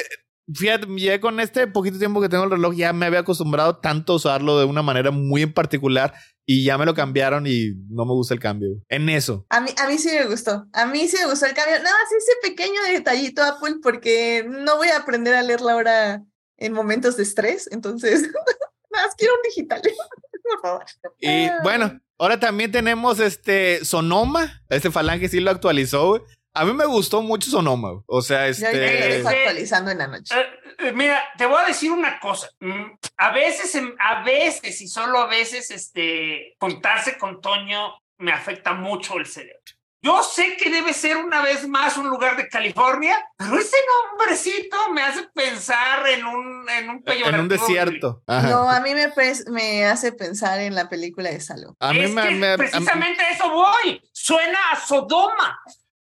[0.55, 4.13] Fíjate, ya con este poquito tiempo que tengo el reloj, ya me había acostumbrado tanto
[4.13, 6.15] a usarlo de una manera muy en particular
[6.45, 8.71] y ya me lo cambiaron y no me gusta el cambio.
[8.89, 9.47] En eso.
[9.51, 10.67] A mí, a mí sí me gustó.
[10.73, 11.77] A mí sí me gustó el cambio.
[11.77, 16.25] Nada más ese pequeño detallito Apple porque no voy a aprender a leer la hora
[16.57, 17.69] en momentos de estrés.
[17.71, 18.23] Entonces,
[18.93, 19.81] nada más quiero un digital.
[20.43, 20.85] Por favor.
[21.21, 24.63] Y bueno, Ahora también tenemos este Sonoma.
[24.69, 26.23] Este Falange sí lo actualizó, güey.
[26.55, 28.03] A mí me gustó mucho Sonoma.
[28.07, 29.23] O sea, este.
[29.23, 30.35] Ya, actualizando en la noche.
[30.39, 30.47] Eh,
[30.79, 32.49] eh, mira, te voy a decir una cosa.
[32.61, 38.73] Mm, a veces, a veces y solo a veces, este, contarse con Toño me afecta
[38.73, 39.61] mucho el cerebro.
[40.05, 43.77] Yo sé que debe ser una vez más un lugar de California, pero ese
[44.11, 48.21] nombrecito me hace pensar en un en un, en un desierto.
[48.27, 49.13] No, a mí me,
[49.47, 51.77] me hace pensar en la película de Salo.
[51.79, 54.03] A mí me, precisamente a eso voy.
[54.13, 55.61] Suena a Sodoma.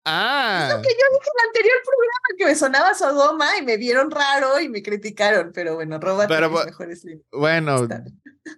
[0.05, 0.67] Ah.
[0.69, 3.77] Es lo que yo dije en el anterior programa, que me sonaba Sodoma y me
[3.77, 7.87] vieron raro y me criticaron, pero bueno, roba pero, mejores Bueno,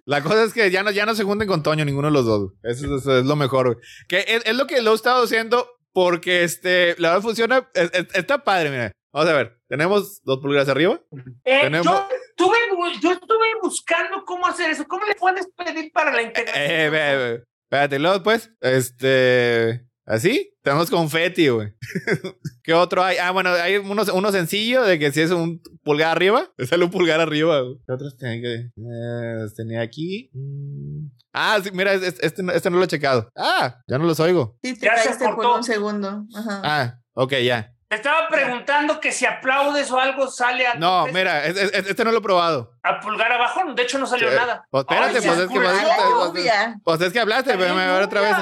[0.04, 2.26] la cosa es que ya no, ya no se junten con Toño, ninguno de los
[2.26, 2.52] dos.
[2.62, 3.80] Eso, es lo mejor.
[4.08, 7.70] Que es, lo que lo he estado haciendo porque este, la verdad funciona,
[8.14, 8.92] está padre, mira.
[9.10, 11.00] Vamos a ver, tenemos dos pulgadas arriba.
[11.44, 14.86] Eh, yo, estuve buscando cómo hacer eso.
[14.86, 16.64] ¿Cómo le puedes pedir para la integración?
[16.64, 19.87] Eh, eh, espérate, luego pues, este...
[20.08, 20.54] ¿Así?
[20.62, 21.74] Tenemos confeti, güey.
[22.64, 23.18] ¿Qué otro hay?
[23.18, 26.90] Ah, bueno, hay uno, uno sencillo de que si es un pulgar arriba, sale un
[26.90, 27.76] pulgar arriba, güey.
[27.86, 30.30] ¿Qué otros tenía, que, eh, tenía aquí?
[30.32, 31.10] Mm.
[31.34, 33.28] Ah, sí, mira, este, este, este, no lo he checado.
[33.36, 34.56] Ah, ya no los oigo.
[34.62, 36.24] Sí, te caíste por un segundo.
[36.34, 36.62] Ajá.
[36.64, 37.74] Ah, ok, ya.
[37.88, 40.74] Te estaba preguntando que si aplaudes o algo sale a.
[40.74, 42.72] No, mira, este no lo he probado.
[42.82, 44.66] A pulgar abajo, de hecho no salió nada.
[44.70, 45.60] Pues espérate, pues es que.
[45.60, 48.36] Pues, pues, es que hablaste, pero me voy otra vez.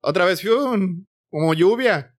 [0.00, 1.04] Otra vez, fium.
[1.30, 2.14] Como lluvia.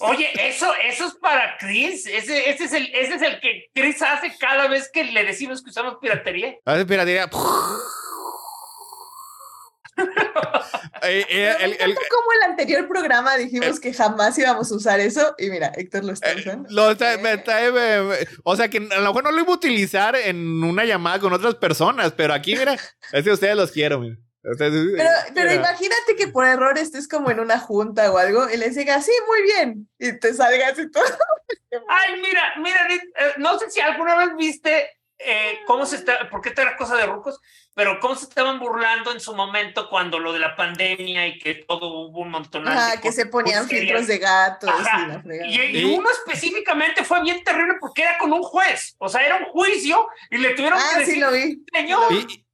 [0.00, 2.06] Oye, eso, eso es para Chris.
[2.06, 5.62] Ese, ese, es el, ese es el que Chris hace cada vez que le decimos
[5.62, 6.54] que usamos piratería.
[6.64, 7.28] Hace piratería.
[11.02, 15.34] eh, eh, el, el, como el anterior programa dijimos que jamás íbamos a usar eso
[15.38, 16.68] y mira, Héctor lo está eh, usando.
[16.70, 17.58] Lo está, me está,
[18.44, 21.32] o sea que a lo mejor no lo iba a utilizar en una llamada con
[21.32, 22.76] otras personas, pero aquí mira,
[23.12, 24.00] es que ustedes los quiero.
[24.00, 24.16] Mira.
[24.42, 28.74] Pero, pero imagínate que por error estés como en una junta o algo y les
[28.74, 31.04] digas, sí, muy bien, y te salgas y todo.
[31.88, 34.90] Ay, mira, mira, eh, no sé si alguna vez viste
[35.24, 37.38] eh, cómo se está, porque esta era cosa de rucos,
[37.74, 41.54] pero cómo se estaban burlando en su momento cuando lo de la pandemia y que
[41.54, 44.70] todo hubo un montón de que se ponían filtros de gatos
[45.24, 49.44] y, uno específicamente fue bien terrible porque era con un juez, o sea, era un
[49.44, 51.64] juicio y le tuvieron ah, que decir, sí lo vi.
[51.72, 52.12] señor,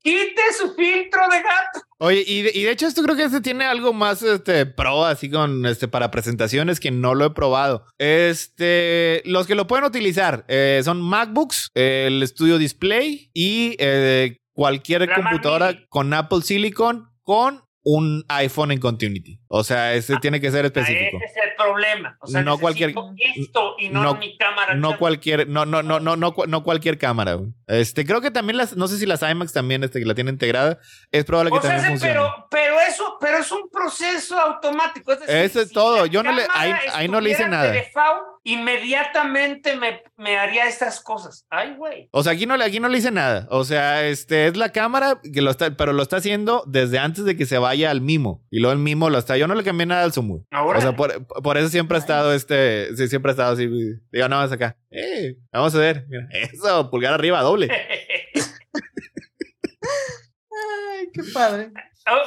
[0.09, 1.87] quite su filtro de gato.
[2.01, 5.05] Oye, y de, y de, hecho esto creo que este tiene algo más este pro
[5.05, 7.85] así con este para presentaciones que no lo he probado.
[7.99, 15.13] Este, los que lo pueden utilizar eh, son MacBooks, el Studio Display y eh, cualquier
[15.13, 19.41] computadora con Apple Silicon con un iPhone en Continuity.
[19.49, 21.17] O sea, ese ah, tiene que ser específico.
[21.17, 22.17] Ese es el problema.
[22.21, 22.95] O sea, no cualquier
[23.37, 24.75] esto y no, mi cámara.
[24.75, 27.39] No cualquier, no, no, no, no, no, no cualquier cámara.
[27.67, 30.37] Este, creo que también las, no sé si las IMAX también este, que la tienen
[30.37, 30.79] integrada,
[31.13, 32.15] es probable que también funcione.
[32.15, 35.13] Pero, pero eso, pero es un proceso automático.
[35.13, 36.07] Es decir, Eso es todo.
[36.07, 37.75] Yo no le, ahí, ahí no le hice nada
[38.49, 41.47] inmediatamente me, me, haría estas cosas.
[41.51, 42.09] Ay, güey.
[42.13, 43.47] O sea, aquí no, aquí no le hice nada.
[43.51, 47.25] O sea, este es la cámara que lo está, pero lo está haciendo desde antes
[47.25, 48.43] de que se vaya al mimo.
[48.51, 49.37] Y luego el mimo lo está.
[49.37, 50.45] Yo no le cambié nada al Zoom.
[50.51, 52.95] O sea, por, eso siempre ha estado este.
[52.97, 53.67] Sí, siempre ha estado así.
[53.67, 54.77] Digo, no, más acá.
[54.91, 56.07] Eh, vamos a ver.
[56.09, 57.69] Mira, eso, pulgar arriba, doble.
[60.91, 61.71] Ay, qué padre.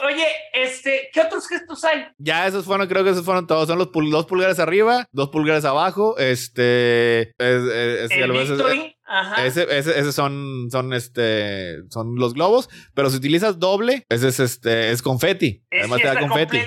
[0.06, 2.06] Oye, este, ¿qué otros gestos hay?
[2.18, 3.68] Ya, esos fueron, creo que esos fueron todos.
[3.68, 6.18] Son los dos pulgares arriba, dos pulgares abajo.
[6.18, 7.34] Este.
[7.38, 8.95] Es, el Victory.
[9.03, 9.45] Ajá.
[9.45, 14.91] Ese, ese, son, son, este, son los globos, pero si utilizas doble, ese es, este,
[14.91, 15.65] es confeti.
[15.69, 16.60] Además te da confeti.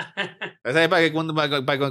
[0.64, 1.34] Esa es para que cuando,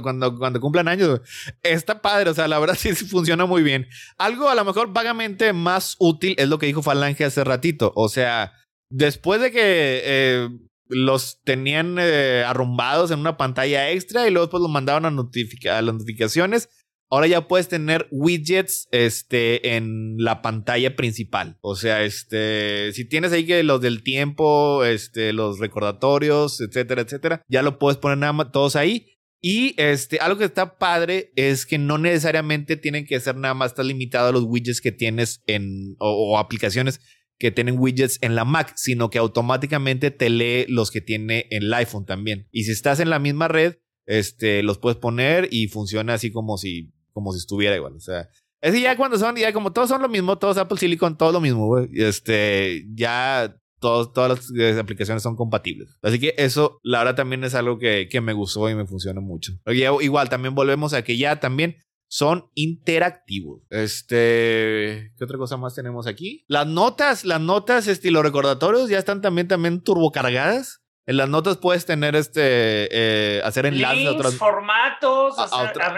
[0.02, 1.20] cuando, cuando, cumplan años.
[1.62, 3.88] Está padre, o sea, la verdad sí funciona muy bien.
[4.18, 7.92] Algo a lo mejor vagamente más útil es lo que dijo Falange hace ratito.
[7.96, 8.52] O sea,
[8.90, 10.48] después de que eh,
[10.88, 15.82] los tenían eh, arrumbados en una pantalla extra y luego después los mandaban a, a
[15.82, 16.68] las notificaciones.
[17.10, 21.58] Ahora ya puedes tener widgets este, en la pantalla principal.
[21.60, 27.42] O sea, este, si tienes ahí que los del tiempo, este, los recordatorios, etcétera, etcétera,
[27.48, 29.16] ya lo puedes poner nada más todos ahí.
[29.42, 33.72] Y este, algo que está padre es que no necesariamente tienen que ser nada más,
[33.72, 37.00] está limitado a los widgets que tienes en, o aplicaciones
[37.40, 41.64] que tienen widgets en la Mac, sino que automáticamente te lee los que tiene en
[41.64, 42.46] el iPhone también.
[42.52, 46.58] Y si estás en la misma red, este, los puedes poner y funciona así como
[46.58, 47.94] si, como si estuviera igual.
[47.94, 48.28] O sea,
[48.60, 51.32] es que ya cuando son, ya como todos son lo mismo, todos Apple Silicon, todo
[51.32, 51.88] lo mismo, güey.
[51.94, 55.96] Este, ya todos, todas las eh, aplicaciones son compatibles.
[56.02, 59.20] Así que eso, la verdad, también es algo que, que me gustó y me funciona
[59.20, 59.52] mucho.
[59.66, 61.76] igual, también volvemos a que ya también
[62.10, 63.62] son interactivos.
[63.70, 66.44] Este, ¿qué otra cosa más tenemos aquí?
[66.48, 70.82] Las notas, las notas estilo recordatorios ya están también también turbocargadas.
[71.10, 75.34] En las notas puedes tener este, eh, hacer enlaces a otros formatos,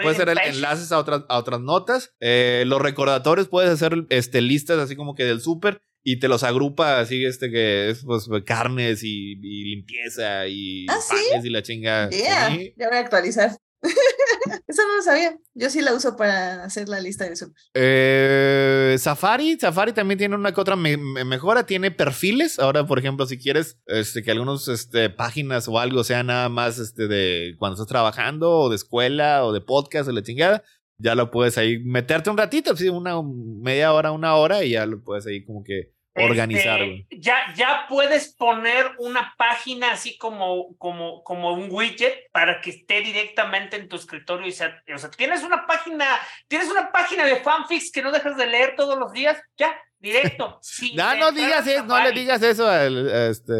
[0.01, 2.15] puedes hacer enlaces a otras, a otras notas.
[2.19, 6.41] Eh, los recordatorios puedes hacer este, listas así como que del súper y te los
[6.41, 10.99] agrupa así, este que es pues carnes y, limpieza y ¿Ah,
[11.43, 12.09] y la chinga.
[12.09, 13.51] Ya voy a actualizar.
[14.67, 15.37] Eso no lo sabía.
[15.53, 17.55] Yo sí la uso para hacer la lista de super.
[17.73, 22.59] Eh, Safari, Safari también tiene una que otra mejora, tiene perfiles.
[22.59, 26.79] Ahora, por ejemplo, si quieres este, que algunas este, páginas o algo sean nada más
[26.79, 30.63] este, de cuando estás trabajando o de escuela o de podcast o la chingada,
[30.97, 35.03] ya lo puedes ahí meterte un ratito, una media hora, una hora y ya lo
[35.03, 36.81] puedes ahí como que organizar.
[36.81, 42.71] Este, ya, ya puedes poner una página así como, como, como un widget para que
[42.71, 46.05] esté directamente en tu escritorio y sea, o sea, tienes una página,
[46.47, 50.59] tienes una página de fanfics que no dejas de leer todos los días, ya, directo.
[50.95, 53.53] no, no digas eso, no le digas eso a, este,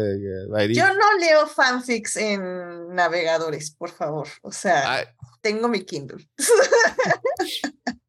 [0.72, 4.28] Yo no leo fanfics en navegadores, por favor.
[4.42, 6.28] O sea, tengo mi Kindle.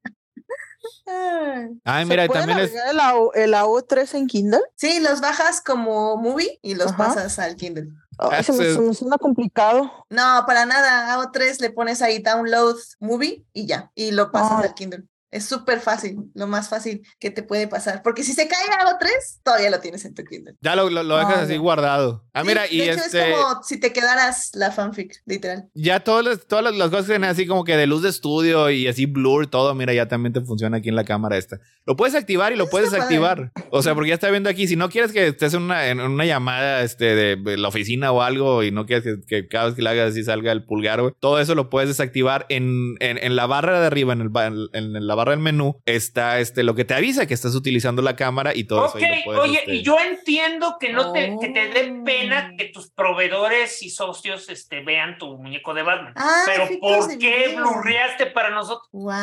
[1.83, 2.71] Ay, mira, también es.
[2.73, 2.99] El,
[3.35, 4.61] el AO3 en Kindle?
[4.75, 7.89] Sí, los bajas como movie y los pasas al Kindle.
[8.17, 9.91] Oh, eso me, suena complicado.
[10.09, 11.15] No, para nada.
[11.15, 13.91] AO3 le pones ahí download movie y ya.
[13.93, 15.03] Y lo pasas al Kindle.
[15.35, 18.01] Es súper fácil, lo más fácil que te puede pasar.
[18.03, 20.55] Porque si se cae algo tres, todavía lo tienes en tu Kindle.
[20.61, 22.25] Ya lo, lo, dejas así guardado.
[22.33, 23.31] Ah, mira, y de hecho este...
[23.31, 25.67] es como si te quedaras la fanfic, literal.
[25.73, 28.69] Ya todas las, todas las cosas que tienen así como que de luz de estudio
[28.69, 31.59] y así blur, todo, mira, ya también te funciona aquí en la cámara esta.
[31.85, 33.51] Lo puedes activar y lo puedes desactivar.
[33.71, 35.99] O sea, porque ya está viendo aquí, si no quieres que estés en una, en
[35.99, 39.81] una llamada este, de, la oficina o algo y no quieres que, cada vez que
[39.81, 43.47] le hagas así salga el pulgar, todo eso lo puedes desactivar en, en, en la
[43.47, 46.93] barra de arriba, en, el, en la barra del menú, está este, lo que te
[46.93, 48.97] avisa que estás utilizando la cámara y todo eso.
[48.97, 52.57] oye, y este yo entiendo que no te, que te dé pena oh.
[52.57, 56.13] que tus proveedores y socios este, vean tu muñeco de Batman.
[56.15, 58.87] Ah, pero ¿por qué blurreaste para nosotros?
[58.91, 59.13] Wow.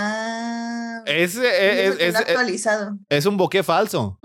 [1.07, 2.99] Es, es, es, actualizado.
[3.09, 4.19] es un boque falso.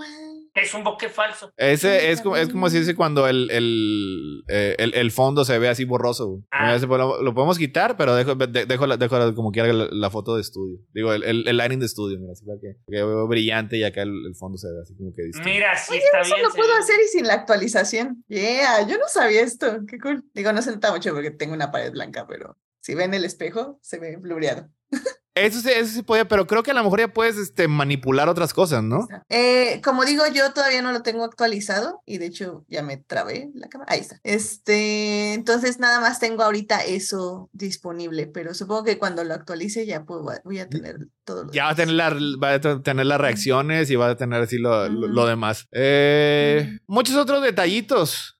[0.57, 1.51] Es un bokeh falso.
[1.55, 5.59] Ese es como, es como si dice cuando el, el, eh, el, el, fondo se
[5.59, 6.41] ve así borroso.
[6.51, 6.77] Ah.
[6.77, 10.79] Lo, podemos quitar, pero dejo, dejo, dejo como quiera la, la, foto de estudio.
[10.93, 13.83] Digo, el, el, el lighting de estudio, mira, así para que, que veo brillante y
[13.83, 15.49] acá el, fondo se ve así como que distinto.
[15.49, 18.23] Mira, sí está eso lo puedo hacer y sin la actualización.
[18.27, 19.85] Yeah, yo no sabía esto.
[19.87, 20.23] Qué cool.
[20.33, 23.79] Digo, no se nota mucho porque tengo una pared blanca, pero si ven el espejo,
[23.81, 24.69] se ve blureado.
[25.45, 28.29] Eso sí, eso sí podía, pero creo que a lo mejor ya puedes este, manipular
[28.29, 29.07] otras cosas, ¿no?
[29.29, 33.49] Eh, como digo, yo todavía no lo tengo actualizado y de hecho ya me trabé
[33.53, 33.91] la cámara.
[33.91, 34.19] Ahí está.
[34.23, 40.03] Este, entonces nada más tengo ahorita eso disponible, pero supongo que cuando lo actualice ya
[40.05, 43.19] puedo, voy a tener todo lo Ya va a tener, la, va a tener las
[43.19, 45.67] reacciones y va a tener así lo, lo, demás.
[45.71, 48.37] Eh, muchos otros detallitos.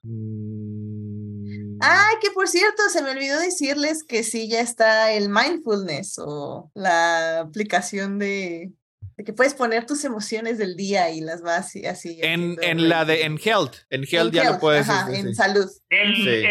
[1.80, 6.72] Ay, que por cierto, se me olvidó decirles que sí ya está el mindfulness o
[6.74, 8.72] la aplicación de,
[9.26, 12.20] que puedes poner tus emociones del día y las vas así.
[12.22, 14.88] En, en la de en health, en health ya lo puedes.
[14.88, 15.68] Ajá, en salud.
[15.90, 16.46] El,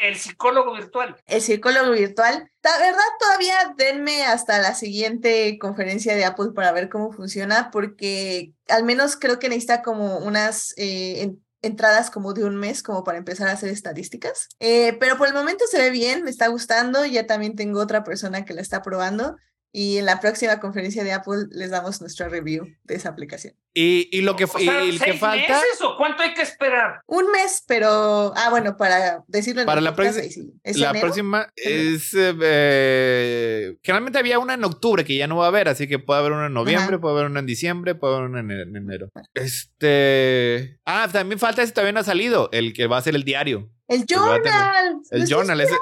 [0.00, 1.16] el, psicólogo virtual.
[1.26, 2.50] El psicólogo virtual.
[2.62, 8.52] La verdad, todavía denme hasta la siguiente conferencia de Apple para ver cómo funciona, porque
[8.68, 13.18] al menos creo que necesita como unas eh, entradas como de un mes como para
[13.18, 14.48] empezar a hacer estadísticas.
[14.60, 18.04] Eh, pero por el momento se ve bien, me está gustando, ya también tengo otra
[18.04, 19.36] persona que la está probando
[19.72, 23.54] y en la próxima conferencia de Apple les damos nuestra review de esa aplicación.
[23.74, 25.60] ¿Y, y lo que, y, que falta?
[25.60, 27.02] Meses, o cuánto hay que esperar?
[27.06, 28.32] Un mes, pero...
[28.34, 32.16] Ah, bueno, para decirlo en Para la, la próxima es...
[32.16, 36.20] Eh, generalmente había una en octubre que ya no va a haber, así que puede
[36.20, 39.10] haber una en noviembre, puede haber una en diciembre, puede haber una en, enero.
[39.34, 40.80] Este...
[40.84, 43.70] Ah, también falta ese todavía no ha salido, el que va a ser el diario.
[43.86, 45.00] El journal.
[45.10, 45.60] El journal.
[45.60, 45.74] Ese,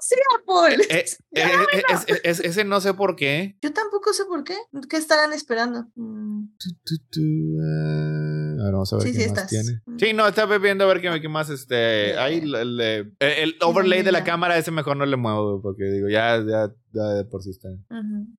[0.00, 0.80] sea, Paul.
[1.32, 3.56] Eh, eh, eh, ese no sé por qué.
[3.62, 4.56] Yo tampoco sé por qué.
[4.88, 5.86] ¿Qué estarán esperando?
[5.94, 6.48] Mm.
[8.72, 9.80] vamos a ver qué más tiene.
[9.86, 9.98] Mm.
[9.98, 12.18] Sí, no, estaba viendo a ver qué, más este.
[12.18, 12.80] Ahí el,
[13.20, 17.24] el, overlay de la cámara, ese mejor no le muevo, porque digo, ya, ya, ya
[17.30, 17.68] por si está.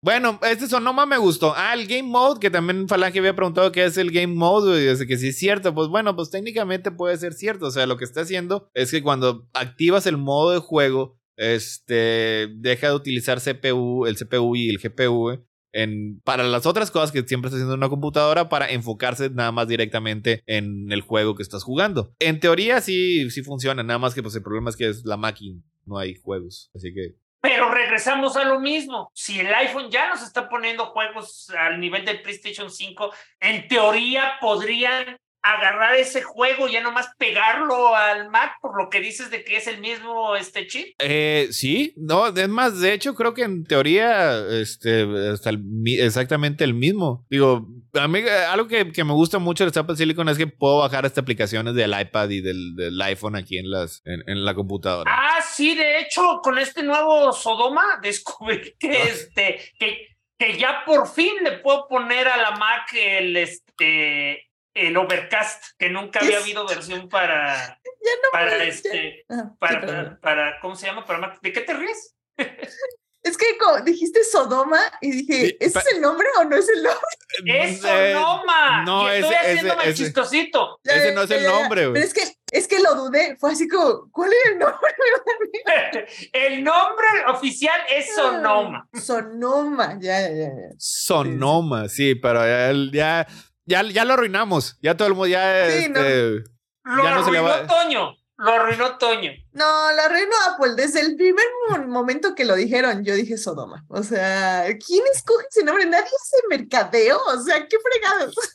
[0.01, 1.53] Bueno, este Sonoma me gustó.
[1.55, 4.88] Ah, el Game Mode, que también Falange había preguntado qué es el Game Mode, y
[4.88, 5.73] dice que sí es cierto.
[5.73, 7.67] Pues bueno, pues técnicamente puede ser cierto.
[7.67, 12.47] O sea, lo que está haciendo es que cuando activas el modo de juego, este
[12.55, 15.43] deja de utilizar CPU, el CPU y el GPU
[15.73, 19.67] en, para las otras cosas que siempre está haciendo una computadora para enfocarse nada más
[19.67, 22.13] directamente en el juego que estás jugando.
[22.19, 25.17] En teoría sí, sí funciona, nada más que pues el problema es que es la
[25.17, 27.15] máquina, no hay juegos, así que...
[27.43, 29.09] Pero regresamos a lo mismo.
[29.15, 34.33] Si el iPhone ya nos está poniendo juegos al nivel del PlayStation 5, en teoría
[34.39, 39.43] podrían agarrar ese juego y ya nomás pegarlo al Mac por lo que dices de
[39.43, 40.95] que es el mismo este chip.
[40.99, 45.51] Eh, sí, no, es más, de hecho creo que en teoría este, está
[45.99, 47.26] exactamente el mismo.
[47.30, 50.47] Digo, a mí eh, algo que, que, me gusta mucho de Apple Silicon es que
[50.47, 54.53] puedo bajar estas aplicaciones del iPad y del, del iPhone aquí en, las, en, la
[54.53, 55.11] computadora.
[55.13, 59.09] Ah, sí, de hecho, con este nuevo Sodoma descubrí que, ah.
[59.09, 60.07] este, que,
[60.38, 65.89] que ya por fin le puedo poner a la Mac el, este, el Overcast, que
[65.89, 67.80] nunca había habido versión para,
[68.31, 69.26] para este,
[69.60, 71.06] para, para, ¿cómo se llama?
[71.06, 72.15] Para ¿De qué te ríes?
[73.23, 73.45] Es que
[73.85, 77.02] dijiste Sodoma y dije, ¿ese es el nombre o no es el nombre?
[77.45, 78.84] Es Sodoma.
[78.84, 80.80] No, y estoy ese, haciéndome ese, chistosito.
[80.84, 83.38] ese no es el nombre, Pero es que, es que lo dudé.
[83.39, 86.07] Fue así como, ¿cuál es el nombre?
[86.34, 88.89] el nombre oficial es ah, Sonoma.
[88.99, 90.76] Sonoma, ya, ya, ya.
[90.77, 93.27] Sonoma, sí, pero ya, ya,
[93.65, 94.77] ya, lo arruinamos.
[94.81, 95.69] Ya todo el mundo ya.
[95.69, 96.43] Sí, este,
[96.83, 96.95] no.
[96.95, 97.67] Lo ya no se le va...
[97.67, 98.15] Toño.
[98.38, 99.31] Lo arruinó Toño.
[99.53, 100.76] No, lo arruinó Apple.
[100.76, 101.45] Desde el primer
[101.88, 103.84] momento que lo dijeron, yo dije Sodoma.
[103.90, 105.86] O sea, ¿quién escoge ese nombre?
[105.86, 107.19] Nadie hace mercadeo.
[107.28, 108.36] O sea, qué fregados.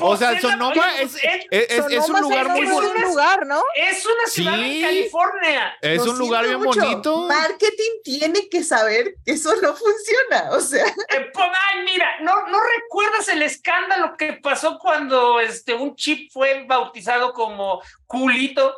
[0.00, 1.16] O sea, pues, Sonoma es,
[1.50, 2.94] es, un lugar muy bonito.
[2.94, 3.62] lugar, ¿no?
[3.76, 5.76] Es una ciudad en California.
[5.82, 7.28] Es un lugar bien bonito.
[7.28, 10.50] Marketing tiene que saber que eso no funciona.
[10.52, 10.84] O sea.
[11.10, 16.30] Eh, pues, ay, mira, ¿no, ¿no recuerdas el escándalo que pasó cuando este, un chip
[16.32, 18.74] fue bautizado como culito?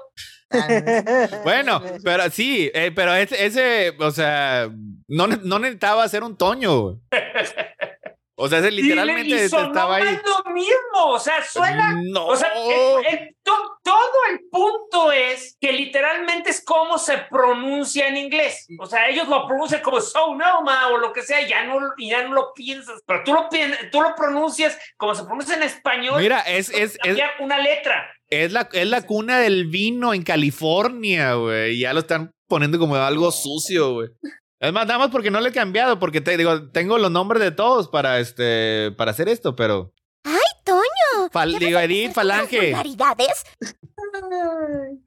[1.45, 4.69] Bueno, pero sí, eh, pero ese, ese, o sea,
[5.09, 6.99] no, no necesitaba ser un Toño.
[8.43, 10.09] O sea, ese literalmente estaba ahí.
[10.09, 12.01] Es lo mismo, o sea, suena.
[12.03, 12.29] No.
[12.29, 12.51] O sea,
[13.45, 18.67] todo el punto es que literalmente es cómo se pronuncia en inglés.
[18.79, 22.33] O sea, ellos lo pronuncian como Sonoma o lo que sea, ya no, ya no
[22.33, 23.03] lo piensas.
[23.07, 23.49] Pero tú lo,
[23.93, 26.23] tú lo pronuncias como se pronuncia en español.
[26.23, 26.71] Mira, es.
[26.71, 28.11] es, es una letra.
[28.31, 31.77] Es la, es la cuna del vino en California, güey.
[31.77, 34.09] Y ya lo están poniendo como algo sucio, güey.
[34.61, 37.43] Es más, nada más porque no le he cambiado, porque te digo, tengo los nombres
[37.43, 39.93] de todos para este, para hacer esto, pero.
[40.25, 41.59] ¡Ay, Toño!
[41.59, 42.61] digo, Edith, Falange.
[42.61, 43.45] ¿Vulgaridades?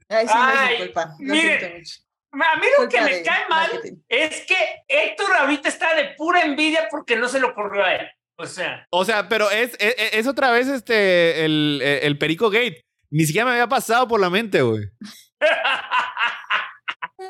[0.10, 1.16] Ay, sí, Ay, culpa.
[1.20, 1.84] mire,
[2.32, 3.70] a mí lo que me cae mal
[4.10, 4.56] es que
[4.88, 8.08] Héctor ahorita está de pura envidia porque no se le ocurrió a él.
[8.38, 8.88] O sea.
[8.90, 12.82] O sea, pero es, es, es otra vez este el, el Perico Gate.
[13.14, 14.86] Ni siquiera me había pasado por la mente, güey.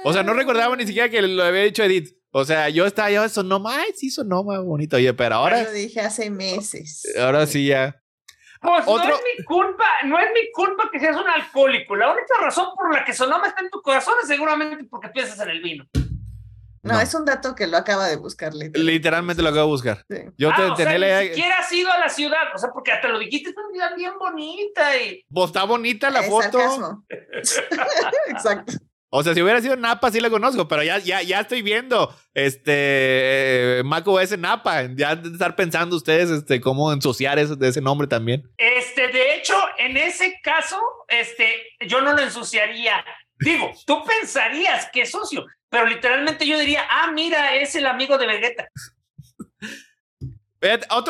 [0.05, 2.15] O sea, no recordaba ni siquiera que lo había dicho Edith.
[2.31, 4.95] O sea, yo estaba ya Sonoma, ay, sí, Sonoma, bonito.
[4.95, 5.61] Oye, pero ahora.
[5.61, 7.03] lo dije hace meses.
[7.19, 8.01] Ahora sí ya.
[8.61, 9.07] Pues no es
[9.37, 11.97] mi culpa, no es mi culpa que seas un alcohólico.
[11.97, 15.37] La única razón por la que Sonoma está en tu corazón es seguramente porque piensas
[15.41, 15.85] en el vino.
[16.83, 18.53] No, es un dato que lo acaba de buscar.
[18.53, 20.05] Literalmente, lo acabo de buscar.
[20.37, 22.91] Yo te, ah, tenía la Ni siquiera has ido a la ciudad, o sea, porque
[22.91, 24.97] hasta lo dijiste, es una ciudad bien bonita.
[24.97, 25.23] Y...
[25.33, 27.03] Pues está bonita la foto.
[28.27, 28.73] Exacto.
[29.15, 32.13] O sea, si hubiera sido Napa, sí la conozco, pero ya, ya, ya estoy viendo
[32.33, 34.87] este eh, Mac OS Napa.
[34.95, 38.51] Ya de estar pensando ustedes este, cómo ensuciar ese, de ese nombre también.
[38.57, 41.47] Este, de hecho, en ese caso, este,
[41.87, 43.05] yo no lo ensuciaría.
[43.37, 48.19] Digo, tú pensarías que es sucio, pero literalmente yo diría, ah, mira, es el amigo
[48.19, 48.69] de Vegeta.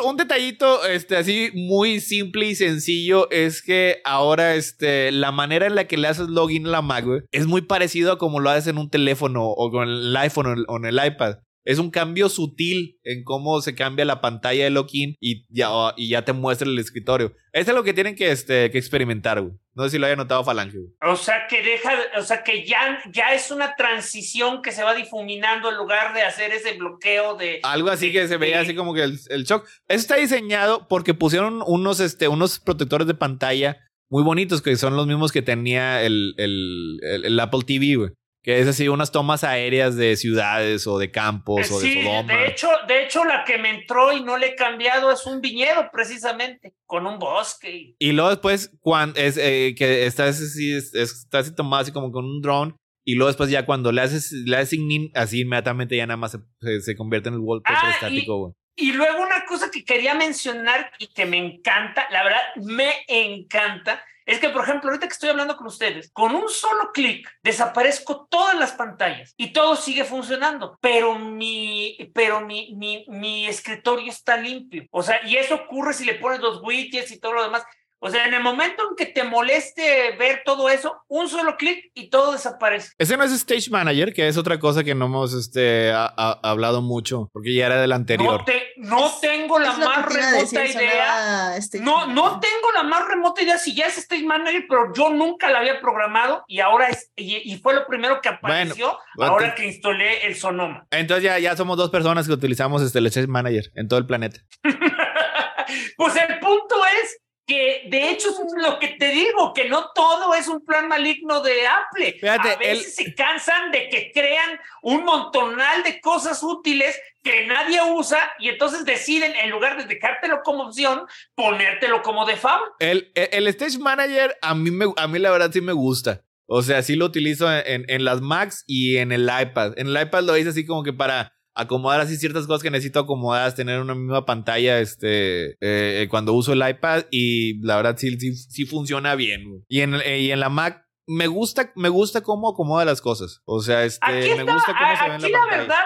[0.05, 5.75] Un detallito este, así muy simple y sencillo es que ahora este, la manera en
[5.75, 8.67] la que le haces login a la Mac es muy parecido a como lo haces
[8.67, 11.39] en un teléfono o con el iPhone o en el iPad.
[11.65, 16.09] Es un cambio sutil en cómo se cambia la pantalla de login y ya, y
[16.09, 17.33] ya te muestra el escritorio.
[17.53, 19.53] Eso es lo que tienen que, este, que experimentar, güey.
[19.75, 20.91] No sé si lo haya notado Falange, güey.
[21.01, 24.93] O sea, que deja, o sea, que ya, ya es una transición que se va
[24.93, 27.59] difuminando en lugar de hacer ese bloqueo de...
[27.63, 29.65] Algo así que se veía así como que el, el, shock.
[29.87, 33.77] Eso está diseñado porque pusieron unos, este, unos protectores de pantalla
[34.09, 38.11] muy bonitos que son los mismos que tenía el, el, el Apple TV, güey.
[38.43, 42.33] Que es así, unas tomas aéreas de ciudades o de campos o de Sodoma.
[42.33, 45.39] De hecho, de hecho, la que me entró y no le he cambiado es un
[45.39, 47.95] viñedo, precisamente, con un bosque.
[47.97, 52.25] Y luego después, cuando es eh, que está así, está así tomado así como con
[52.25, 52.75] un drone.
[53.05, 54.79] Y luego después ya cuando le haces, le haces
[55.13, 59.21] así inmediatamente ya nada más se, se, convierte en el wallpaper ah, estático, y luego
[59.21, 64.49] una cosa que quería mencionar y que me encanta, la verdad, me encanta, es que,
[64.49, 68.73] por ejemplo, ahorita que estoy hablando con ustedes, con un solo clic desaparezco todas las
[68.73, 74.85] pantallas y todo sigue funcionando, pero mi, pero mi, mi, mi escritorio está limpio.
[74.91, 77.63] O sea, y eso ocurre si le pones los widgets y todo lo demás.
[78.05, 81.89] O sea, en el momento en que te moleste ver todo eso, un solo clic
[81.93, 82.91] y todo desaparece.
[82.97, 87.29] Ese no es Stage Manager, que es otra cosa que no hemos este, hablado mucho,
[87.31, 88.39] porque ya era del anterior.
[88.39, 91.57] No, te, no tengo la más remota idea.
[91.79, 95.49] No, no tengo la más remota idea si ya es Stage Manager, pero yo nunca
[95.49, 100.25] la había programado y ahora es, y, fue lo primero que apareció ahora que instalé
[100.25, 100.85] el Sonoma.
[100.91, 104.05] Entonces ya, ya somos dos personas que utilizamos este, el Stage Manager en todo el
[104.05, 104.41] planeta.
[105.95, 110.33] pues el punto es que de hecho es lo que te digo, que no todo
[110.33, 112.19] es un plan maligno de Apple.
[112.29, 118.19] a veces se cansan de que crean un montonal de cosas útiles que nadie usa
[118.39, 121.05] y entonces deciden, en lugar de dejártelo como opción,
[121.35, 122.63] ponértelo como default.
[122.79, 126.23] El, el, Stage Manager a mí, me, a mí la verdad sí me gusta.
[126.45, 129.73] O sea, sí lo utilizo en, en las Macs y en el iPad.
[129.77, 132.99] En el iPad lo hice así como que para acomodar así ciertas cosas que necesito
[132.99, 137.95] acomodar, tener una misma pantalla este, eh, eh, cuando uso el iPad y la verdad
[137.97, 139.63] sí, sí, funciona bien.
[139.67, 143.41] Y en, y en la Mac me gusta, me gusta cómo acomoda las cosas.
[143.45, 145.83] O sea, este, me gusta cómo se ve en la, la verdad,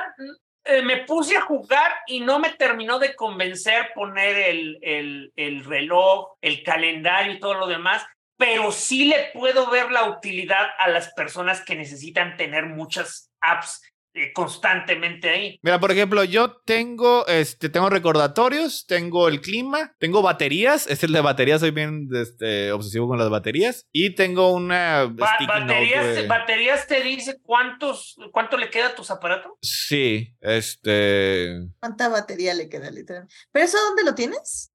[0.65, 5.63] eh, me puse a jugar y no me terminó de convencer poner el, el, el
[5.63, 8.05] reloj, el calendario y todo lo demás
[8.37, 13.81] pero sí le puedo ver la utilidad a las personas que necesitan tener muchas apps
[13.83, 13.86] eh,
[14.33, 15.59] constantemente ahí.
[15.61, 21.11] Mira, por ejemplo, yo tengo, este, tengo recordatorios, tengo el clima, tengo baterías, es el
[21.11, 25.05] de baterías, soy bien este, obsesivo con las baterías, y tengo una...
[25.05, 29.53] baterías, ¿Baterías te dice cuántos, cuánto le queda a tus aparatos?
[29.61, 31.59] Sí, este...
[31.79, 33.35] ¿Cuánta batería le queda, literalmente?
[33.51, 34.71] ¿Pero eso dónde lo tienes?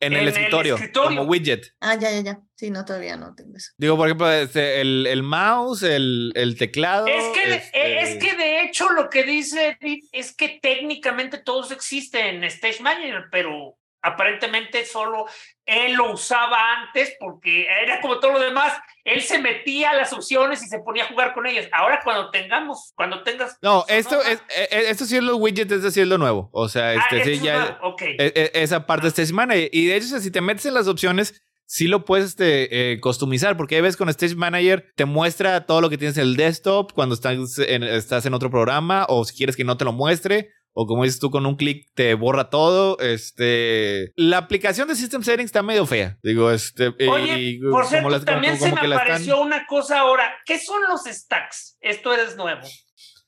[0.00, 1.74] En, el, escritorio, como widget.
[1.80, 2.47] Ah, ya, ya, ya.
[2.58, 3.70] Sí, no, todavía no tengo eso.
[3.76, 7.06] Digo, por ejemplo, este, el, el mouse, el, el teclado.
[7.06, 9.78] Es que, este es que de hecho lo que dice
[10.10, 15.26] es que técnicamente todos existen en Stage Manager, pero aparentemente solo
[15.66, 18.76] él lo usaba antes porque era como todo lo demás.
[19.04, 21.68] Él se metía a las opciones y se ponía a jugar con ellas.
[21.72, 23.56] Ahora cuando tengamos, cuando tengas...
[23.62, 26.48] No, esto, es, e, e, esto sí es los widgets, es decir, lo nuevo.
[26.52, 27.78] O sea, ah, este sí ya...
[28.00, 29.46] E, esa parte está encima.
[29.54, 33.56] Y de hecho, si te metes en las opciones, sí lo puedes este, eh, customizar,
[33.56, 36.92] porque a veces con Stage Manager te muestra todo lo que tienes en el desktop
[36.92, 40.50] cuando estás en, estás en otro programa, o si quieres que no te lo muestre,
[40.72, 42.98] o como dices tú, con un clic te borra todo.
[43.00, 46.18] Este, la aplicación de System Settings está medio fea.
[46.22, 46.94] Digo, este.
[47.08, 50.32] Oye, por cierto, también se me apareció una cosa ahora.
[50.46, 51.76] ¿Qué son los stacks?
[51.80, 52.62] Esto eres nuevo.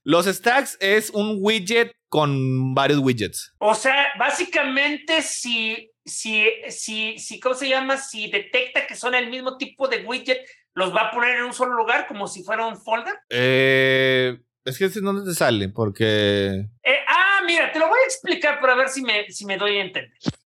[0.05, 3.55] Los stacks es un widget con varios widgets.
[3.59, 7.97] O sea, básicamente si, si, si, si, ¿cómo se llama?
[7.97, 10.41] Si detecta que son el mismo tipo de widget,
[10.75, 13.15] los va a poner en un solo lugar como si fuera un folder.
[13.29, 16.67] Eh, es que es donde te sale, porque...
[16.83, 19.79] Eh, ah, mira, te lo voy a explicar para ver si me, si me doy
[19.79, 20.13] a entender.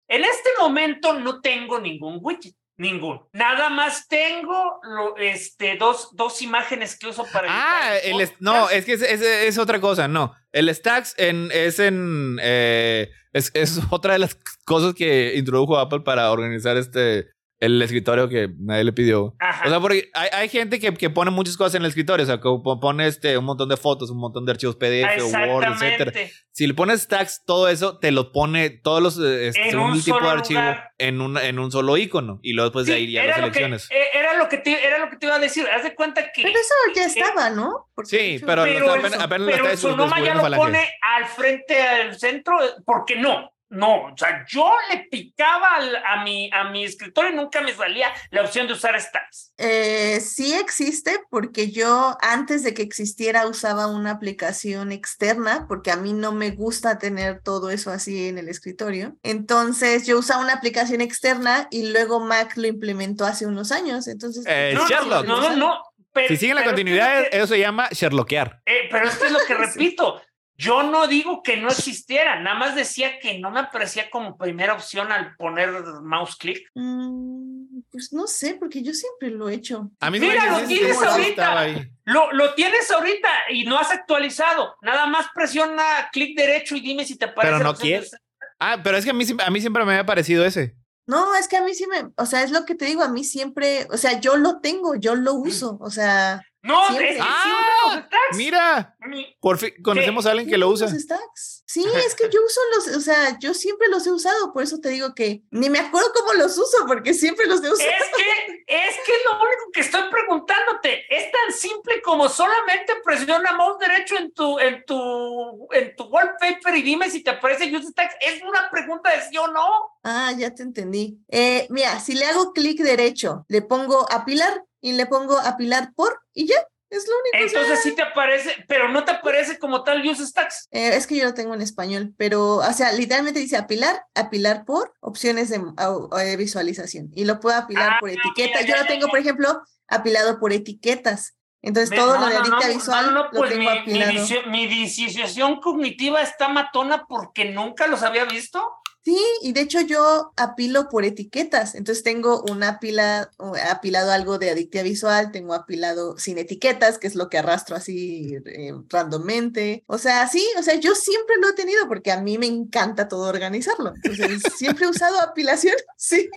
[0.08, 2.54] En este momento no tengo ningún widget.
[2.78, 3.28] Ninguno.
[3.32, 7.46] Nada más tengo lo, este, dos, dos imágenes que uso para.
[7.48, 10.34] Ah, el no, es que es, es, otra cosa, no.
[10.52, 12.38] El Stacks en, es en.
[12.42, 17.31] Eh, es, es, otra de las cosas que introdujo Apple para organizar este
[17.62, 19.36] el escritorio que nadie le pidió.
[19.64, 22.24] O sea, porque hay, hay gente que, que, pone muchas cosas en el escritorio.
[22.24, 22.48] O sea, que
[22.80, 26.12] pone este, un montón de fotos, un montón de archivos PDF, Word, etcétera.
[26.50, 30.28] Si le pones tags, todo eso te lo pone todos los este, un tipo de
[30.28, 30.60] archivo
[30.98, 32.40] en un, en un solo icono.
[32.42, 33.88] Y luego después de ahí ya las selecciones.
[33.92, 35.64] Eh, era lo que te, era lo que te iba a decir.
[35.68, 36.42] Haz de cuenta que.
[36.42, 37.92] Pero eso ya estaba, ¿no?
[38.02, 42.56] sí, pero, pero, apenas, apenas pero el Sonoma ya lo pone al frente al centro,
[42.84, 43.52] porque no.
[43.72, 48.12] No, o sea, yo le picaba a, mi, a mi escritorio y nunca me salía
[48.30, 49.54] la opción de usar stacks.
[49.56, 55.96] Eh, sí existe porque yo antes de que existiera usaba una aplicación externa porque a
[55.96, 59.16] mí no me gusta tener todo eso así en el escritorio.
[59.22, 64.06] Entonces yo usaba una aplicación externa y luego Mac lo implementó hace unos años.
[64.06, 65.24] Entonces, eh, Sherlock.
[65.24, 65.82] No, no, no.
[66.28, 68.60] si siguen la continuidad, eso se llama Sherlockear.
[68.66, 70.20] Eh, pero esto es lo que repito.
[70.62, 74.74] Yo no digo que no existiera, nada más decía que no me aparecía como primera
[74.74, 75.70] opción al poner
[76.04, 76.70] mouse click.
[76.76, 79.90] Mm, pues no sé, porque yo siempre lo he hecho.
[79.98, 81.66] A mí Mira, lo tienes ahorita.
[82.04, 84.76] Lo, lo, tienes ahorita y no has actualizado.
[84.82, 85.82] Nada más presiona
[86.12, 87.54] clic derecho y dime si te aparece.
[87.54, 88.12] Pero no quieres.
[88.60, 90.76] Ah, pero es que a mí, a mí siempre me había parecido ese.
[91.06, 93.08] No, es que a mí sí me, o sea, es lo que te digo, a
[93.08, 95.42] mí siempre, o sea, yo lo tengo, yo lo mm.
[95.48, 96.40] uso, o sea.
[96.62, 98.96] No, es, ah, mira,
[99.40, 100.86] por fin conocemos a alguien que lo usa.
[100.86, 104.78] Sí, es que yo uso los, o sea, yo siempre los he usado, por eso
[104.78, 107.90] te digo que ni me acuerdo cómo los uso, porque siempre los he usado.
[107.90, 113.52] Es que, es que lo único que estoy preguntándote, es tan simple como solamente presiona
[113.56, 118.14] mouse derecho en tu, en tu, en tu wallpaper y dime si te aparece UseTags.
[118.20, 119.96] Es una pregunta de sí o no.
[120.04, 121.18] Ah, ya te entendí.
[121.28, 126.20] Eh, mira, si le hago clic derecho, le pongo apilar y le pongo apilar por
[126.34, 126.56] y ya.
[126.90, 127.48] Es lo único.
[127.48, 130.68] Entonces sí te aparece, pero no te aparece como tal use stacks.
[130.72, 134.66] Eh, es que yo lo tengo en español, pero, o sea, literalmente dice apilar, apilar
[134.66, 138.60] por opciones de eh, visualización y lo puedo apilar por ah, etiqueta.
[138.60, 141.34] yo lo tengo, por ejemplo, apilado por etiquetas.
[141.62, 144.12] Entonces todo lo de visual lo pues tengo apilado.
[144.12, 148.62] Mi, mi, disociación cognitiva está matona porque nunca los había visto.
[149.04, 151.74] Sí, y de hecho yo apilo por etiquetas.
[151.74, 153.30] Entonces tengo una pila,
[153.68, 158.36] apilado algo de adictia visual, tengo apilado sin etiquetas, que es lo que arrastro así
[158.46, 159.82] eh, randommente.
[159.88, 163.08] O sea, sí, o sea, yo siempre lo he tenido porque a mí me encanta
[163.08, 163.92] todo organizarlo.
[163.94, 166.30] Entonces siempre he usado apilación, sí.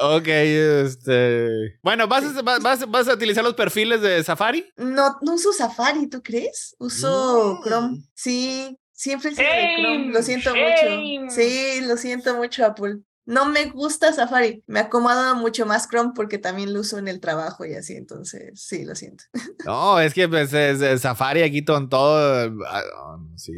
[0.00, 1.78] ok, este.
[1.82, 4.68] Bueno, ¿vas a, vas, vas a utilizar los perfiles de Safari?
[4.76, 6.74] No, no uso Safari, ¿tú crees?
[6.80, 7.64] Uso mm.
[7.64, 8.02] Chrome.
[8.14, 10.12] Sí, Siempre de Chrome.
[10.12, 11.34] Lo siento mucho.
[11.34, 12.98] Sí, lo siento mucho, Apple.
[13.24, 14.62] No me gusta Safari.
[14.68, 17.94] Me acomoda mucho más Chrome porque también lo uso en el trabajo y así.
[17.94, 19.24] Entonces, sí, lo siento.
[19.66, 22.52] No, es que pues, es, Safari aquí con todo.
[22.68, 23.52] Ah, sí,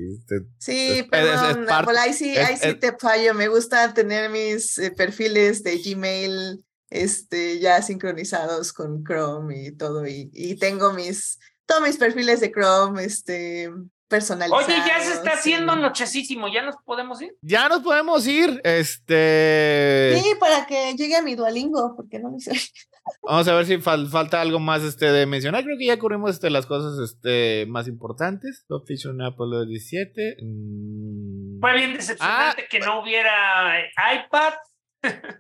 [0.57, 3.35] sí perdón, Apple, ahí sí, ahí sí te fallo.
[3.35, 10.07] Me gusta tener mis eh, perfiles de Gmail este, ya sincronizados con Chrome y todo.
[10.07, 13.71] Y, y tengo mis, todos mis perfiles de Chrome, este,
[14.15, 14.65] personalizado.
[14.65, 17.35] Oye, ya se está haciendo nochecísimo, ¿ya nos podemos ir?
[17.43, 20.21] Ya nos podemos ir, este...
[20.23, 22.53] Sí, para que llegue a mi Duolingo, porque no me sé.
[23.23, 25.65] Vamos a ver si falta algo más este, de mencionar.
[25.65, 28.65] Creo que ya cubrimos este, las cosas este, más importantes.
[28.69, 30.37] Top Fiction Apollo 17.
[31.61, 33.81] Fue bien decepcionante ah, que no hubiera
[34.15, 34.55] iPad.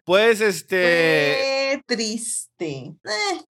[0.04, 1.82] Puedes, este.
[1.86, 2.44] triste.
[2.60, 2.96] Eh,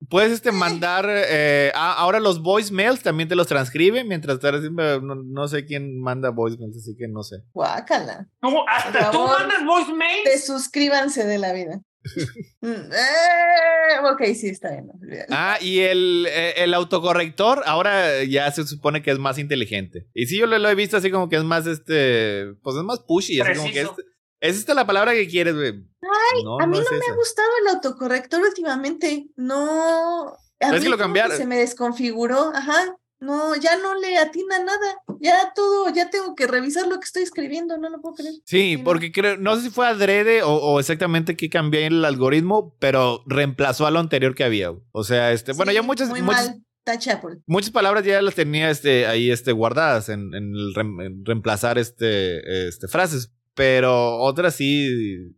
[0.08, 1.06] puedes, este, mandar.
[1.08, 4.62] Eh, ahora los voicemails también te los transcribe mientras estás.
[4.70, 7.36] No, no, sé quién manda voicemails, así que no sé.
[7.52, 8.28] Guácala.
[8.68, 10.24] ¿Hasta tú mandas voicemails?
[10.24, 11.80] Te suscríbanse de la vida.
[12.60, 14.90] Mm, eh, ok, sí, está bien.
[15.28, 16.26] Ah, y el,
[16.56, 20.06] el, autocorrector ahora ya se supone que es más inteligente.
[20.14, 23.00] Y sí, yo lo, he visto así como que es más, este, pues es más
[23.00, 24.02] pushy, así como que este,
[24.44, 25.70] ¿Es esta la palabra que quieres, güey?
[25.70, 29.30] Ay, a mí no, me ha gustado el autocorrector últimamente.
[29.36, 30.36] No.
[30.60, 31.34] A que lo cambiaron?
[31.34, 32.94] Se me desconfiguró, ajá.
[33.20, 34.98] No, ya no le atina nada.
[35.18, 38.34] Ya todo, ya tengo que revisar lo que estoy escribiendo, no lo puedo creer.
[38.44, 43.22] Sí, porque creo, no sé si fue adrede o, exactamente qué cambié el algoritmo, pero
[43.24, 44.74] reemplazó a lo anterior que había.
[44.92, 47.42] O sea, este, bueno, ya muchas, muy muchas, mal.
[47.46, 52.88] Muchas palabras ya las tenía este, ahí este, guardadas en, en, el reemplazar este, este,
[52.88, 55.32] frases pero otras sí.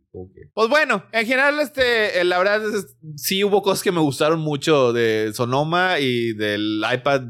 [0.55, 4.91] Pues bueno, en general, este, la verdad es, sí hubo cosas que me gustaron mucho
[4.91, 7.21] de Sonoma y del iPad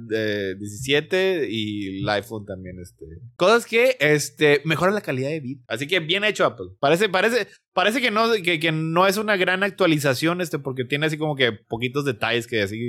[0.57, 3.05] 17 y el iPhone también, este.
[3.35, 5.61] Cosas que, este, mejoran la calidad de vida.
[5.67, 6.67] Así que bien hecho Apple.
[6.79, 11.07] Parece, parece, parece que no, que, que no es una gran actualización, este, porque tiene
[11.07, 12.79] así como que poquitos detalles que así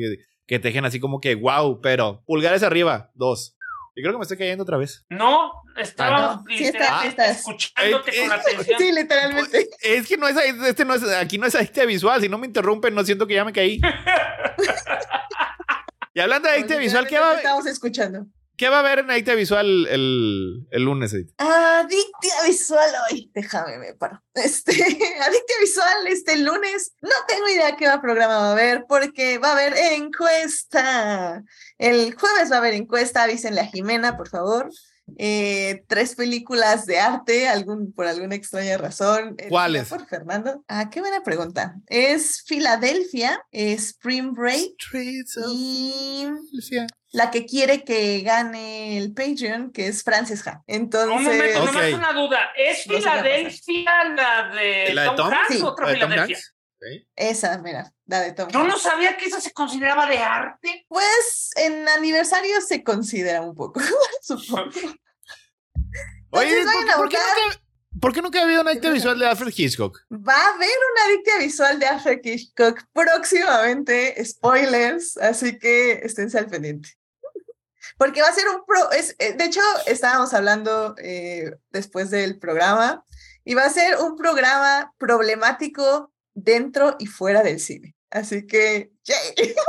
[0.46, 3.57] que te dejen así como que wow, pero pulgares arriba, dos.
[3.98, 5.04] Y creo que me estoy cayendo otra vez.
[5.08, 8.76] No, estaba ah, sí, escuchándote con atención.
[8.78, 9.68] Sí, literalmente.
[9.82, 12.20] Es que no es, este no es, aquí no es adicta visual.
[12.20, 13.80] Si no me interrumpen, no siento que ya me caí.
[16.14, 18.24] y hablando de adicta visual, ¿qué va a Estamos escuchando.
[18.58, 21.14] ¿Qué va a haber en Adictia Visual el, el lunes?
[21.38, 23.30] Adictia Visual hoy.
[23.32, 24.20] Déjame, me paro.
[24.34, 26.92] Este, Adictia Visual este lunes.
[27.00, 31.44] No tengo idea qué programa va a haber porque va a haber encuesta.
[31.78, 33.22] El jueves va a haber encuesta.
[33.22, 34.68] Avísenle a Jimena, por favor.
[35.16, 39.36] Eh, tres películas de arte, algún, por alguna extraña razón.
[39.38, 39.88] Eh, ¿Cuáles?
[39.88, 40.64] Por Fernando.
[40.66, 41.76] Ah, qué buena pregunta.
[41.86, 44.74] Es Filadelfia, Spring Break
[45.48, 46.26] y
[47.10, 50.62] la que quiere que gane el Patreon, que es Frances Ha.
[50.66, 51.10] Entonces.
[51.10, 52.50] Un momento, nomás una duda.
[52.56, 56.38] ¿Es Filadelfia la de, ¿La de Tom, Hanks o otra Filadelfia?
[57.16, 60.86] Esa, mira, la de Tom Yo no sabía que esa se consideraba de arte.
[60.88, 63.80] Pues en aniversario se considera un poco,
[64.22, 64.70] supongo.
[66.30, 66.62] Oye,
[66.96, 67.62] ¿por, qué, nunca,
[68.00, 69.98] ¿por qué nunca ha habido una adicta visual de Alfred Hitchcock?
[70.12, 76.46] Va a haber una adicta visual de Alfred Hitchcock próximamente, spoilers, así que esténse al
[76.46, 76.97] pendiente.
[77.96, 82.38] Porque va a ser un pro, es, eh, de hecho, estábamos hablando eh, después del
[82.38, 83.04] programa,
[83.44, 87.96] y va a ser un programa problemático dentro y fuera del cine.
[88.10, 88.92] Así que,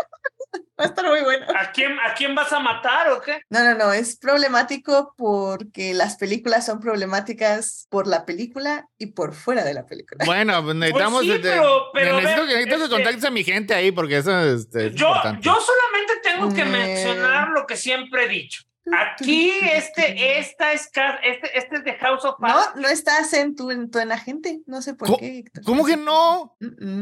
[0.80, 1.46] Va a estar muy bueno.
[1.56, 3.42] ¿A quién, ¿A quién vas a matar o qué?
[3.50, 9.34] No, no, no, es problemático porque las películas son problemáticas por la película y por
[9.34, 10.24] fuera de la película.
[10.26, 11.26] Bueno, pues necesitamos.
[11.26, 14.40] Pues sí, pero, pero necesito, que, necesito que contactes a mi gente ahí porque eso
[14.40, 15.42] este, es, yo, importante.
[15.42, 18.69] Yo solamente tengo que mencionar lo que siempre he dicho.
[18.98, 20.90] Aquí, este, esta es,
[21.24, 22.72] este, este es de House of Balance.
[22.76, 25.44] No, no estás en tu, en tu agente, no sé por qué.
[25.66, 26.56] ¿Cómo que no?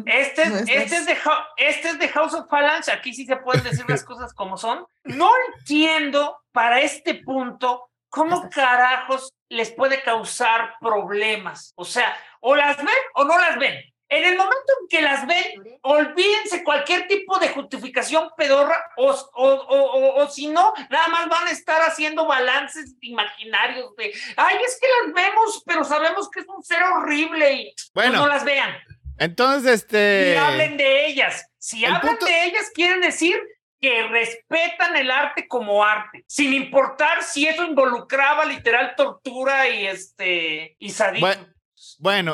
[0.06, 1.18] Este, este, es de,
[1.58, 4.86] este es de House of Balance, aquí sí se pueden decir las cosas como son.
[5.04, 11.74] No entiendo para este punto cómo carajos les puede causar problemas.
[11.76, 13.76] O sea, o las ven o no las ven.
[14.10, 20.24] En el momento en que las ven, olvídense cualquier tipo de justificación pedorra o, o,
[20.24, 24.88] o, si no, nada más van a estar haciendo balances imaginarios de, ay, es que
[25.04, 28.74] las vemos, pero sabemos que es un ser horrible y pues, no las vean.
[29.18, 30.34] Entonces, este...
[30.34, 31.46] Y hablen de ellas.
[31.58, 33.38] Si hablan de ellas, quieren decir
[33.82, 40.76] que respetan el arte como arte, sin importar si eso involucraba literal tortura y este
[40.80, 41.28] y sadismo.
[41.28, 41.48] Bueno,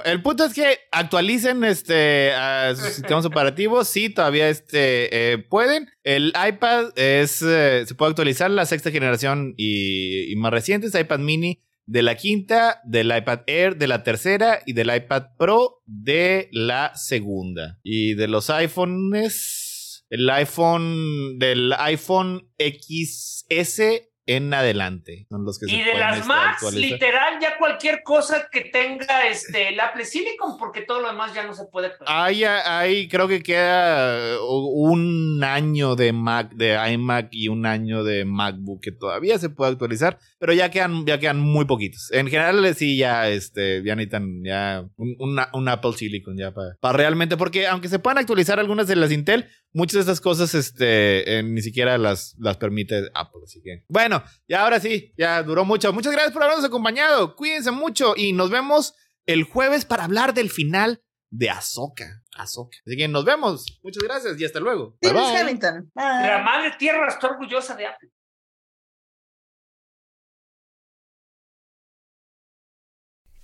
[0.04, 2.32] el punto es que actualicen este
[2.76, 3.88] sus sistemas operativos.
[3.88, 5.90] Sí, todavía este, eh, pueden.
[6.04, 10.96] El iPad es, eh, se puede actualizar la sexta generación y, más recientes.
[10.96, 15.82] iPad mini de la quinta, del iPad Air de la tercera y del iPad Pro
[15.86, 17.80] de la segunda.
[17.84, 25.26] Y de los iPhones, el iPhone, del iPhone XS en adelante.
[25.30, 29.80] Son los que y de las Macs, literal, ya cualquier cosa que tenga este, el
[29.80, 31.92] Apple Silicon, porque todo lo demás ya no se puede.
[32.06, 38.26] Ahí, ahí creo que queda un año de Mac, de iMac y un año de
[38.26, 42.10] MacBook que todavía se puede actualizar, pero ya quedan, ya quedan muy poquitos.
[42.12, 46.98] En general, sí, ya, este, ya necesitan ya un, un Apple Silicon ya para, para
[46.98, 51.40] realmente, porque aunque se puedan actualizar algunas de las Intel, muchas de estas cosas este,
[51.40, 53.42] eh, ni siquiera las, las permite Apple.
[53.44, 55.92] Así que, bueno, ya ahora sí, ya duró mucho.
[55.92, 57.36] Muchas gracias por habernos acompañado.
[57.36, 58.96] Cuídense mucho y nos vemos
[59.26, 62.24] el jueves para hablar del final de Ahsoka.
[62.36, 62.78] Ahsoka.
[62.86, 63.80] Así que nos vemos.
[63.84, 64.98] Muchas gracias y hasta luego.
[65.02, 65.92] Bye, Hamilton.
[65.96, 68.10] La madre tierra está orgullosa de Apple.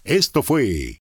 [0.03, 1.01] Esto fue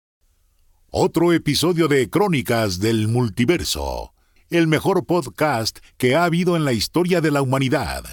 [0.90, 4.13] otro episodio de Crónicas del Multiverso
[4.54, 8.04] el mejor podcast que ha habido en la historia de la humanidad.